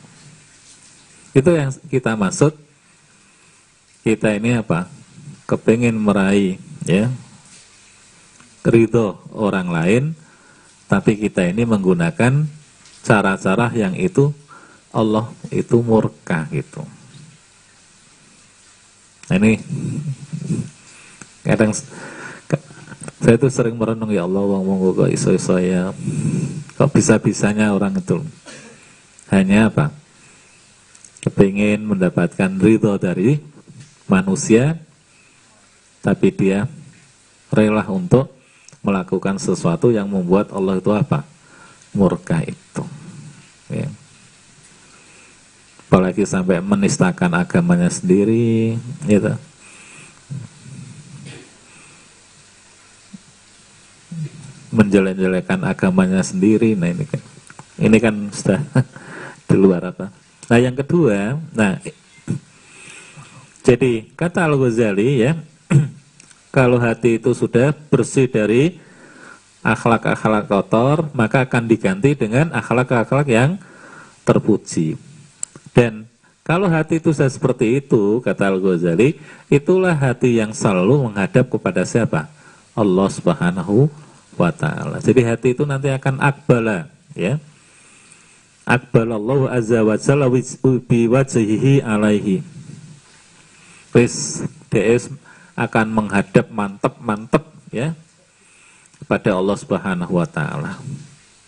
Itu 1.35 1.51
yang 1.53 1.75
kita 1.91 2.15
maksud. 2.15 2.55
Kita 4.07 4.31
ini 4.39 4.55
apa? 4.55 4.87
Kepingin 5.51 5.99
meraih 5.99 6.63
ya 6.87 7.11
ridho 8.67 9.19
orang 9.35 9.69
lain 9.71 10.05
tapi 10.87 11.19
kita 11.19 11.43
ini 11.47 11.67
menggunakan 11.67 12.47
cara-cara 13.03 13.71
yang 13.75 13.95
itu 13.99 14.31
Allah 14.95 15.29
itu 15.51 15.83
murka 15.83 16.47
gitu. 16.55 16.83
Nah 19.27 19.37
ini 19.43 19.59
kadang 21.43 21.75
saya 23.17 23.35
itu 23.35 23.49
sering 23.51 23.75
merenung 23.75 24.15
ya 24.15 24.23
Allah 24.23 24.45
wong 24.45 24.63
wong 24.63 24.79
kok 24.95 25.11
iso 25.11 25.35
iso 25.35 25.59
ya? 25.59 25.91
Kok 26.79 26.91
bisa 26.95 27.19
bisanya 27.19 27.75
orang 27.75 27.99
itu? 27.99 28.23
Hanya 29.33 29.73
apa? 29.73 29.91
Kepingin 31.27 31.83
mendapatkan 31.83 32.55
ridho 32.63 32.95
dari 33.03 33.43
manusia 34.07 34.79
tapi 35.99 36.31
dia 36.31 36.71
rela 37.51 37.83
untuk 37.91 38.36
melakukan 38.87 39.43
sesuatu 39.43 39.91
yang 39.91 40.07
membuat 40.07 40.55
Allah 40.55 40.79
itu 40.79 40.95
apa? 40.95 41.27
Murka 41.91 42.39
itu. 42.47 42.85
Ya. 43.67 43.91
Apalagi 45.91 46.23
sampai 46.23 46.63
menistakan 46.63 47.35
agamanya 47.35 47.91
sendiri, 47.91 48.79
gitu. 49.11 49.35
Menjelek-jelekan 54.71 55.67
agamanya 55.67 56.23
sendiri, 56.23 56.79
nah 56.79 56.91
ini 56.95 57.05
kan, 57.07 57.23
ini 57.83 57.99
kan 57.99 58.15
sudah 58.31 58.61
di 59.51 59.57
luar 59.59 59.83
apa. 59.91 60.15
Nah 60.47 60.59
yang 60.63 60.79
kedua, 60.79 61.39
nah 61.51 61.83
jadi 63.67 64.07
kata 64.15 64.47
Al 64.47 64.55
Ghazali 64.55 65.27
ya 65.27 65.35
kalau 66.57 66.81
hati 66.81 67.21
itu 67.21 67.37
sudah 67.37 67.77
bersih 67.93 68.25
dari 68.25 68.81
akhlak-akhlak 69.61 70.49
kotor, 70.49 71.05
maka 71.13 71.45
akan 71.45 71.69
diganti 71.69 72.17
dengan 72.17 72.49
akhlak-akhlak 72.49 73.29
yang 73.29 73.61
terpuji. 74.25 74.97
Dan 75.77 76.09
kalau 76.41 76.65
hati 76.73 76.97
itu 76.97 77.13
sudah 77.13 77.29
seperti 77.29 77.85
itu, 77.85 78.25
kata 78.25 78.49
Al-Ghazali, 78.49 79.21
itulah 79.53 79.93
hati 79.93 80.41
yang 80.41 80.57
selalu 80.57 81.13
menghadap 81.13 81.45
kepada 81.53 81.85
siapa? 81.85 82.25
Allah 82.73 83.09
Subhanahu 83.13 83.93
wa 84.41 84.49
taala. 84.49 84.97
Jadi 85.05 85.21
hati 85.29 85.53
itu 85.53 85.69
nanti 85.69 85.93
akan 85.93 86.25
akbala, 86.25 86.89
ya. 87.13 87.37
Akbalallahu 88.65 89.53
azza 89.53 89.85
wa 89.85 90.01
jalla 90.01 90.33
bi 90.89 91.01
wajhihi 91.05 91.85
alaihi. 91.85 92.41
Wis 93.93 94.41
akan 95.57 95.87
menghadap 95.89 96.53
mantep-mantep 96.53 97.45
ya 97.73 97.97
kepada 99.01 99.35
Allah 99.35 99.57
Subhanahu 99.57 100.13
wa 100.21 100.29
taala. 100.29 100.77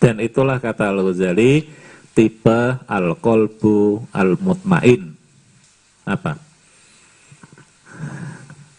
Dan 0.01 0.17
itulah 0.23 0.57
kata 0.57 0.89
Al-Ghazali 0.89 1.69
tipe 2.17 2.59
al-qalbu 2.89 4.09
al-mutmain. 4.09 5.13
Apa? 6.07 6.41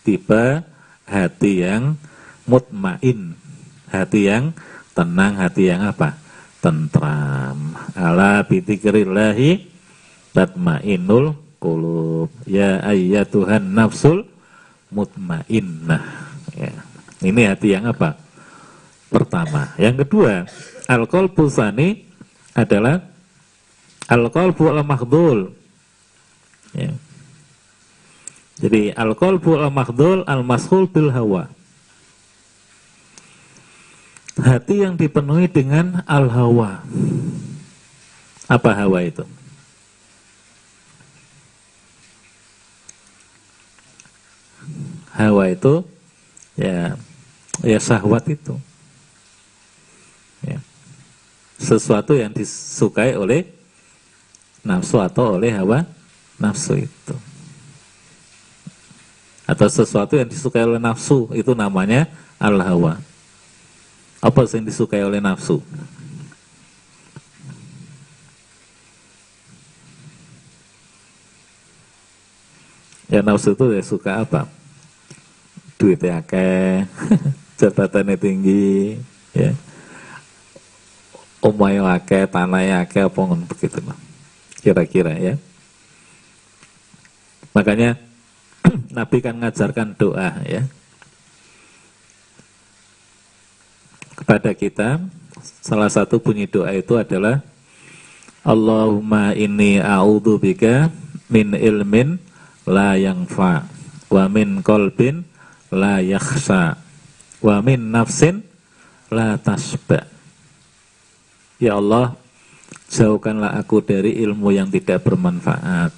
Tipe 0.03 0.67
hati 1.07 1.53
yang 1.63 1.95
mutmain, 2.49 3.39
hati 3.93 4.21
yang 4.27 4.51
tenang, 4.97 5.39
hati 5.39 5.71
yang 5.71 5.87
apa? 5.87 6.19
Tentram. 6.59 7.79
Ala 7.95 8.43
bidzikrillahi 8.43 9.71
tatmainul 10.35 11.37
qulub. 11.63 12.33
Ya 12.49 12.83
ayyatuhan 12.83 13.77
nafsul 13.77 14.27
mutmainnah. 14.91 16.03
Ya. 16.55 16.75
Ini 17.23 17.43
hati 17.51 17.75
yang 17.75 17.89
apa? 17.89 18.19
Pertama. 19.11 19.75
Yang 19.75 20.07
kedua, 20.07 20.47
alkohol 20.87 21.51
sani 21.51 22.07
adalah 22.55 23.03
alkohol 24.07 24.55
al-makhdul. 24.79 25.55
Ya. 26.75 26.95
Jadi 28.61 28.93
alkohol 28.93 29.41
al-makhdul 29.41 30.29
al-mashul 30.29 30.87
bil 30.87 31.11
hawa. 31.11 31.49
Hati 34.41 34.85
yang 34.87 34.95
dipenuhi 34.97 35.51
dengan 35.51 36.05
al-hawa. 36.09 36.81
Apa 38.49 38.71
hawa 38.73 39.05
itu? 39.05 39.27
Hawa 45.29 45.53
itu 45.53 45.85
ya 46.57 46.97
ya 47.61 47.79
syahwat 47.81 48.25
itu. 48.33 48.57
Ya. 50.41 50.57
sesuatu 51.61 52.17
yang 52.17 52.33
disukai 52.33 53.13
oleh 53.13 53.45
nafsu 54.65 54.97
atau 54.97 55.37
oleh 55.37 55.53
hawa 55.53 55.85
nafsu 56.41 56.81
itu. 56.81 57.17
Atau 59.45 59.69
sesuatu 59.69 60.17
yang 60.17 60.25
disukai 60.25 60.65
oleh 60.65 60.81
nafsu 60.81 61.29
itu 61.37 61.53
namanya 61.53 62.09
al 62.41 62.57
hawa 62.57 62.97
apa 64.21 64.45
yang 64.53 64.65
disukai 64.69 65.01
oleh 65.01 65.21
nafsu? 65.21 65.65
Ya 73.11 73.25
nafsu 73.27 73.59
itu 73.59 73.65
ya 73.75 73.83
suka 73.83 74.23
apa 74.23 74.60
duitnya 75.81 76.21
akeh, 76.21 76.85
jabatannya 77.61 78.21
tinggi, 78.21 79.01
ya. 79.33 79.57
Omayo 81.41 81.89
akeh, 81.89 82.29
tanahnya 82.29 82.85
akeh, 82.85 83.09
apa 83.09 83.21
begitu 83.49 83.81
loh. 83.81 83.97
Kira-kira 84.61 85.17
ya. 85.17 85.41
Makanya 87.57 87.97
Nabi 88.97 89.25
kan 89.25 89.41
ngajarkan 89.41 89.97
doa 89.97 90.37
ya. 90.45 90.69
Kepada 94.21 94.53
kita 94.53 95.01
salah 95.65 95.89
satu 95.89 96.21
bunyi 96.21 96.45
doa 96.45 96.77
itu 96.77 96.93
adalah 97.01 97.41
Allahumma 98.45 99.33
inni 99.33 99.81
bika 100.41 100.93
min 101.33 101.57
ilmin 101.57 102.21
la 102.69 102.97
fa 103.29 103.65
wa 104.13 104.25
min 104.29 104.61
kolbin 104.61 105.30
la 105.71 106.03
yakhsa 106.03 106.77
wa 107.41 107.57
min 107.65 107.91
nafsin 107.91 108.43
la 109.11 109.39
tasba. 109.41 110.07
Ya 111.59 111.77
Allah, 111.77 112.17
jauhkanlah 112.91 113.57
aku 113.59 113.81
dari 113.85 114.19
ilmu 114.23 114.51
yang 114.51 114.69
tidak 114.69 115.05
bermanfaat, 115.07 115.93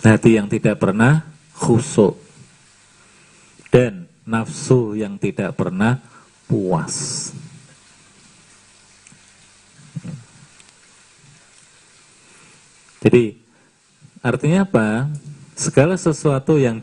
hati 0.00 0.40
yang 0.40 0.48
tidak 0.48 0.80
pernah 0.80 1.28
khusuk 1.52 2.16
dan 3.68 4.08
nafsu 4.24 4.96
yang 4.96 5.20
tidak 5.20 5.52
pernah 5.54 6.00
puas. 6.48 7.30
Jadi 13.00 13.36
artinya 14.20 14.68
apa? 14.68 15.08
Segala 15.56 15.96
sesuatu 15.96 16.56
yang 16.56 16.80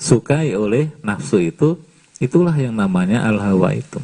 disukai 0.00 0.56
oleh 0.56 0.88
nafsu 1.04 1.36
itu, 1.44 1.76
itulah 2.16 2.56
yang 2.56 2.72
namanya 2.72 3.20
al-hawa 3.28 3.76
itu. 3.76 4.00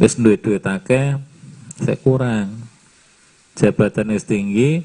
Wis 0.00 0.16
duit-duit 0.16 0.64
akeh, 0.64 1.20
saya 1.76 1.98
kurang. 2.00 2.56
Jabatan 3.52 4.16
wis 4.16 4.24
tinggi, 4.24 4.80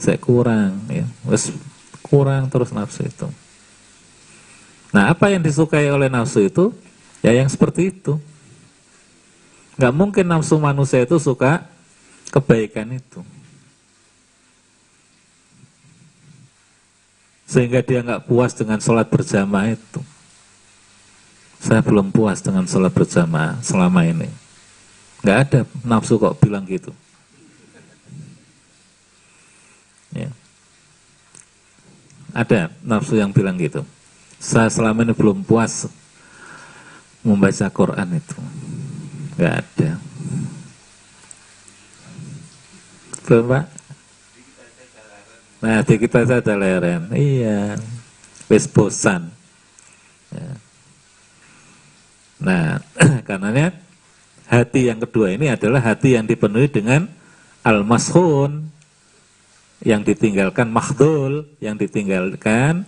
saya 0.00 0.16
kurang. 0.16 0.80
Ya. 0.88 1.04
Wis 1.28 1.52
kurang 2.00 2.48
terus 2.48 2.72
nafsu 2.72 3.04
itu. 3.04 3.28
Nah, 4.88 5.12
apa 5.12 5.28
yang 5.28 5.44
disukai 5.44 5.92
oleh 5.92 6.08
nafsu 6.08 6.48
itu? 6.48 6.72
Ya 7.20 7.36
yang 7.36 7.52
seperti 7.52 7.92
itu. 7.92 8.16
Gak 9.76 9.92
mungkin 9.92 10.24
nafsu 10.24 10.56
manusia 10.56 11.04
itu 11.04 11.20
suka 11.20 11.68
kebaikan 12.32 12.96
itu. 12.96 13.20
Sehingga 17.48 17.80
dia 17.80 18.04
nggak 18.04 18.28
puas 18.28 18.52
dengan 18.52 18.76
sholat 18.78 19.08
berjamaah 19.08 19.72
itu. 19.72 20.00
Saya 21.58 21.80
belum 21.80 22.12
puas 22.12 22.44
dengan 22.44 22.68
sholat 22.68 22.92
berjamaah 22.92 23.58
selama 23.64 24.04
ini. 24.04 24.28
Nggak 25.24 25.38
ada 25.48 25.60
nafsu 25.82 26.20
kok 26.20 26.36
bilang 26.38 26.68
gitu. 26.68 26.92
Ya. 30.12 30.28
Ada 32.36 32.68
nafsu 32.84 33.16
yang 33.16 33.32
bilang 33.32 33.56
gitu. 33.56 33.82
Saya 34.38 34.70
selama 34.70 35.02
ini 35.02 35.16
belum 35.16 35.42
puas 35.42 35.90
membaca 37.26 37.66
Quran 37.66 38.08
itu. 38.22 38.38
Gak 39.38 39.54
ada. 39.62 39.90
Belum 43.26 43.44
Pak? 43.50 43.77
Nah, 45.58 45.82
di 45.82 45.94
kita 45.98 46.22
saja 46.22 46.54
leren. 46.54 47.10
Iya. 47.10 47.78
Wis 48.46 48.70
bosan. 48.70 49.30
Ya. 50.30 50.48
Nah, 52.38 52.66
karenanya 53.26 53.74
hati 54.46 54.86
yang 54.86 55.02
kedua 55.02 55.34
ini 55.34 55.50
adalah 55.50 55.82
hati 55.82 56.14
yang 56.14 56.24
dipenuhi 56.24 56.70
dengan 56.70 57.10
al-mashun 57.66 58.70
yang 59.82 60.02
ditinggalkan 60.02 60.70
makhdul, 60.74 61.46
yang 61.62 61.78
ditinggalkan 61.78 62.82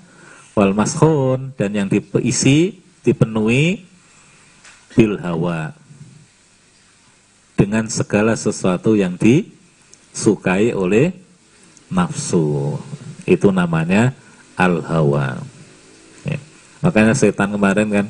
wal 0.59 0.75
mashun 0.75 1.55
dan 1.55 1.71
yang 1.71 1.87
diisi 1.87 2.83
dipenuhi 3.07 3.87
bil 4.93 5.15
hawa 5.23 5.71
dengan 7.55 7.87
segala 7.87 8.35
sesuatu 8.35 8.99
yang 8.99 9.15
disukai 9.15 10.75
oleh 10.75 11.15
nafsu 11.91 12.79
itu 13.27 13.51
namanya 13.51 14.15
al 14.55 14.81
hawa 14.81 15.43
ya. 16.25 16.39
makanya 16.81 17.13
setan 17.13 17.51
kemarin 17.53 17.89
kan 17.91 18.07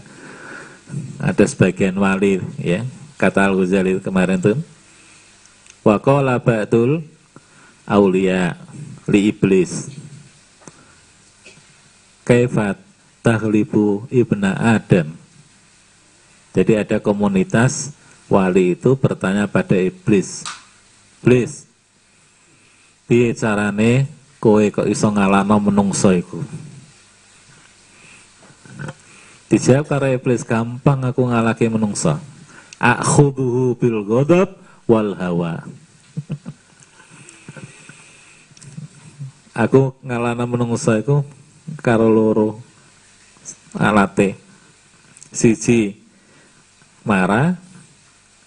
ada 1.19 1.44
sebagian 1.48 1.97
wali 1.97 2.39
ya 2.61 2.85
kata 3.16 3.48
al 3.51 3.57
ghazali 3.59 3.97
kemarin 3.98 4.39
tuh 4.39 4.59
waqala 5.82 6.36
ba'dul 6.36 7.02
aulia 7.89 8.55
li 9.09 9.32
iblis 9.32 9.90
kaifat 12.31 12.78
tahlibu 13.27 14.07
ibna 14.07 14.55
Adam. 14.55 15.11
Jadi 16.51 16.78
ada 16.78 16.98
komunitas 16.98 17.94
wali 18.27 18.74
itu 18.74 18.94
bertanya 18.98 19.47
pada 19.47 19.78
iblis. 19.78 20.43
Iblis, 21.23 21.69
piye 23.11 23.35
carane 23.35 24.07
kowe 24.39 24.62
kok 24.70 24.87
iso 24.87 25.11
ngalano 25.11 25.59
menungso 25.59 26.15
iku? 26.15 26.39
Dijawab 29.51 29.91
karo 29.91 30.07
iblis 30.07 30.47
gampang 30.47 31.03
aku 31.03 31.27
ngalake 31.27 31.66
menungso. 31.66 32.15
Akhuduhu 32.78 33.74
bil 33.74 34.07
ghadab 34.07 34.55
wal 34.87 35.19
hawa. 35.19 35.66
aku 39.61 39.93
ngalana 40.07 40.47
menungso 40.47 40.95
iku 40.97 41.27
karo 41.85 42.09
loro 42.09 42.62
alate 43.77 44.39
siji 45.35 46.01
marah 47.05 47.61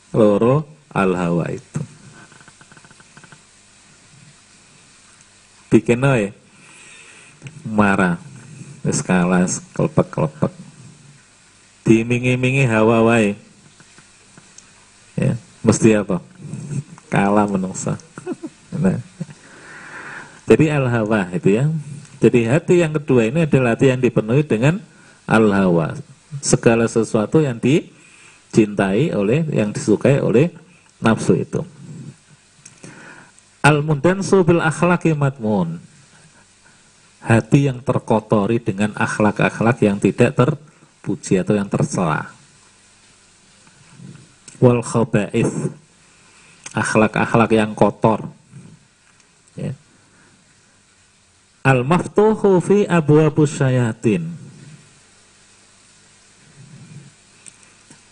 loro 0.10 0.65
al 0.90 1.14
hawa 1.14 1.53
itu 1.53 1.93
bikin 5.73 6.05
ya? 6.05 6.29
Marah. 7.65 8.21
Wis 8.85 9.01
kalas 9.01 9.57
kelepek-kelepek. 9.73 10.53
Dimingi-mingi 11.81 12.69
hawa 12.69 13.01
wae. 13.01 13.33
Ya 15.17 15.33
mesti 15.65 15.97
apa? 15.97 16.21
Kalah 17.09 17.45
menungsa 17.45 17.97
nah. 18.83 18.97
Jadi 20.45 20.65
al 20.69 20.85
hawa 20.91 21.31
itu 21.33 21.57
ya. 21.57 21.65
Jadi 22.21 22.47
hati 22.47 22.79
yang 22.79 22.95
kedua 22.95 23.27
ini 23.27 23.43
adalah 23.43 23.75
hati 23.75 23.91
yang 23.91 23.99
dipenuhi 23.99 24.47
dengan 24.47 24.79
al-hawa. 25.27 25.99
Segala 26.39 26.87
sesuatu 26.87 27.43
yang 27.43 27.59
dicintai 27.59 29.11
oleh, 29.11 29.43
yang 29.51 29.75
disukai 29.75 30.23
oleh 30.23 30.55
nafsu 31.03 31.35
itu. 31.35 31.67
Al-mundansu 33.64 34.44
bil 34.44 34.60
akhlaki 34.60 35.15
matmun. 35.15 35.80
Hati 37.23 37.72
yang 37.72 37.80
terkotori 37.80 38.60
dengan 38.60 38.91
akhlak-akhlak 38.99 39.80
yang 39.80 39.95
tidak 40.03 40.35
terpuji 40.35 41.40
atau 41.40 41.56
yang 41.56 41.72
tercela. 41.72 42.27
Wal 44.60 44.84
khaba'ith. 44.84 45.72
Akhlak-akhlak 46.76 47.52
yang 47.56 47.72
kotor. 47.72 48.27
Ya 49.56 49.72
Al-maftuhu 51.64 52.60
fi 52.60 52.84
abwabus 52.84 53.56
syayatin. 53.56 54.35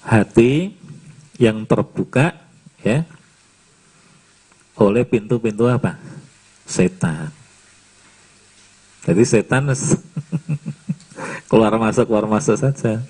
Hati 0.07 0.71
yang 1.35 1.67
terbuka 1.67 2.39
ya 2.79 3.03
oleh 4.81 5.05
pintu-pintu 5.05 5.69
apa? 5.69 5.97
Setan. 6.65 7.29
Jadi 9.01 9.23
setan 9.25 9.65
keluar 11.49 11.73
masuk 11.77 12.05
keluar 12.05 12.25
masuk 12.29 12.57
saja. 12.57 13.01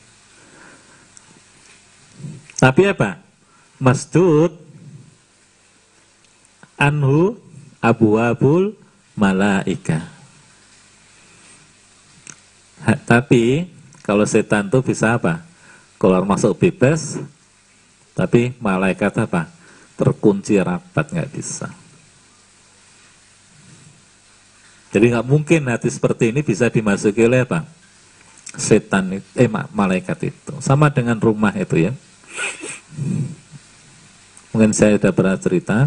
Tapi 2.59 2.87
apa? 2.87 3.19
Masjud 3.81 4.53
anhu 6.77 7.35
abu 7.81 8.15
abul 8.17 8.77
malaika. 9.17 10.05
Tapi 13.05 13.69
kalau 14.01 14.25
setan 14.25 14.65
itu 14.71 14.79
bisa 14.81 15.17
apa? 15.19 15.45
Keluar 16.01 16.25
masuk 16.25 16.57
bebas, 16.57 17.21
tapi 18.17 18.57
malaikat 18.57 19.13
apa? 19.21 19.45
Terkunci 20.01 20.57
rapat 20.57 21.13
nggak 21.13 21.29
bisa. 21.29 21.69
Jadi 24.89 25.13
nggak 25.13 25.27
mungkin 25.29 25.69
hati 25.69 25.93
seperti 25.93 26.33
ini 26.33 26.41
bisa 26.41 26.73
dimasuki 26.73 27.21
oleh 27.21 27.45
apa? 27.45 27.69
Setan 28.57 29.21
eh 29.37 29.49
malaikat 29.69 30.33
itu. 30.33 30.57
Sama 30.57 30.89
dengan 30.89 31.21
rumah 31.21 31.53
itu 31.53 31.85
ya. 31.85 31.93
Mungkin 34.51 34.73
saya 34.73 34.97
sudah 34.97 35.13
pernah 35.13 35.37
cerita. 35.37 35.85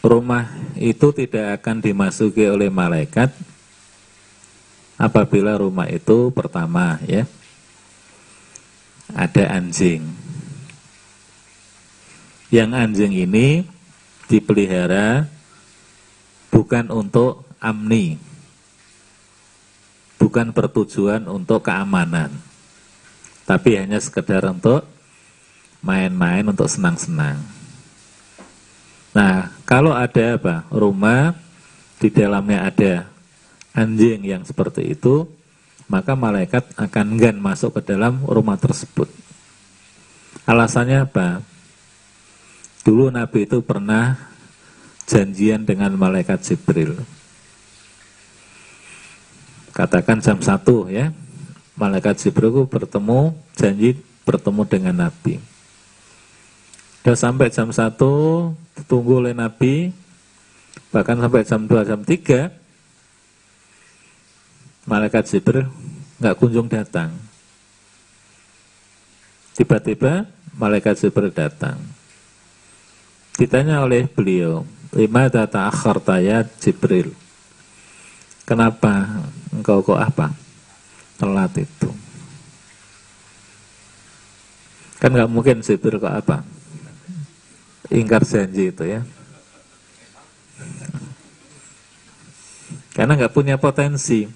Rumah 0.00 0.46
itu 0.78 1.10
tidak 1.10 1.60
akan 1.60 1.82
dimasuki 1.82 2.46
oleh 2.46 2.70
malaikat 2.70 3.34
apabila 4.94 5.58
rumah 5.58 5.90
itu 5.90 6.32
pertama 6.32 6.96
ya 7.04 7.26
ada 9.12 9.58
anjing. 9.58 10.19
Yang 12.50 12.70
anjing 12.74 13.14
ini 13.14 13.62
dipelihara 14.26 15.26
bukan 16.50 16.90
untuk 16.90 17.46
amni. 17.62 18.18
Bukan 20.18 20.50
bertujuan 20.50 21.30
untuk 21.30 21.64
keamanan. 21.64 22.34
Tapi 23.46 23.78
hanya 23.78 23.98
sekedar 24.02 24.44
untuk 24.50 24.84
main-main 25.80 26.44
untuk 26.44 26.68
senang-senang. 26.68 27.40
Nah, 29.10 29.50
kalau 29.66 29.90
ada 29.90 30.38
apa? 30.38 30.66
Rumah 30.70 31.34
di 31.98 32.08
dalamnya 32.14 32.68
ada 32.70 33.10
anjing 33.74 34.22
yang 34.22 34.42
seperti 34.46 34.94
itu, 34.94 35.26
maka 35.90 36.14
malaikat 36.14 36.70
akan 36.78 37.18
enggan 37.18 37.38
masuk 37.42 37.78
ke 37.78 37.94
dalam 37.94 38.22
rumah 38.22 38.54
tersebut. 38.54 39.10
Alasannya 40.46 41.10
apa? 41.10 41.42
Dulu 42.80 43.12
Nabi 43.12 43.44
itu 43.44 43.60
pernah 43.60 44.16
janjian 45.04 45.66
dengan 45.68 45.92
malaikat 45.98 46.40
Jibril. 46.40 46.96
Katakan 49.76 50.18
jam 50.20 50.40
1 50.40 50.88
ya. 50.88 51.12
Malaikat 51.76 52.20
Jibril 52.20 52.68
bertemu, 52.68 53.32
janji 53.56 53.96
bertemu 54.28 54.62
dengan 54.68 55.08
Nabi. 55.08 55.40
Sudah 57.00 57.16
sampai 57.16 57.48
jam 57.48 57.72
1, 57.72 57.96
tunggu 58.84 59.24
oleh 59.24 59.32
Nabi, 59.32 59.88
bahkan 60.92 61.16
sampai 61.16 61.48
jam 61.48 61.64
2, 61.64 61.88
jam 61.88 62.00
3, 62.04 62.52
malaikat 64.84 65.24
Jibril 65.32 65.72
nggak 66.20 66.36
kunjung 66.36 66.68
datang. 66.68 67.16
Tiba-tiba 69.56 70.28
malaikat 70.60 71.00
Jibril 71.00 71.32
datang. 71.32 71.80
Ditanya 73.40 73.80
oleh 73.80 74.04
beliau, 74.04 74.68
lima 74.92 75.32
data 75.32 75.64
akhir 75.64 76.04
tayat 76.04 76.46
Jibril. 76.60 77.16
Kenapa 78.44 79.24
engkau 79.48 79.80
kok 79.80 79.96
apa? 79.96 80.28
Telat 81.16 81.56
itu. 81.56 81.88
Kan 85.00 85.16
nggak 85.16 85.32
mungkin 85.32 85.64
Jibril 85.64 85.96
kok 85.96 86.12
apa? 86.12 86.44
ingkar 87.90 88.22
janji 88.22 88.70
itu 88.70 88.84
ya. 88.86 89.02
Karena 92.94 93.18
nggak 93.18 93.34
punya 93.34 93.58
potensi 93.58 94.30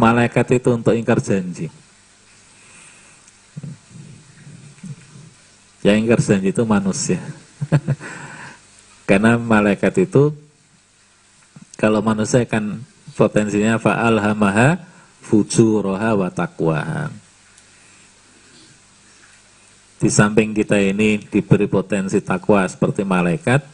malaikat 0.00 0.56
itu 0.56 0.68
untuk 0.72 0.96
ingkar 0.96 1.20
janji. 1.20 1.68
Yang 5.84 5.96
ingkar 6.00 6.20
janji 6.24 6.48
itu 6.56 6.64
manusia. 6.64 7.20
Karena 9.08 9.40
malaikat 9.40 10.04
itu 10.04 10.34
kalau 11.78 12.02
manusia 12.02 12.42
kan 12.44 12.82
potensinya 13.14 13.78
fa'alhamaha 13.78 14.82
fujuraha 15.22 16.16
wa 16.16 16.28
taqwaha. 16.32 17.12
Di 19.98 20.06
samping 20.06 20.54
kita 20.54 20.78
ini 20.78 21.18
diberi 21.26 21.66
potensi 21.66 22.22
takwa 22.22 22.62
seperti 22.70 23.02
malaikat, 23.02 23.66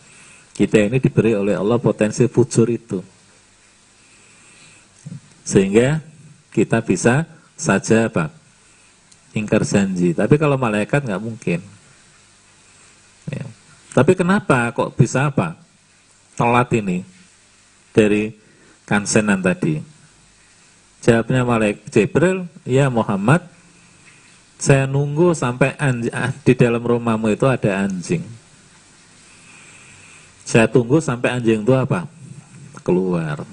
kita 0.56 0.88
ini 0.88 0.96
diberi 0.96 1.36
oleh 1.36 1.52
Allah 1.52 1.76
potensi 1.76 2.24
fujur 2.24 2.64
itu. 2.72 3.04
Sehingga 5.44 6.00
kita 6.48 6.80
bisa 6.80 7.28
saja 7.60 8.08
apa? 8.08 8.32
Ingkar 9.36 9.68
janji. 9.68 10.16
Tapi 10.16 10.40
kalau 10.40 10.56
malaikat 10.56 11.04
nggak 11.04 11.20
mungkin. 11.20 11.60
Ya. 13.28 13.44
Tapi 13.94 14.12
kenapa 14.18 14.74
kok 14.74 14.98
bisa 14.98 15.30
apa? 15.30 15.54
Telat 16.34 16.66
ini 16.74 17.06
dari 17.94 18.34
kansenan 18.90 19.38
tadi. 19.38 19.78
Jawabnya 20.98 21.46
malaikat 21.46 21.86
Jibril, 21.94 22.50
ya 22.66 22.90
Muhammad, 22.90 23.46
saya 24.58 24.90
nunggu 24.90 25.30
sampai 25.36 25.78
ah, 25.78 26.32
di 26.42 26.52
dalam 26.58 26.82
rumahmu 26.82 27.30
itu 27.30 27.46
ada 27.46 27.86
anjing. 27.86 28.24
Saya 30.42 30.66
tunggu 30.66 30.98
sampai 30.98 31.38
anjing 31.38 31.62
itu 31.62 31.74
apa? 31.76 32.10
Keluar. 32.82 33.46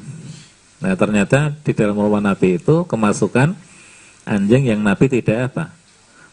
Nah 0.81 0.93
ternyata 0.97 1.53
di 1.61 1.71
dalam 1.77 1.93
rumah 1.93 2.19
Nabi 2.19 2.57
itu 2.57 2.81
kemasukan 2.89 3.53
anjing 4.25 4.73
yang 4.73 4.81
Nabi 4.81 5.05
tidak 5.05 5.53
apa? 5.53 5.69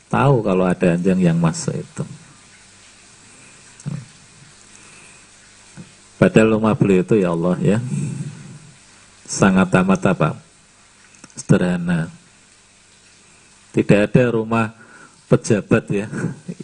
Tahu 0.08 0.40
kalau 0.40 0.64
ada 0.64 0.96
anjing 0.96 1.20
yang 1.20 1.36
masuk 1.36 1.76
itu. 1.76 2.04
Padahal 6.18 6.58
rumah 6.58 6.74
beliau 6.74 7.06
itu 7.06 7.14
ya 7.22 7.30
Allah 7.30 7.56
ya 7.62 7.78
sangat 9.24 9.70
amat 9.70 10.02
apa? 10.10 10.30
Sederhana 11.38 12.10
tidak 13.70 14.10
ada 14.10 14.34
rumah 14.34 14.74
pejabat 15.30 15.86
ya 15.92 16.06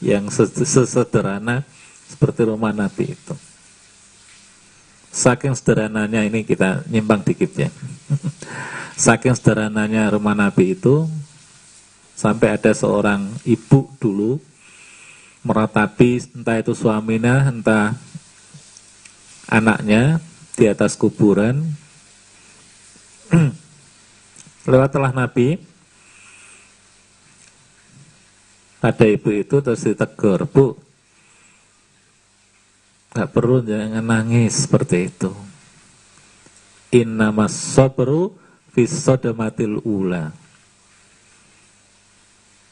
yang 0.03 0.27
sesederhana 0.33 1.63
seperti 2.11 2.43
rumah 2.49 2.75
Nabi 2.75 3.15
itu. 3.15 3.35
Saking 5.15 5.55
sederhananya 5.55 6.27
ini 6.27 6.43
kita 6.43 6.83
nyimpang 6.91 7.23
dikit 7.23 7.55
ya. 7.55 7.71
Saking 8.99 9.39
sederhananya 9.39 10.11
rumah 10.11 10.35
Nabi 10.35 10.75
itu 10.75 11.07
sampai 12.19 12.59
ada 12.59 12.75
seorang 12.75 13.31
ibu 13.47 13.87
dulu 14.03 14.43
meratapi 15.47 16.35
entah 16.35 16.59
itu 16.59 16.75
suaminya 16.75 17.47
entah 17.47 17.95
anaknya 19.51 20.21
di 20.55 20.65
atas 20.71 20.95
kuburan 20.95 21.61
lewatlah 24.71 25.13
Nabi 25.13 25.75
ada 28.85 29.09
ibu 29.09 29.33
itu 29.33 29.65
terus 29.65 29.81
ditegur, 29.81 30.45
bu, 30.45 30.77
nggak 33.17 33.33
perlu 33.33 33.65
jangan 33.65 34.05
nangis 34.05 34.69
seperti 34.69 35.09
itu. 35.09 35.33
Inna 36.93 37.33
sabru 37.49 38.37
fisodamatil 38.77 39.81
ula. 39.89 40.29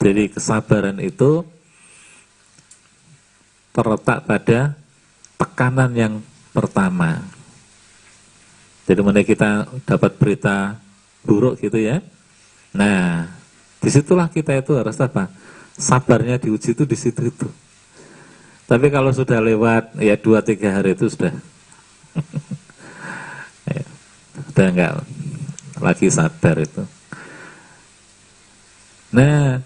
Jadi 0.04 0.36
kesabaran 0.36 1.00
itu 1.00 1.48
terletak 3.72 4.28
pada 4.28 4.76
tekanan 5.40 5.90
yang 5.96 6.14
pertama. 6.52 7.24
Jadi 8.86 9.00
mulai 9.00 9.24
kita 9.24 9.66
dapat 9.88 10.20
berita 10.20 10.76
buruk 11.24 11.58
gitu 11.58 11.80
ya. 11.80 12.04
Nah, 12.76 13.26
di 13.82 13.90
situlah 13.90 14.30
kita 14.30 14.54
itu 14.56 14.76
harus 14.76 14.96
apa? 15.00 15.28
sabarnya 15.78 16.36
diuji 16.36 16.76
itu 16.76 16.84
di 16.84 16.96
situ 16.96 17.32
itu. 17.32 17.48
Tapi 18.68 18.88
kalau 18.88 19.12
sudah 19.12 19.40
lewat 19.42 20.00
ya 20.00 20.16
dua 20.16 20.40
tiga 20.40 20.80
hari 20.80 20.96
itu 20.96 21.10
sudah 21.10 21.32
ya, 23.72 23.84
sudah 24.48 24.66
enggak 24.68 24.92
lagi 25.82 26.08
sabar 26.08 26.56
itu. 26.62 26.82
Nah, 29.12 29.60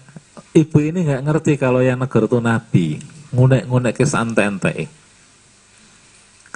ibu 0.51 0.77
ini 0.83 1.07
nggak 1.07 1.23
ngerti 1.23 1.53
kalau 1.55 1.79
yang 1.79 2.01
negara 2.01 2.27
itu 2.27 2.39
nabi, 2.43 2.87
ngunek-ngunek 3.31 3.95
ke 3.95 4.03
santai-santai. 4.03 4.91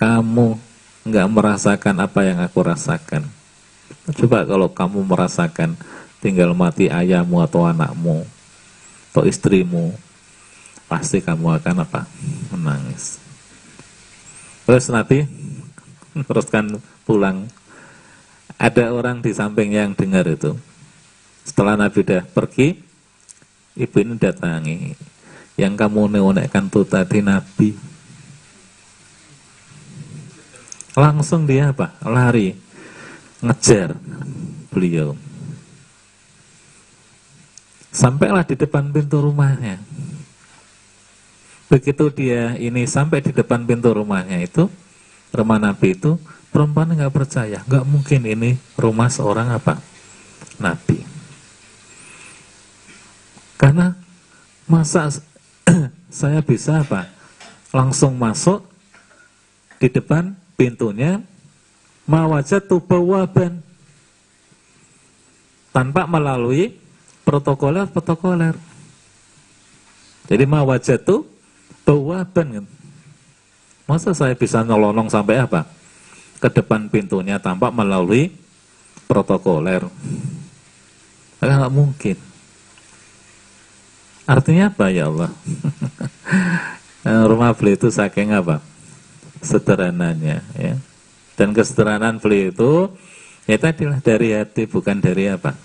Kamu 0.02 0.58
nggak 1.06 1.28
merasakan 1.30 2.02
apa 2.02 2.26
yang 2.26 2.42
aku 2.42 2.66
rasakan. 2.66 3.22
Coba 4.18 4.42
kalau 4.50 4.66
kamu 4.66 5.06
merasakan 5.06 5.78
tinggal 6.18 6.58
mati 6.58 6.90
ayahmu 6.90 7.38
atau 7.38 7.70
anakmu, 7.70 8.26
atau 9.14 9.30
istrimu 9.30 9.94
pasti 10.90 11.22
kamu 11.22 11.62
akan 11.62 11.86
apa? 11.86 12.10
Menangis. 12.50 13.22
Terus 14.66 14.90
Nabi 14.90 15.30
teruskan 16.28 16.82
pulang. 17.06 17.46
Ada 18.58 18.94
orang 18.94 19.22
di 19.22 19.38
samping 19.38 19.78
yang 19.78 19.94
dengar 19.94 20.26
itu. 20.26 20.58
Setelah 21.46 21.78
Nabi 21.78 22.02
sudah 22.02 22.26
pergi 22.26 22.74
ibu 23.78 23.96
ini 24.02 24.18
datangi. 24.18 24.98
Yang 25.62 25.74
kamu 25.78 26.18
neonekkan 26.18 26.74
tuh 26.74 26.90
tadi 26.90 27.22
Nabi 27.22 27.91
langsung 30.98 31.48
dia 31.48 31.72
apa 31.72 31.96
lari 32.04 32.56
ngejar 33.42 33.96
beliau 34.70 35.16
Sampailah 37.92 38.48
di 38.48 38.56
depan 38.56 38.88
pintu 38.88 39.20
rumahnya. 39.20 39.76
Begitu 41.68 42.08
dia 42.16 42.56
ini 42.56 42.88
sampai 42.88 43.20
di 43.20 43.36
depan 43.36 43.68
pintu 43.68 43.92
rumahnya 43.92 44.40
itu, 44.40 44.72
rumah 45.36 45.60
Nabi 45.60 46.00
itu, 46.00 46.16
perempuan 46.56 46.96
nggak 46.96 47.12
percaya, 47.12 47.60
nggak 47.68 47.84
mungkin 47.84 48.24
ini 48.24 48.52
rumah 48.80 49.12
seorang 49.12 49.52
apa? 49.52 49.76
Nabi. 50.56 51.04
Karena 53.60 53.92
masa 54.72 55.12
saya 56.08 56.40
bisa 56.40 56.80
apa? 56.80 57.12
Langsung 57.76 58.16
masuk 58.16 58.64
di 59.84 59.92
depan 59.92 60.32
pintunya 60.56 61.22
mawajat 62.06 62.68
bawaban 62.68 63.64
tanpa 65.72 66.04
melalui 66.08 66.76
protokoler 67.24 67.88
protokoler 67.88 68.56
jadi 70.28 70.44
ma 70.48 70.64
wajatu 70.64 71.28
bawaban 71.88 72.48
kan 72.62 72.66
Masa 73.92 74.16
saya 74.16 74.32
bisa 74.40 74.64
nolong 74.64 75.12
sampai 75.12 75.44
apa? 75.44 75.68
Ke 76.40 76.48
depan 76.48 76.88
pintunya 76.88 77.36
tanpa 77.44 77.68
melalui 77.76 78.32
protokoler. 79.04 79.84
Nggak 81.44 81.74
mungkin. 81.76 82.16
Artinya 84.24 84.72
apa 84.72 84.88
ya 84.96 85.12
Allah? 85.12 85.28
Rumah 87.36 87.52
beli 87.52 87.76
itu 87.76 87.92
saking 87.92 88.32
apa? 88.32 88.64
Sederhananya 89.42 90.46
ya. 90.54 90.78
Dan 91.34 91.58
kesederhanaan 91.58 92.22
beli 92.22 92.54
itu 92.54 92.94
ya 93.50 93.58
tadilah 93.58 93.98
dari 93.98 94.38
hati 94.38 94.70
bukan 94.70 95.02
dari 95.02 95.28
apa? 95.34 95.58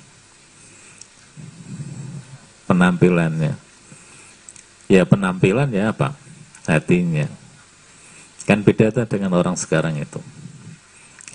Penampilannya. 2.65 3.55
Ya 4.89 5.03
penampilan 5.05 5.69
ya 5.71 5.93
apa? 5.93 6.17
Hatinya. 6.65 7.29
Kan 8.49 8.65
beda 8.65 8.95
tuh 8.95 9.05
dengan 9.05 9.37
orang 9.37 9.55
sekarang 9.59 10.01
itu. 10.01 10.19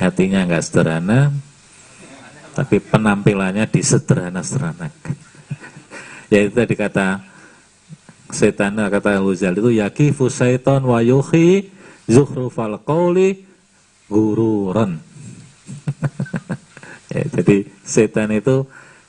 Hatinya 0.01 0.41
nggak 0.47 0.65
sederhana, 0.65 1.29
tapi 2.57 2.81
penampilannya 2.81 3.69
disederhana-sederhanakan. 3.69 5.15
ya 6.33 6.39
itu 6.47 6.55
tadi 6.55 6.73
kata 6.73 7.21
setan 8.31 8.79
kata 8.79 9.19
Huzal 9.19 9.59
itu 9.59 9.75
yakifu 9.75 10.31
syaiton 10.31 10.87
wa 10.87 11.03
yuhi 11.03 11.67
zuhrufal 12.09 12.81
qawli 12.81 13.45
gururan. 14.07 14.97
ya, 17.13 17.23
jadi 17.39 17.67
setan 17.85 18.33
itu 18.33 18.65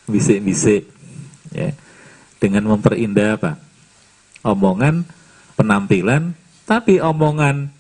bisik-bisik 0.07 0.87
ya 1.55 1.73
dengan 2.43 2.75
memperindah 2.75 3.39
apa? 3.39 3.63
Omongan, 4.43 5.07
penampilan, 5.55 6.35
tapi 6.67 6.99
omongan 6.99 7.71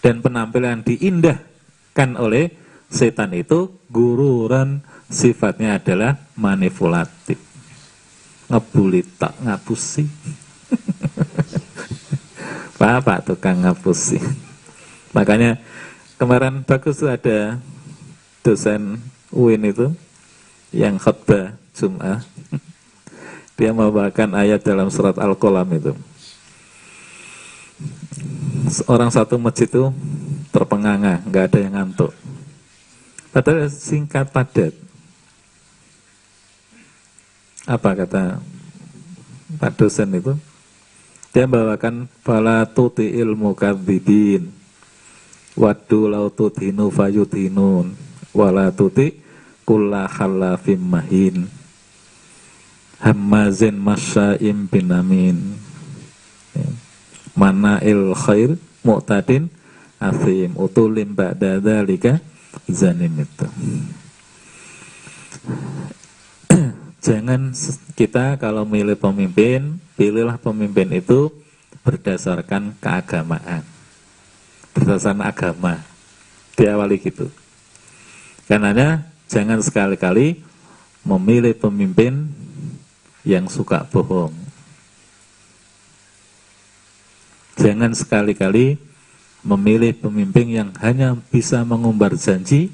dan 0.00 0.24
penampilan 0.24 0.80
diindahkan 0.80 2.16
oleh 2.16 2.56
setan 2.88 3.36
itu 3.36 3.76
gururan 3.92 4.80
sifatnya 5.12 5.76
adalah 5.76 6.16
manipulatif. 6.40 7.36
Ngebuli 8.48 9.02
tak 9.18 9.34
ngapusi. 9.42 10.06
Pak 12.78 13.18
tukang 13.26 13.66
ngapusi. 13.66 14.45
Makanya 15.14 15.58
Kemarin 16.16 16.64
bagus 16.64 16.96
tuh 16.96 17.12
ada 17.12 17.60
dosen 18.40 18.96
UIN 19.28 19.68
itu 19.68 19.92
yang 20.72 20.96
khutbah 20.96 21.52
Jum'ah. 21.76 22.24
Dia 23.60 23.76
membawakan 23.76 24.32
ayat 24.32 24.64
dalam 24.64 24.88
surat 24.88 25.12
Al-Qalam 25.20 25.68
itu. 25.76 25.92
Orang 28.88 29.12
satu 29.12 29.36
masjid 29.36 29.68
itu 29.68 29.92
terpenganga, 30.48 31.20
nggak 31.28 31.44
ada 31.52 31.58
yang 31.60 31.74
ngantuk. 31.76 32.16
Padahal 33.28 33.68
singkat 33.68 34.32
padat. 34.32 34.72
Apa 37.68 37.92
kata 37.92 38.40
Pak 39.60 39.72
dosen 39.76 40.16
itu? 40.16 40.32
Dia 41.36 41.44
membawakan 41.44 42.08
fala 42.24 42.64
tuti 42.64 43.04
ilmu 43.20 43.52
kadzibin 43.52 44.55
Wadu 45.56 46.12
lau 46.12 46.28
tudhinu 46.28 46.92
fayudhinun 46.92 47.96
Wala 48.36 48.68
tuti 48.68 49.16
kulla 49.64 50.04
khalafim 50.04 50.76
mahin. 50.76 51.48
Hammazin 53.00 53.80
masya'im 53.80 54.68
binamin. 54.68 55.56
Ya. 56.52 56.68
Mana'il 57.32 58.12
khair 58.12 58.60
mu'tadin 58.84 59.48
Athim 59.96 60.52
utulim 60.60 61.16
ba'da 61.16 61.56
dhalika 61.56 62.20
zanim 62.68 63.24
itu. 63.24 63.48
Jangan 67.06 67.56
kita 67.96 68.36
kalau 68.36 68.68
milih 68.68 68.96
pemimpin 69.00 69.80
Pilihlah 69.96 70.36
pemimpin 70.36 70.92
itu 70.92 71.32
berdasarkan 71.80 72.76
keagamaan 72.76 73.75
berdasarkan 74.76 75.24
agama. 75.24 75.80
Diawali 76.52 77.00
gitu. 77.00 77.32
Karenanya 78.44 79.08
jangan 79.24 79.64
sekali-kali 79.64 80.44
memilih 81.00 81.56
pemimpin 81.56 82.28
yang 83.24 83.48
suka 83.48 83.88
bohong. 83.88 84.36
Jangan 87.56 87.96
sekali-kali 87.96 88.76
memilih 89.40 89.96
pemimpin 89.96 90.46
yang 90.52 90.70
hanya 90.84 91.16
bisa 91.32 91.64
mengumbar 91.64 92.12
janji 92.18 92.68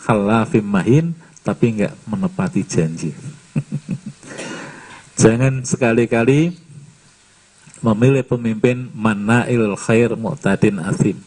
khalafim 0.00 0.64
mahin 0.64 1.12
tapi 1.44 1.76
enggak 1.76 1.94
menepati 2.08 2.64
janji. 2.64 3.12
Jangan 5.20 5.62
sekali-kali 5.62 6.63
memilih 7.84 8.24
pemimpin 8.24 8.88
manail 8.96 9.76
khair 9.76 10.16
mu'tadin 10.16 10.80
azim 10.80 11.20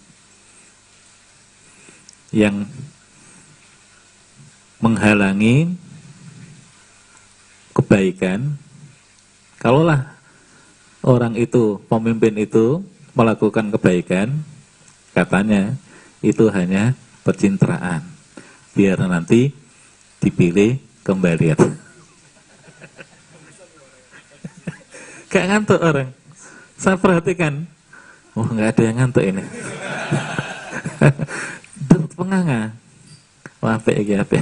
yang 2.34 2.66
menghalangi 4.82 5.78
kebaikan. 7.78 8.58
Kalaulah 9.62 10.18
orang 11.06 11.38
itu 11.38 11.78
pemimpin 11.86 12.34
itu 12.42 12.82
melakukan 13.14 13.70
kebaikan 13.78 14.34
katanya 15.14 15.78
itu 16.26 16.50
hanya 16.50 16.98
pencitraan 17.22 18.02
biar 18.74 18.98
nanti 19.06 19.54
dipilih 20.22 20.82
kembali. 21.06 21.54
Gak 25.34 25.46
ngantuk 25.50 25.82
orang 25.82 26.27
saya 26.78 26.96
perhatikan, 26.96 27.66
oh 28.38 28.46
nggak 28.46 28.78
ada 28.78 28.82
yang 28.86 28.96
ngantuk 29.02 29.26
ini. 29.26 29.42
Penganga. 32.18 32.74
Wah, 33.58 33.78
apa 33.78 33.90
ya 33.94 34.22
apa? 34.22 34.42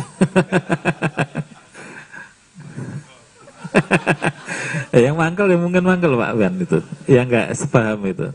yang 4.96 5.16
mangkel 5.16 5.52
ya 5.52 5.58
mungkin 5.60 5.84
mangkel 5.84 6.16
Pak 6.16 6.36
Wan 6.36 6.54
itu, 6.60 6.80
yang 7.08 7.28
nggak 7.28 7.56
sepaham 7.56 8.00
itu. 8.08 8.28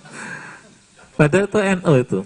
Padahal 1.16 1.46
itu 1.48 1.58
NO 1.80 1.92
itu. 2.00 2.20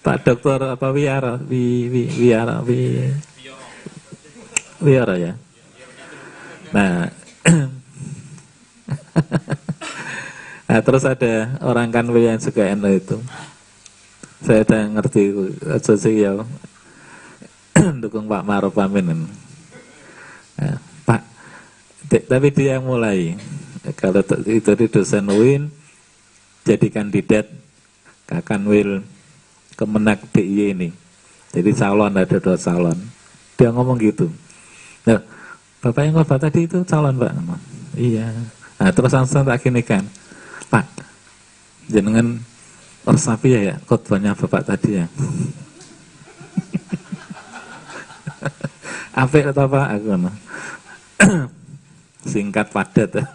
Pak 0.00 0.24
Dokter 0.24 0.60
apa 0.64 0.88
Wiara, 0.88 1.36
Wi, 1.36 1.92
Wi, 1.92 2.08
Wiara, 2.16 2.64
Wi, 2.64 3.12
Wiara 4.80 5.14
ya. 5.20 5.32
Nah, 6.72 7.12
nah 10.68 10.80
terus 10.84 11.04
ada 11.04 11.58
orang 11.64 11.88
kanwil 11.92 12.24
yang 12.24 12.40
suka 12.40 12.72
NU 12.76 12.92
itu. 12.96 13.16
Saya 14.38 14.62
udah 14.62 14.82
ngerti 14.98 15.22
aja 15.66 15.94
sih 15.98 16.14
ya. 16.22 16.32
Dukung 18.02 18.30
Pak 18.30 18.46
Maruf 18.46 18.78
Amin. 18.78 19.26
Nah, 20.58 20.76
Pak 21.06 21.20
tapi 22.08 22.48
dia 22.54 22.78
yang 22.78 22.86
mulai. 22.86 23.34
Kalau 23.96 24.20
itu 24.44 24.70
di 24.76 24.86
dosen 24.90 25.26
UIN 25.32 25.72
jadi 26.66 26.92
kandidat 26.92 27.48
Kakanwil 28.28 29.00
Kemenak 29.78 30.20
DIY 30.34 30.74
ini. 30.76 30.88
Jadi 31.54 31.70
calon 31.72 32.12
ada 32.12 32.36
dua 32.36 32.58
calon. 32.60 32.98
Dia 33.56 33.72
ngomong 33.72 33.96
gitu. 34.02 34.28
Nah 35.08 35.22
Bapak 35.80 36.02
yang 36.04 36.18
ngomong 36.18 36.38
tadi 36.38 36.66
itu 36.66 36.82
calon 36.84 37.16
Pak? 37.16 37.32
Iya 37.96 38.28
Nah, 38.78 38.90
terus 38.94 39.10
langsung 39.10 39.42
tak 39.42 39.58
gini 39.58 39.82
kan, 39.82 40.06
Pak, 40.70 40.86
jenengan 41.90 42.38
resapi 43.02 43.56
ya 43.56 43.60
ya 43.74 43.80
khotbahnya 43.88 44.38
Bapak 44.38 44.62
tadi 44.68 45.02
ya. 45.02 45.06
Apa 49.18 49.50
atau 49.50 49.66
apa 49.66 49.90
aku 49.98 50.14
no. 50.14 50.30
Singkat 52.30 52.70
padat 52.70 53.18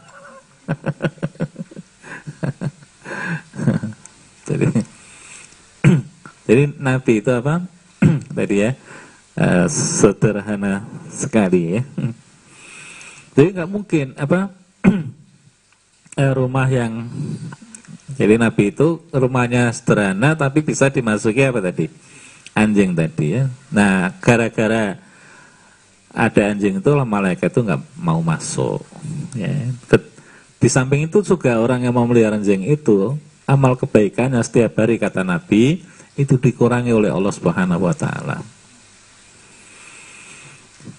jadi 4.48 4.66
jadi 6.48 6.64
Nabi 6.80 7.20
itu 7.20 7.32
apa? 7.36 7.68
tadi 8.38 8.64
ya 8.64 8.72
uh, 9.36 9.68
sederhana 9.68 10.88
sekali 11.12 11.76
ya. 11.76 11.84
Jadi 13.36 13.48
nggak 13.60 13.68
mungkin 13.72 14.16
apa 14.16 14.56
eh, 16.18 16.32
rumah 16.34 16.68
yang 16.70 17.10
jadi 18.14 18.38
Nabi 18.38 18.70
itu 18.70 19.02
rumahnya 19.10 19.74
sederhana 19.74 20.38
tapi 20.38 20.62
bisa 20.62 20.90
dimasuki 20.94 21.42
apa 21.42 21.60
tadi? 21.60 21.90
Anjing 22.54 22.94
tadi 22.94 23.42
ya. 23.42 23.50
Nah, 23.74 24.14
gara-gara 24.22 25.02
ada 26.14 26.42
anjing 26.54 26.78
itu 26.78 26.92
malaikat 26.94 27.50
itu 27.50 27.62
nggak 27.66 27.82
mau 27.98 28.22
masuk. 28.22 28.86
Ya. 29.34 29.50
Di 30.62 30.70
samping 30.70 31.10
itu 31.10 31.26
juga 31.26 31.58
orang 31.58 31.82
yang 31.82 31.98
mau 31.98 32.06
melihara 32.06 32.38
anjing 32.38 32.62
itu 32.70 33.18
amal 33.50 33.74
kebaikannya 33.76 34.40
setiap 34.46 34.78
hari 34.78 35.02
kata 35.02 35.26
Nabi 35.26 35.82
itu 36.14 36.38
dikurangi 36.38 36.94
oleh 36.94 37.10
Allah 37.10 37.34
Subhanahu 37.34 37.90
wa 37.90 37.96
taala. 37.98 38.40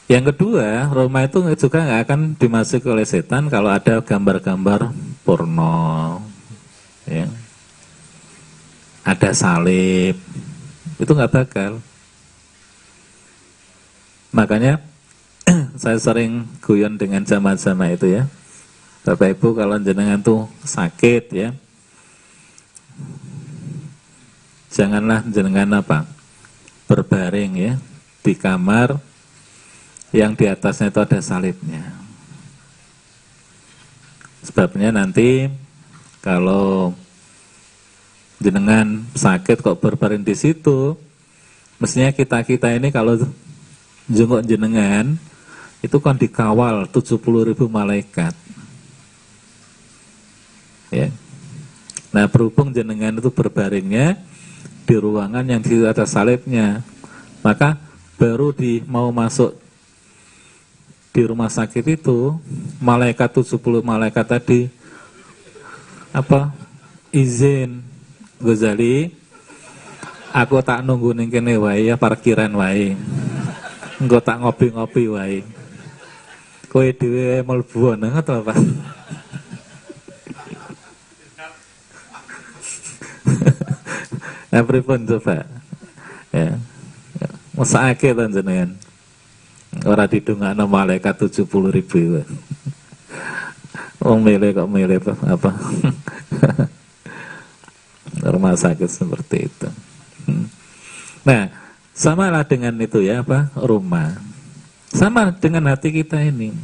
Yang 0.05 0.36
kedua, 0.36 0.93
rumah 0.93 1.24
itu 1.24 1.40
juga 1.56 1.81
nggak 1.81 2.02
akan 2.05 2.20
dimasuki 2.36 2.85
oleh 2.93 3.09
setan 3.09 3.48
kalau 3.48 3.72
ada 3.72 4.05
gambar-gambar 4.05 4.93
porno, 5.24 6.20
ya. 7.09 7.24
ada 9.01 9.31
salib, 9.32 10.20
itu 11.01 11.09
nggak 11.09 11.32
bakal. 11.32 11.81
Makanya 14.36 14.85
saya 15.81 15.97
sering 15.97 16.52
guyon 16.60 17.01
dengan 17.01 17.24
jamaah-jamaah 17.24 17.97
itu 17.97 18.12
ya. 18.12 18.28
Bapak 19.09 19.40
Ibu 19.40 19.56
kalau 19.56 19.81
jenengan 19.81 20.20
tuh 20.20 20.48
sakit 20.64 21.24
ya, 21.32 21.48
janganlah 24.68 25.24
jenengan 25.28 25.81
apa 25.81 26.05
berbaring 26.85 27.52
ya 27.56 27.72
di 28.20 28.32
kamar 28.36 28.97
yang 30.15 30.39
di 30.39 30.47
atasnya 30.47 30.95
itu 30.95 31.03
ada 31.03 31.19
salibnya. 31.19 31.82
Sebabnya 34.47 34.95
nanti 34.95 35.51
kalau 36.23 36.95
jenengan 38.39 39.03
sakit 39.19 39.59
kok 39.59 39.82
berbaring 39.82 40.23
di 40.23 40.39
situ, 40.39 40.95
mestinya 41.82 42.15
kita-kita 42.15 42.70
ini 42.78 42.95
kalau 42.95 43.19
jenguk 44.07 44.47
jenengan 44.47 45.19
itu 45.82 45.99
kan 45.99 46.15
dikawal 46.15 46.86
70 46.86 47.19
ribu 47.51 47.66
malaikat. 47.66 48.39
Ya. 50.95 51.11
Nah 52.15 52.31
berhubung 52.31 52.70
jenengan 52.70 53.19
itu 53.19 53.35
berbaringnya 53.35 54.15
di 54.86 54.95
ruangan 54.95 55.43
yang 55.43 55.59
di 55.59 55.82
atas 55.82 56.15
salibnya, 56.15 56.86
maka 57.43 57.82
baru 58.15 58.55
di 58.55 58.78
mau 58.86 59.11
masuk 59.11 59.64
di 61.15 61.23
rumah 61.23 61.47
sakit 61.47 61.95
itu 61.95 62.35
malaikat 62.82 63.31
70 63.31 63.86
malaikat 63.86 64.27
tadi 64.27 64.66
apa 66.11 66.51
izin 67.15 67.86
Ghazali 68.43 69.15
aku 70.35 70.59
tak 70.59 70.82
nunggu 70.82 71.15
ning 71.15 71.31
kene 71.31 71.55
wae 71.55 71.86
ya 71.86 71.95
parkiran 71.95 72.51
wae 72.59 72.99
engko 74.03 74.19
tak 74.19 74.43
ngopi-ngopi 74.43 75.07
wae 75.07 75.47
kowe 76.66 76.91
dhewe 76.91 77.47
mlebu 77.47 77.95
nang 77.95 78.19
to 78.19 78.35
Pak 78.43 78.59
pripun 84.70 85.03
coba? 85.03 85.47
Ya. 86.31 86.55
Mesake 87.59 88.15
to 88.15 88.24
jenengan. 88.31 88.84
Ora 89.82 90.06
didongakno 90.06 90.70
malaikat 90.70 91.26
70 91.26 91.74
ribu. 91.74 92.22
Wong 93.98 94.20
milih 94.22 94.55
kok 94.55 94.70
milih 94.70 95.02
apa? 95.26 95.51
Rumah 98.34 98.55
sakit 98.55 98.86
seperti 98.86 99.51
itu. 99.51 99.68
Nah, 101.26 101.51
samalah 101.96 102.46
dengan 102.46 102.78
itu 102.78 103.02
ya 103.02 103.26
apa? 103.26 103.51
Rumah. 103.59 104.14
Sama 104.94 105.34
dengan 105.34 105.66
hati 105.72 105.90
kita 105.90 106.22
ini. 106.22 106.55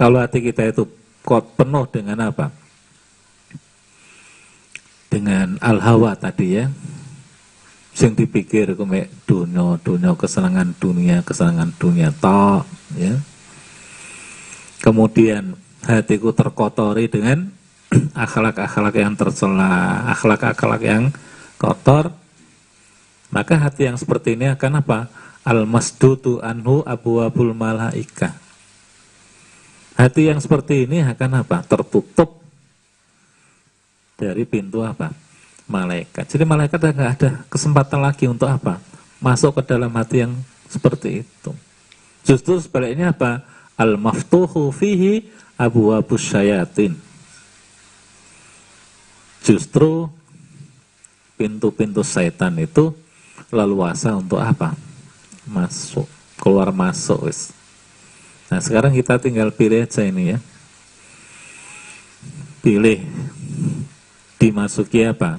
Kalau 0.00 0.22
hati 0.22 0.40
kita 0.40 0.70
itu 0.70 0.88
kok 1.26 1.58
penuh 1.58 1.84
dengan 1.90 2.30
apa? 2.30 2.48
Dengan 5.10 5.58
al-hawa 5.60 6.14
tadi 6.14 6.62
ya, 6.62 6.70
sing 7.96 8.12
dipikir 8.12 8.76
kumek 8.76 9.08
dunia 9.24 9.80
dunia 9.80 10.12
kesenangan 10.12 10.76
dunia 10.76 11.24
kesenangan 11.24 11.72
dunia 11.80 12.12
tok 12.12 12.68
ya. 12.92 13.16
Kemudian 14.84 15.56
hatiku 15.80 16.36
terkotori 16.36 17.08
dengan 17.08 17.48
akhlak-akhlak 18.12 18.94
yang 19.00 19.16
tercela 19.16 20.04
akhlak-akhlak 20.12 20.82
yang 20.84 21.08
kotor. 21.56 22.12
Maka 23.32 23.56
hati 23.58 23.88
yang 23.88 23.96
seperti 23.96 24.36
ini 24.36 24.52
akan 24.52 24.84
apa? 24.84 25.08
Al 25.40 25.64
masdutu 25.64 26.38
anhu 26.44 26.84
abu 26.84 27.24
abul 27.24 27.56
malaika. 27.56 28.36
Hati 29.96 30.28
yang 30.28 30.38
seperti 30.44 30.84
ini 30.84 31.00
akan 31.00 31.42
apa? 31.42 31.64
Tertutup 31.64 32.44
dari 34.20 34.44
pintu 34.44 34.84
apa 34.84 35.25
malaikat. 35.66 36.24
Jadi 36.30 36.44
malaikat 36.46 36.78
tidak 36.78 37.08
ada 37.18 37.30
kesempatan 37.50 38.00
lagi 38.00 38.30
untuk 38.30 38.46
apa? 38.46 38.78
Masuk 39.18 39.58
ke 39.58 39.62
dalam 39.66 39.90
hati 39.94 40.26
yang 40.26 40.32
seperti 40.70 41.26
itu. 41.26 41.50
Justru 42.26 42.58
sebaliknya 42.58 43.14
apa? 43.14 43.42
Al-maftuhu 43.76 44.72
fihi 44.72 45.26
abu 45.58 45.92
abu 45.92 46.16
syayatin. 46.16 46.96
Justru 49.46 50.10
pintu-pintu 51.38 52.02
setan 52.02 52.56
itu 52.58 52.90
leluasa 53.52 54.16
untuk 54.16 54.42
apa? 54.42 54.74
Masuk, 55.46 56.08
keluar 56.40 56.74
masuk. 56.74 57.30
Wis. 57.30 57.54
Nah 58.50 58.58
sekarang 58.58 58.94
kita 58.94 59.18
tinggal 59.22 59.54
pilih 59.54 59.86
aja 59.86 60.02
ini 60.02 60.34
ya. 60.34 60.38
Pilih 62.62 63.06
dimasuki 64.42 65.06
apa? 65.06 65.38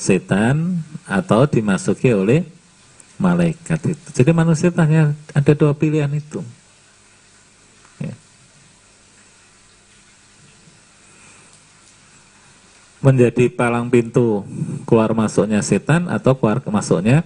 Setan 0.00 0.80
atau 1.04 1.44
dimasuki 1.44 2.08
oleh 2.16 2.48
malaikat 3.20 3.76
itu. 3.84 4.06
Jadi 4.16 4.32
manusia 4.32 4.72
hanya 4.80 5.12
ada 5.36 5.52
dua 5.52 5.76
pilihan 5.76 6.08
itu. 6.08 6.40
Ya. 8.00 8.16
Menjadi 13.04 13.52
palang 13.52 13.92
pintu 13.92 14.48
keluar 14.88 15.12
masuknya 15.12 15.60
setan 15.60 16.08
atau 16.08 16.32
keluar 16.32 16.64
masuknya 16.64 17.20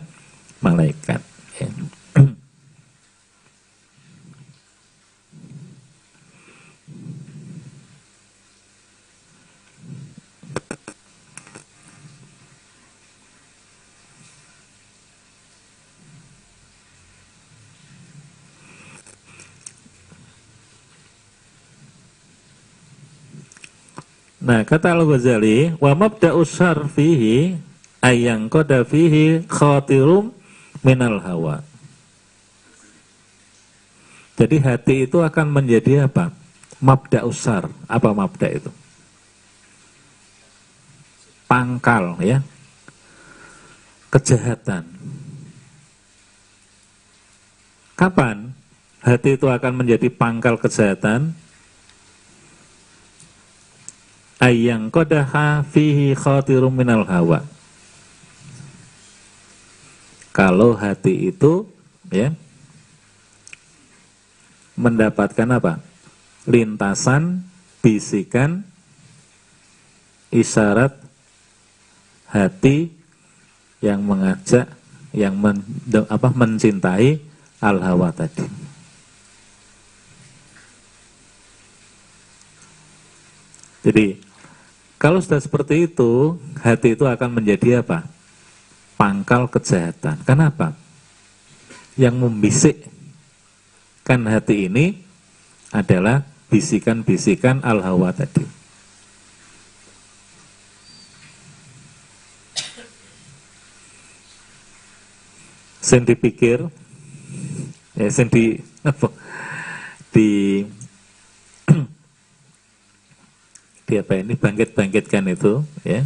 malaikat. 0.58 1.22
Ya. 1.62 1.70
Nah, 24.44 24.60
kata 24.60 24.92
Al-Ghazali, 24.92 25.72
wa 25.80 25.96
mabda'u 25.96 26.44
fihi 26.92 27.56
ayang 28.04 28.52
qada 28.52 28.84
fihi 28.84 29.48
khatirum 29.48 30.36
minal 30.84 31.16
hawa. 31.24 31.64
Jadi 34.36 34.60
hati 34.60 35.08
itu 35.08 35.24
akan 35.24 35.48
menjadi 35.48 36.04
apa? 36.04 36.28
Mabda 36.84 37.24
usar. 37.24 37.72
Apa 37.88 38.12
mabda 38.12 38.48
itu? 38.52 38.70
Pangkal 41.48 42.20
ya. 42.20 42.44
Kejahatan. 44.12 44.84
Kapan 47.96 48.52
hati 49.00 49.38
itu 49.38 49.46
akan 49.48 49.72
menjadi 49.72 50.12
pangkal 50.12 50.60
kejahatan? 50.60 51.32
Ayang 54.44 54.92
kodaha 54.92 55.64
fihi 55.64 56.12
khatirum 56.12 56.76
minal 56.76 57.08
hawa. 57.08 57.40
Kalau 60.34 60.76
hati 60.76 61.32
itu 61.32 61.64
ya 62.12 62.34
mendapatkan 64.76 65.48
apa? 65.48 65.80
Lintasan, 66.44 67.46
bisikan, 67.80 68.66
isyarat 70.28 70.92
hati 72.28 72.90
yang 73.80 74.02
mengajak, 74.04 74.68
yang 75.14 75.38
men, 75.38 75.62
apa, 76.10 76.28
mencintai 76.34 77.22
al-hawa 77.62 78.10
tadi. 78.10 78.44
Jadi 83.84 84.23
kalau 85.04 85.20
sudah 85.20 85.36
seperti 85.36 85.84
itu, 85.84 86.40
hati 86.64 86.96
itu 86.96 87.04
akan 87.04 87.36
menjadi 87.36 87.84
apa? 87.84 88.08
Pangkal 88.96 89.44
kejahatan. 89.52 90.16
Kenapa? 90.24 90.72
Yang 91.92 92.24
membisikkan 92.24 94.24
hati 94.24 94.72
ini 94.72 95.04
adalah 95.68 96.24
bisikan-bisikan 96.48 97.60
al-hawa 97.60 98.16
tadi. 98.16 98.48
Sen 105.84 106.08
dipikir, 106.08 106.64
ya 107.92 108.08
sen 108.08 108.32
di 108.32 108.56
apa? 108.80 109.12
Di 110.16 110.64
di 113.84 114.00
apa 114.00 114.16
ini 114.16 114.32
bangkit-bangkitkan 114.34 115.24
itu, 115.32 115.60
ya. 115.84 116.04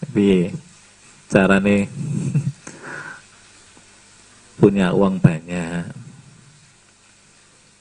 Tapi 0.00 0.52
nih 1.34 1.82
punya 4.60 4.92
uang 4.94 5.20
banyak. 5.20 5.84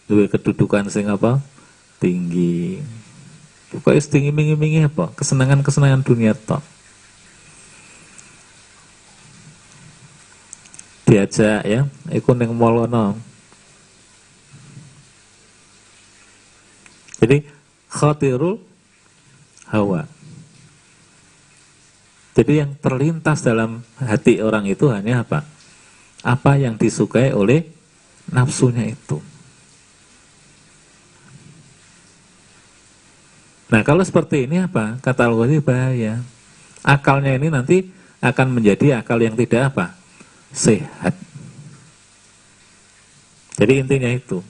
Dua 0.07 0.27
kedudukan 0.27 0.91
sing 0.91 1.07
apa? 1.07 1.39
Tinggi. 1.99 2.83
Pokoknya 3.71 4.01
tinggi 4.03 4.31
mingi 4.35 4.55
mingi 4.59 4.79
apa? 4.83 5.09
Kesenangan 5.15 5.63
kesenangan 5.63 6.03
dunia 6.03 6.35
tok. 6.35 6.61
Diajak 11.07 11.61
ya. 11.63 11.87
Ikut 12.11 12.35
neng 12.35 12.51
molono 12.51 13.33
jadi 17.23 17.39
khatirul 17.93 18.57
hawa 19.69 20.09
jadi 22.33 22.65
yang 22.65 22.73
terlintas 22.81 23.45
dalam 23.45 23.85
hati 24.01 24.41
orang 24.41 24.65
itu 24.65 24.89
hanya 24.89 25.21
apa? 25.21 25.45
Apa 26.25 26.57
yang 26.57 26.81
disukai 26.81 27.29
oleh 27.29 27.69
nafsunya 28.33 28.89
itu. 28.89 29.21
Nah 33.69 33.81
kalau 33.85 34.01
seperti 34.01 34.49
ini 34.49 34.65
apa? 34.65 34.97
Kata 34.97 35.29
Allah 35.29 35.61
bahaya. 35.61 36.25
Akalnya 36.81 37.37
ini 37.37 37.53
nanti 37.53 37.93
akan 38.17 38.59
menjadi 38.59 38.97
akal 39.01 39.21
yang 39.21 39.37
tidak 39.37 39.69
apa? 39.69 39.93
Sehat. 40.49 41.13
Jadi 43.61 43.73
intinya 43.77 44.09
itu. 44.09 44.41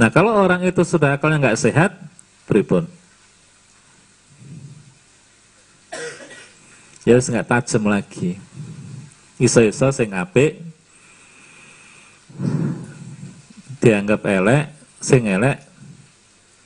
Nah 0.00 0.08
kalau 0.08 0.32
orang 0.32 0.64
itu 0.64 0.80
sudah 0.84 1.20
akalnya 1.20 1.52
nggak 1.52 1.60
sehat, 1.60 1.92
pripun? 2.48 2.88
ya 7.02 7.18
wis 7.18 7.28
nggak 7.28 7.48
tajam 7.48 7.90
lagi. 7.90 8.38
Iso-iso 9.42 9.90
sing 9.90 10.14
apik 10.14 10.62
dianggap 13.82 14.22
elek 14.22 14.70
sing 15.02 15.26
elek 15.26 15.58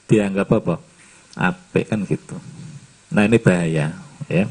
dianggap 0.06 0.48
apa? 0.52 0.76
Apik 1.36 1.88
kan 1.88 2.04
gitu. 2.04 2.36
Nah 3.12 3.24
ini 3.24 3.40
bahaya 3.40 3.96
ya. 4.28 4.44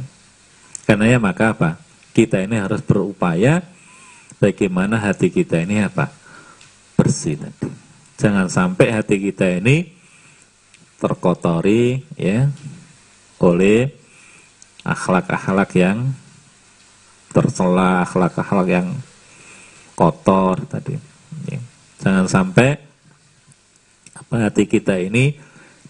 Karena 0.85 1.05
ya 1.09 1.17
maka 1.21 1.53
apa? 1.53 1.69
Kita 2.13 2.41
ini 2.41 2.57
harus 2.57 2.81
berupaya 2.81 3.61
bagaimana 4.41 4.97
hati 4.97 5.29
kita 5.29 5.61
ini 5.61 5.85
apa? 5.85 6.09
Bersih 6.97 7.37
tadi 7.37 7.84
jangan 8.15 8.47
sampai 8.47 8.87
hati 8.91 9.19
kita 9.19 9.59
ini 9.59 9.91
terkotori 10.99 12.01
ya 12.15 12.47
oleh 13.41 13.91
akhlak-akhlak 14.85 15.71
yang 15.75 16.13
tercela, 17.35 18.05
akhlak-akhlak 18.07 18.67
yang 18.69 18.87
kotor 19.97 20.63
tadi. 20.69 20.95
Ya. 21.51 21.59
Jangan 21.99 22.25
sampai 22.31 22.79
apa 24.15 24.35
hati 24.47 24.63
kita 24.69 24.95
ini 24.95 25.35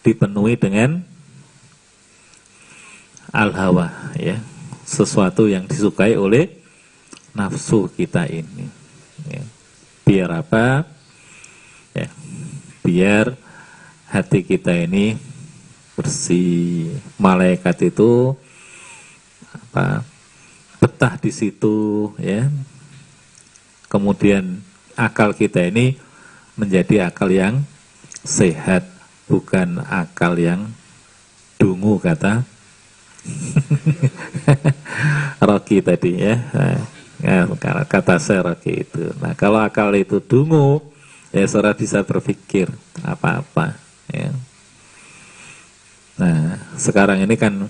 dipenuhi 0.01 0.57
dengan 0.57 1.05
al-hawa 3.29 4.15
ya, 4.17 4.41
sesuatu 4.87 5.45
yang 5.45 5.69
disukai 5.69 6.17
oleh 6.17 6.49
nafsu 7.37 7.91
kita 7.93 8.25
ini. 8.25 8.65
Ya. 9.29 9.43
Biar 10.07 10.29
apa? 10.33 10.94
Biar 12.85 13.33
hati 14.13 14.45
kita 14.45 14.69
ini 14.77 15.17
bersih. 15.97 16.93
Malaikat 17.17 17.89
itu 17.89 18.37
apa 19.49 20.05
betah 20.77 21.17
di 21.17 21.33
situ 21.33 22.13
ya. 22.21 22.45
Kemudian 23.89 24.61
akal 24.93 25.33
kita 25.33 25.65
ini 25.65 25.97
menjadi 26.53 27.09
akal 27.09 27.33
yang 27.33 27.65
sehat 28.21 28.85
bukan 29.25 29.81
akal 29.89 30.37
yang 30.37 30.69
dungu 31.57 31.97
kata 31.97 32.45
Rocky 35.49 35.81
tadi 35.81 36.21
ya. 36.21 36.37
Nah, 36.53 36.77
kata 37.89 38.21
saya 38.21 38.53
Rocky 38.53 38.85
itu. 38.85 39.09
Nah 39.17 39.33
kalau 39.33 39.57
akal 39.57 39.89
itu 39.97 40.21
dungu 40.21 40.93
ya 41.35 41.45
saudara 41.51 41.75
bisa 41.75 41.99
berpikir 41.99 42.71
apa-apa 43.03 43.75
ya 44.07 44.31
nah 46.15 46.55
sekarang 46.79 47.19
ini 47.27 47.35
kan 47.35 47.67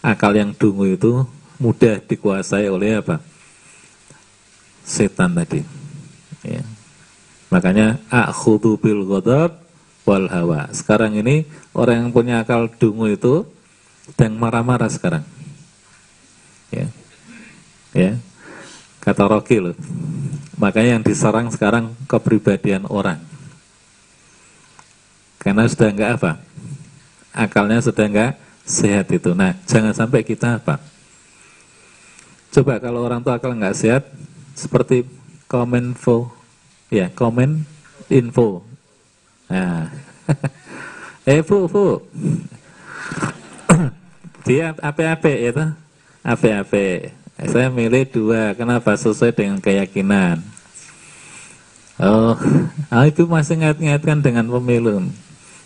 akal 0.00 0.32
yang 0.32 0.56
dungu 0.56 0.88
itu 0.88 1.28
mudah 1.60 2.00
dikuasai 2.00 2.66
oleh 2.72 2.98
apa? 2.98 3.20
Setan 4.82 5.36
tadi. 5.36 5.60
Ya. 6.40 6.64
Makanya 7.52 8.00
akhudhu 8.08 8.80
bil 8.80 9.04
ghadab 9.04 9.60
wal 10.08 10.26
hawa. 10.32 10.72
Sekarang 10.72 11.14
ini 11.14 11.44
orang 11.76 12.08
yang 12.08 12.10
punya 12.10 12.34
akal 12.40 12.72
dungu 12.72 13.12
itu 13.12 13.44
sedang 14.08 14.40
marah-marah 14.40 14.88
sekarang. 14.88 15.22
Ya. 16.72 16.88
Ya. 17.92 18.16
Kata 19.04 19.28
Rocky 19.28 19.60
loh. 19.60 19.76
Makanya 20.60 21.00
yang 21.00 21.04
diserang 21.04 21.48
sekarang 21.48 21.96
kepribadian 22.04 22.84
orang. 22.84 23.16
Karena 25.40 25.64
sudah 25.64 25.88
enggak 25.88 26.10
apa? 26.20 26.32
Akalnya 27.32 27.80
sudah 27.80 28.04
enggak 28.04 28.32
sehat 28.68 29.08
itu. 29.08 29.32
Nah, 29.32 29.56
jangan 29.64 29.96
sampai 29.96 30.20
kita 30.20 30.60
apa? 30.60 30.76
Coba 32.52 32.76
kalau 32.76 33.00
orang 33.08 33.24
tua 33.24 33.40
kalau 33.40 33.56
nggak 33.56 33.78
sehat, 33.78 34.04
seperti 34.52 35.08
komenfo, 35.48 36.28
ya 36.92 37.08
komen 37.08 37.64
info. 38.12 38.60
Nah, 39.48 39.88
eh 41.30 41.40
fu 41.40 41.70
fu, 41.70 42.04
dia 44.46 44.74
apa-apa 44.82 45.30
itu, 45.30 45.64
apa-apa. 46.26 47.19
Saya 47.48 47.72
milih 47.72 48.04
dua, 48.12 48.52
kenapa 48.52 48.92
sesuai 49.00 49.32
dengan 49.32 49.56
keyakinan. 49.64 50.44
Oh, 52.00 52.36
ah, 52.92 53.04
itu 53.08 53.24
masih 53.24 53.60
ngat-ngatkan 53.60 54.20
dengan 54.20 54.44
pemilu. 54.44 55.08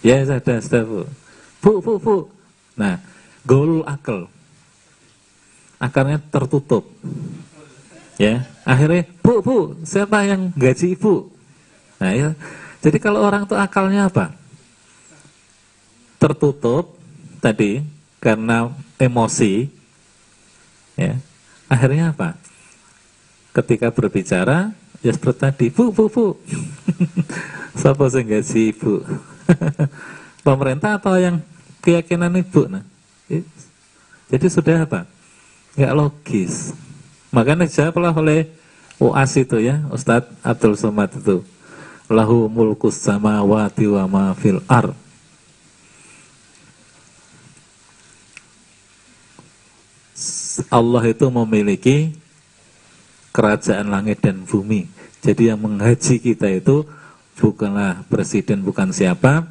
Ya 0.03 0.23
sudah, 0.23 0.59
sudah 0.63 0.83
bu. 0.87 1.01
Bu, 1.59 1.73
bu, 1.83 1.93
bu. 1.99 2.17
Nah, 2.79 3.03
gol 3.43 3.83
akal. 3.87 4.31
Akarnya 5.83 6.23
tertutup. 6.31 6.87
Ya, 8.15 8.47
akhirnya, 8.63 9.11
"Bu, 9.27 9.43
Bu, 9.43 9.59
siapa 9.83 10.23
yang 10.23 10.55
gaji 10.55 10.95
Ibu?" 10.95 11.27
Nah, 11.99 12.15
ya. 12.15 12.31
Jadi 12.79 13.03
kalau 13.03 13.27
orang 13.27 13.43
tuh 13.43 13.59
akalnya 13.59 14.07
apa? 14.07 14.31
Tertutup 16.23 16.95
tadi 17.43 17.83
karena 18.23 18.71
emosi. 19.03 19.67
Ya. 20.95 21.19
Akhirnya 21.69 22.13
apa? 22.13 22.37
Ketika 23.55 23.89
berbicara, 23.95 24.75
ya 25.01 25.13
seperti 25.15 25.39
tadi, 25.41 25.67
"Bu, 25.71 25.91
Bu, 25.95 26.11
Bu." 26.11 26.27
siapa 27.79 28.07
yang 28.13 28.39
gaji 28.39 28.75
Ibu? 28.75 28.93
Pemerintah 30.47 31.01
atau 31.01 31.17
yang 31.17 31.43
keyakinan 31.85 32.33
ibu 32.41 32.65
nah 32.65 32.81
jadi 34.33 34.47
sudah 34.49 34.89
apa 34.89 35.05
nggak 35.77 35.93
logis 35.93 36.73
makanya 37.29 37.69
jawablah 37.69 38.17
oleh 38.17 38.49
UAS 38.97 39.37
itu 39.37 39.61
ya 39.61 39.85
Ustadz 39.93 40.33
Abdul 40.41 40.81
Somad 40.81 41.13
itu 41.13 41.45
lahu 42.09 42.49
mulkus 42.49 42.97
samawati 43.05 43.85
wa 43.85 44.09
ma 44.09 44.25
fil 44.33 44.65
ar 44.65 44.97
Allah 50.71 51.03
itu 51.09 51.27
memiliki 51.31 52.13
kerajaan 53.35 53.91
langit 53.91 54.23
dan 54.23 54.47
bumi. 54.47 54.87
Jadi 55.25 55.49
yang 55.51 55.59
menghaji 55.59 56.21
kita 56.21 56.47
itu 56.53 56.87
bukanlah 57.41 58.05
presiden, 58.07 58.63
bukan 58.63 58.95
siapa, 58.95 59.49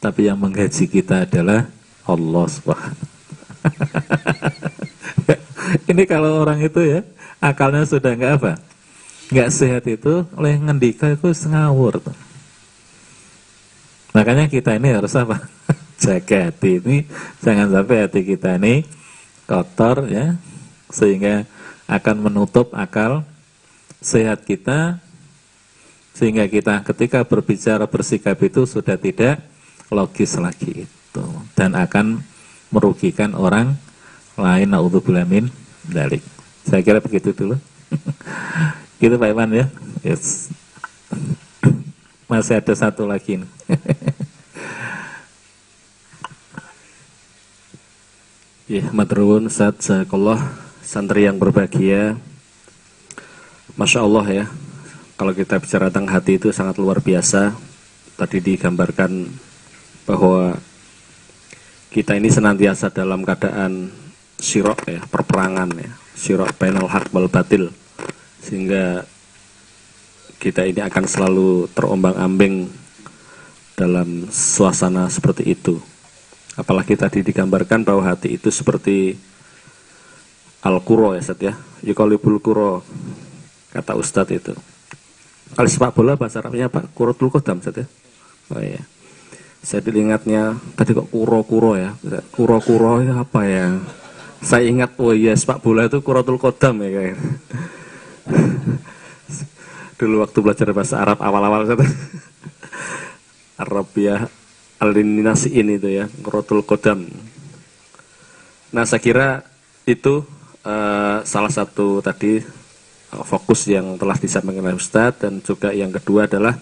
tapi 0.00 0.26
yang 0.26 0.40
menggaji 0.40 0.88
kita 0.88 1.28
adalah 1.28 1.68
Allah 2.08 2.46
Subhanahu 2.48 3.08
Ini 5.92 6.02
kalau 6.08 6.40
orang 6.40 6.64
itu 6.64 6.80
ya 6.80 7.04
akalnya 7.38 7.84
sudah 7.84 8.16
enggak 8.16 8.34
apa? 8.40 8.52
nggak 9.30 9.50
sehat 9.54 9.86
itu 9.86 10.26
oleh 10.34 10.58
ngendika 10.58 11.14
itu 11.14 11.30
ngawur. 11.46 12.02
Makanya 14.10 14.50
kita 14.50 14.74
ini 14.74 14.90
harus 14.90 15.14
apa? 15.14 15.46
Jaga 16.02 16.50
hati 16.50 16.82
ini 16.82 17.06
jangan 17.38 17.70
sampai 17.70 18.08
hati 18.08 18.26
kita 18.26 18.58
ini 18.58 18.82
kotor 19.50 20.06
ya 20.06 20.38
sehingga 20.94 21.42
akan 21.90 22.30
menutup 22.30 22.70
akal 22.70 23.26
sehat 23.98 24.46
kita 24.46 25.02
sehingga 26.14 26.46
kita 26.46 26.86
ketika 26.86 27.26
berbicara 27.26 27.90
bersikap 27.90 28.38
itu 28.46 28.62
sudah 28.62 28.94
tidak 28.94 29.42
logis 29.90 30.38
lagi 30.38 30.86
itu 30.86 31.26
dan 31.58 31.74
akan 31.74 32.22
merugikan 32.70 33.34
orang 33.34 33.74
lain 34.38 34.70
naudzubillah 34.70 35.26
min 35.26 35.50
dalik. 35.90 36.22
Saya 36.62 36.86
kira 36.86 37.02
begitu 37.02 37.34
dulu. 37.34 37.58
gitu 39.02 39.18
Pak 39.18 39.30
Iman 39.34 39.50
ya. 39.50 39.66
Yes. 40.06 40.54
Masih 42.30 42.62
ada 42.62 42.74
satu 42.78 43.10
lagi. 43.10 43.42
ya, 48.70 48.86
matrun 48.94 49.50
saat 49.50 49.82
Jazakallah 49.82 50.38
santri 50.78 51.26
yang 51.26 51.42
berbahagia. 51.42 52.14
Masya 53.74 54.06
Allah 54.06 54.26
ya, 54.30 54.44
kalau 55.18 55.34
kita 55.34 55.58
bicara 55.58 55.90
tentang 55.90 56.06
hati 56.06 56.38
itu 56.38 56.54
sangat 56.54 56.78
luar 56.78 57.02
biasa. 57.02 57.50
Tadi 58.14 58.38
digambarkan 58.38 59.26
bahwa 60.06 60.54
kita 61.90 62.14
ini 62.14 62.30
senantiasa 62.30 62.94
dalam 62.94 63.26
keadaan 63.26 63.90
sirok 64.38 64.86
ya, 64.86 65.02
perperangan 65.02 65.74
ya, 65.74 65.90
sirok 66.14 66.54
penal 66.54 66.86
hak 66.86 67.10
bal 67.10 67.26
batil. 67.26 67.74
Sehingga 68.38 69.02
kita 70.38 70.62
ini 70.62 70.78
akan 70.78 71.04
selalu 71.10 71.66
terombang-ambing 71.74 72.70
dalam 73.74 74.30
suasana 74.30 75.10
seperti 75.10 75.58
itu. 75.58 75.82
Apalagi 76.60 76.92
tadi 76.92 77.24
digambarkan 77.24 77.88
bahwa 77.88 78.04
hati 78.04 78.36
itu 78.36 78.52
seperti 78.52 79.16
al-kuro 80.60 81.16
ya 81.16 81.24
Ustaz 81.24 81.40
ya. 81.40 81.56
Yukalibul 81.80 82.36
kuro 82.44 82.84
kata 83.72 83.96
Ustadz 83.96 84.36
itu. 84.36 84.52
Kalau 85.56 85.68
sepak 85.72 85.96
bola 85.96 86.20
bahasa 86.20 86.44
Arabnya 86.44 86.68
apa? 86.68 86.84
Kurotul 86.92 87.32
kodam 87.32 87.64
Ustaz 87.64 87.80
ya. 87.80 87.86
Oh 88.52 88.60
iya. 88.60 88.84
Saya 89.64 89.80
ingatnya 89.88 90.60
tadi 90.76 90.92
kok 90.92 91.08
kuro-kuro 91.08 91.80
ya. 91.80 91.96
Kuro-kuro 92.28 93.00
itu 93.00 93.12
apa 93.16 93.40
ya? 93.48 93.80
Saya 94.44 94.68
ingat 94.68 95.00
oh 95.00 95.16
iya 95.16 95.32
sepak 95.32 95.64
bola 95.64 95.88
itu 95.88 96.04
kurotul 96.04 96.36
kodam 96.36 96.76
ya 96.84 96.88
kayak. 96.92 97.16
Dulu 100.00 100.24
waktu 100.24 100.38
belajar 100.44 100.68
bahasa 100.76 101.00
Arab 101.00 101.24
awal-awal 101.24 101.64
Ustaz. 101.64 101.88
Arabia 103.64 104.28
alinasi 104.28 104.39
ini 104.80 105.76
itu 105.76 105.88
ya, 105.92 106.08
Rotul 106.24 106.64
Kodam. 106.64 107.04
Nah, 108.72 108.88
saya 108.88 109.02
kira 109.02 109.44
itu 109.84 110.24
uh, 110.64 111.20
salah 111.20 111.52
satu 111.52 112.00
tadi 112.00 112.40
uh, 113.12 113.24
fokus 113.26 113.68
yang 113.68 114.00
telah 114.00 114.16
disampaikan 114.16 114.64
oleh 114.64 114.80
Ustadz 114.80 115.20
dan 115.20 115.44
juga 115.44 115.74
yang 115.76 115.92
kedua 115.92 116.24
adalah 116.24 116.56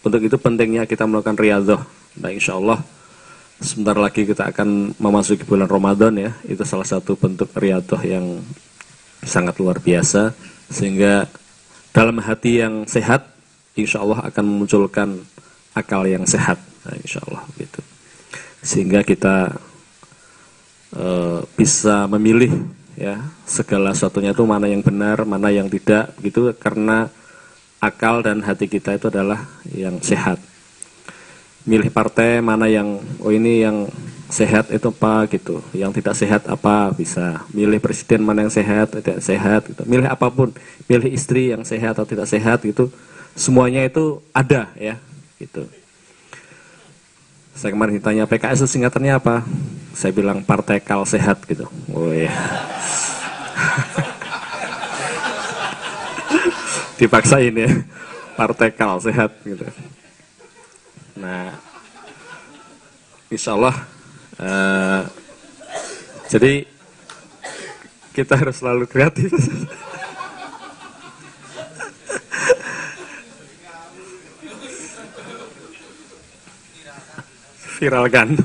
untuk 0.00 0.24
itu 0.24 0.40
pentingnya 0.40 0.88
kita 0.88 1.04
melakukan 1.04 1.36
riyadhah. 1.36 1.82
Nah, 2.16 2.30
insya 2.32 2.56
Allah 2.56 2.80
sebentar 3.60 3.98
lagi 3.98 4.24
kita 4.24 4.48
akan 4.48 4.96
memasuki 4.96 5.44
bulan 5.44 5.68
Ramadan 5.68 6.16
ya. 6.16 6.32
Itu 6.48 6.64
salah 6.64 6.88
satu 6.88 7.12
bentuk 7.12 7.52
riyadhah 7.52 8.00
yang 8.08 8.40
sangat 9.20 9.60
luar 9.60 9.76
biasa 9.84 10.32
sehingga 10.72 11.28
dalam 11.92 12.24
hati 12.24 12.64
yang 12.64 12.88
sehat 12.88 13.28
insya 13.76 14.00
Allah 14.00 14.32
akan 14.32 14.44
memunculkan 14.48 15.20
akal 15.76 16.08
yang 16.08 16.24
sehat 16.24 16.69
nah, 16.86 16.94
insya 16.98 17.20
Allah 17.24 17.44
gitu 17.56 17.80
sehingga 18.60 19.00
kita 19.00 19.56
e, 20.92 21.06
bisa 21.56 22.04
memilih 22.08 22.52
ya 23.00 23.16
segala 23.48 23.96
sesuatunya 23.96 24.36
itu 24.36 24.44
mana 24.44 24.68
yang 24.68 24.84
benar 24.84 25.24
mana 25.24 25.48
yang 25.48 25.66
tidak 25.72 26.12
gitu 26.20 26.52
karena 26.60 27.08
akal 27.80 28.20
dan 28.20 28.44
hati 28.44 28.68
kita 28.68 28.94
itu 28.94 29.08
adalah 29.08 29.48
yang 29.72 29.98
sehat. 30.04 30.36
Milih 31.64 31.88
partai 31.92 32.44
mana 32.44 32.68
yang 32.68 33.00
oh 33.20 33.32
ini 33.32 33.64
yang 33.64 33.88
sehat 34.28 34.68
itu 34.68 34.92
apa 34.92 35.24
gitu. 35.32 35.64
Yang 35.72 36.00
tidak 36.00 36.14
sehat 36.16 36.42
apa 36.48 36.92
bisa. 36.92 37.44
Milih 37.56 37.80
presiden 37.80 38.20
mana 38.24 38.44
yang 38.44 38.52
sehat 38.52 38.92
tidak 38.92 39.18
sehat 39.24 39.64
gitu. 39.68 39.82
Milih 39.88 40.08
apa 40.08 40.28
pun. 40.28 40.52
Milih 40.88 41.08
istri 41.08 41.52
yang 41.52 41.64
sehat 41.64 41.96
atau 41.96 42.08
tidak 42.08 42.28
sehat 42.28 42.60
gitu. 42.64 42.92
Semuanya 43.32 43.84
itu 43.84 44.20
ada 44.36 44.68
ya 44.76 45.00
gitu 45.40 45.64
saya 47.54 47.70
kemarin 47.74 47.98
ditanya 47.98 48.24
PKS 48.24 48.64
itu 48.64 48.78
singkatannya 48.78 49.14
apa? 49.18 49.44
Saya 49.92 50.14
bilang 50.14 50.40
Partai 50.46 50.80
Kal 50.80 51.04
Sehat 51.04 51.42
gitu. 51.44 51.66
Oh 51.92 52.10
iya. 52.16 52.32
Dipaksain 56.96 57.52
ya. 57.52 57.70
Partai 58.38 58.72
Kal 58.72 59.02
Sehat 59.02 59.34
gitu. 59.44 59.66
Nah, 61.20 61.52
insya 63.28 63.52
Allah 63.58 63.76
uh, 64.40 65.04
jadi 66.30 66.64
kita 68.16 68.38
harus 68.38 68.62
selalu 68.62 68.86
kreatif. 68.88 69.30
viralkan 77.80 78.36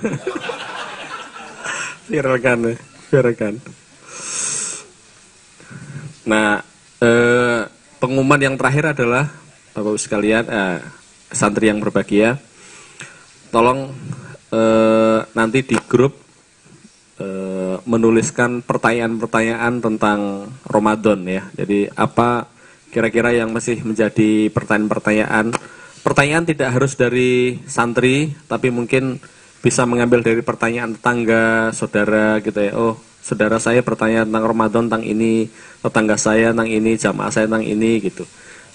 viralkan 2.10 2.58
ya 2.72 2.76
viralkan 3.12 3.54
nah 6.26 6.64
eh, 7.04 7.62
pengumuman 8.00 8.42
yang 8.42 8.56
terakhir 8.56 8.98
adalah 8.98 9.30
bapak 9.76 9.92
ibu 9.92 10.00
sekalian 10.00 10.46
eh, 10.48 10.80
santri 11.36 11.68
yang 11.68 11.84
berbahagia. 11.84 12.40
Tolong 13.52 13.92
eh, 14.52 15.20
nanti 15.36 15.60
di 15.68 15.78
grup 15.88 16.16
eh, 17.20 17.78
menuliskan 17.84 18.64
pertanyaan-pertanyaan 18.64 19.74
tentang 19.84 20.20
Ramadan 20.64 21.20
ya. 21.28 21.44
Jadi 21.56 21.92
apa 21.92 22.48
kira-kira 22.94 23.36
yang 23.36 23.52
masih 23.52 23.84
menjadi 23.84 24.48
pertanyaan-pertanyaan 24.56 25.52
Pertanyaan 26.06 26.46
tidak 26.46 26.70
harus 26.70 26.94
dari 26.94 27.58
santri, 27.66 28.38
tapi 28.46 28.70
mungkin 28.70 29.18
bisa 29.66 29.90
mengambil 29.90 30.22
dari 30.22 30.46
pertanyaan 30.46 30.94
tetangga, 30.94 31.74
saudara 31.74 32.38
gitu 32.46 32.62
ya. 32.62 32.78
Oh, 32.78 32.94
saudara 33.26 33.58
saya 33.58 33.82
bertanya 33.82 34.22
tentang 34.22 34.46
Ramadan 34.46 34.86
tentang 34.86 35.02
ini, 35.02 35.50
tetangga 35.82 36.14
saya 36.14 36.54
tentang 36.54 36.70
ini, 36.70 36.94
jamaah 36.94 37.34
saya 37.34 37.50
tentang 37.50 37.66
ini 37.66 37.98
gitu. 38.06 38.22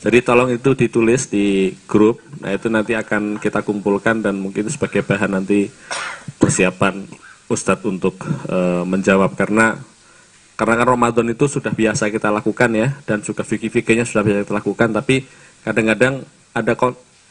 Jadi 0.02 0.19
tolong 0.27 0.51
itu 0.51 0.74
ditulis 0.74 1.31
di 1.31 1.70
grup. 1.86 2.19
Nah, 2.43 2.51
itu 2.51 2.66
nanti 2.66 2.98
akan 2.98 3.39
kita 3.39 3.62
kumpulkan 3.62 4.27
dan 4.27 4.35
mungkin 4.35 4.66
sebagai 4.66 5.07
bahan 5.07 5.31
nanti 5.39 5.70
persiapan 6.40 7.07
Ustadz 7.47 7.86
untuk 7.86 8.19
e, 8.51 8.59
menjawab 8.90 9.39
karena 9.39 9.78
karena 10.59 10.74
kan 10.82 10.89
Ramadan 10.98 11.27
itu 11.31 11.47
sudah 11.47 11.70
biasa 11.70 12.11
kita 12.11 12.31
lakukan 12.32 12.70
ya 12.74 12.94
dan 13.07 13.23
juga 13.23 13.47
fikih-fikihnya 13.47 14.02
sudah 14.02 14.23
biasa 14.23 14.39
kita 14.47 14.55
lakukan 14.55 14.89
tapi 14.94 15.27
kadang-kadang 15.66 16.23
ada 16.55 16.73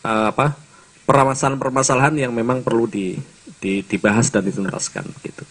uh, 0.04 0.32
apa 0.32 0.56
permasalahan-permasalahan 1.10 2.16
yang 2.22 2.32
memang 2.36 2.62
perlu 2.62 2.86
di, 2.86 3.18
di, 3.58 3.82
dibahas 3.82 4.30
dan 4.30 4.46
dituntaskan 4.46 5.10
gitu. 5.26 5.44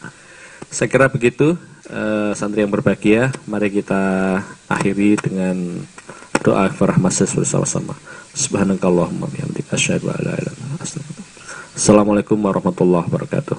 Saya 0.68 0.86
kira 0.86 1.10
begitu 1.10 1.58
uh, 1.90 2.30
santri 2.36 2.62
yang 2.62 2.70
berbahagia. 2.70 3.34
Mari 3.48 3.82
kita 3.82 4.00
akhiri 4.70 5.18
dengan 5.18 5.82
doa 6.44 6.70
farahmat 6.70 7.10
bersama-sama. 7.34 7.98
Subhanakallahumma 8.38 9.26
bihamdika 9.26 9.74
asyhadu 9.74 10.12
an 10.14 10.20
la 10.22 10.34
ilaha 10.38 10.38
illa 10.38 10.52
anta 10.78 10.86
Assalamualaikum 11.74 12.38
warahmatullahi 12.38 13.06
wabarakatuh. 13.10 13.58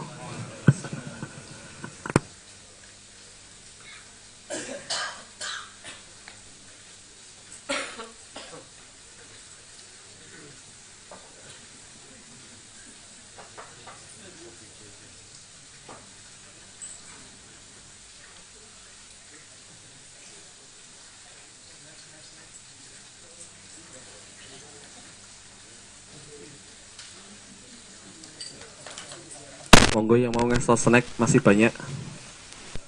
Monggo 30.09 30.25
yang 30.25 30.33
mau 30.33 30.49
ngesel 30.49 30.73
snack 30.73 31.05
masih 31.21 31.37
banyak. 31.37 31.69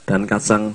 Dan 0.10 0.26
kacang 0.26 0.73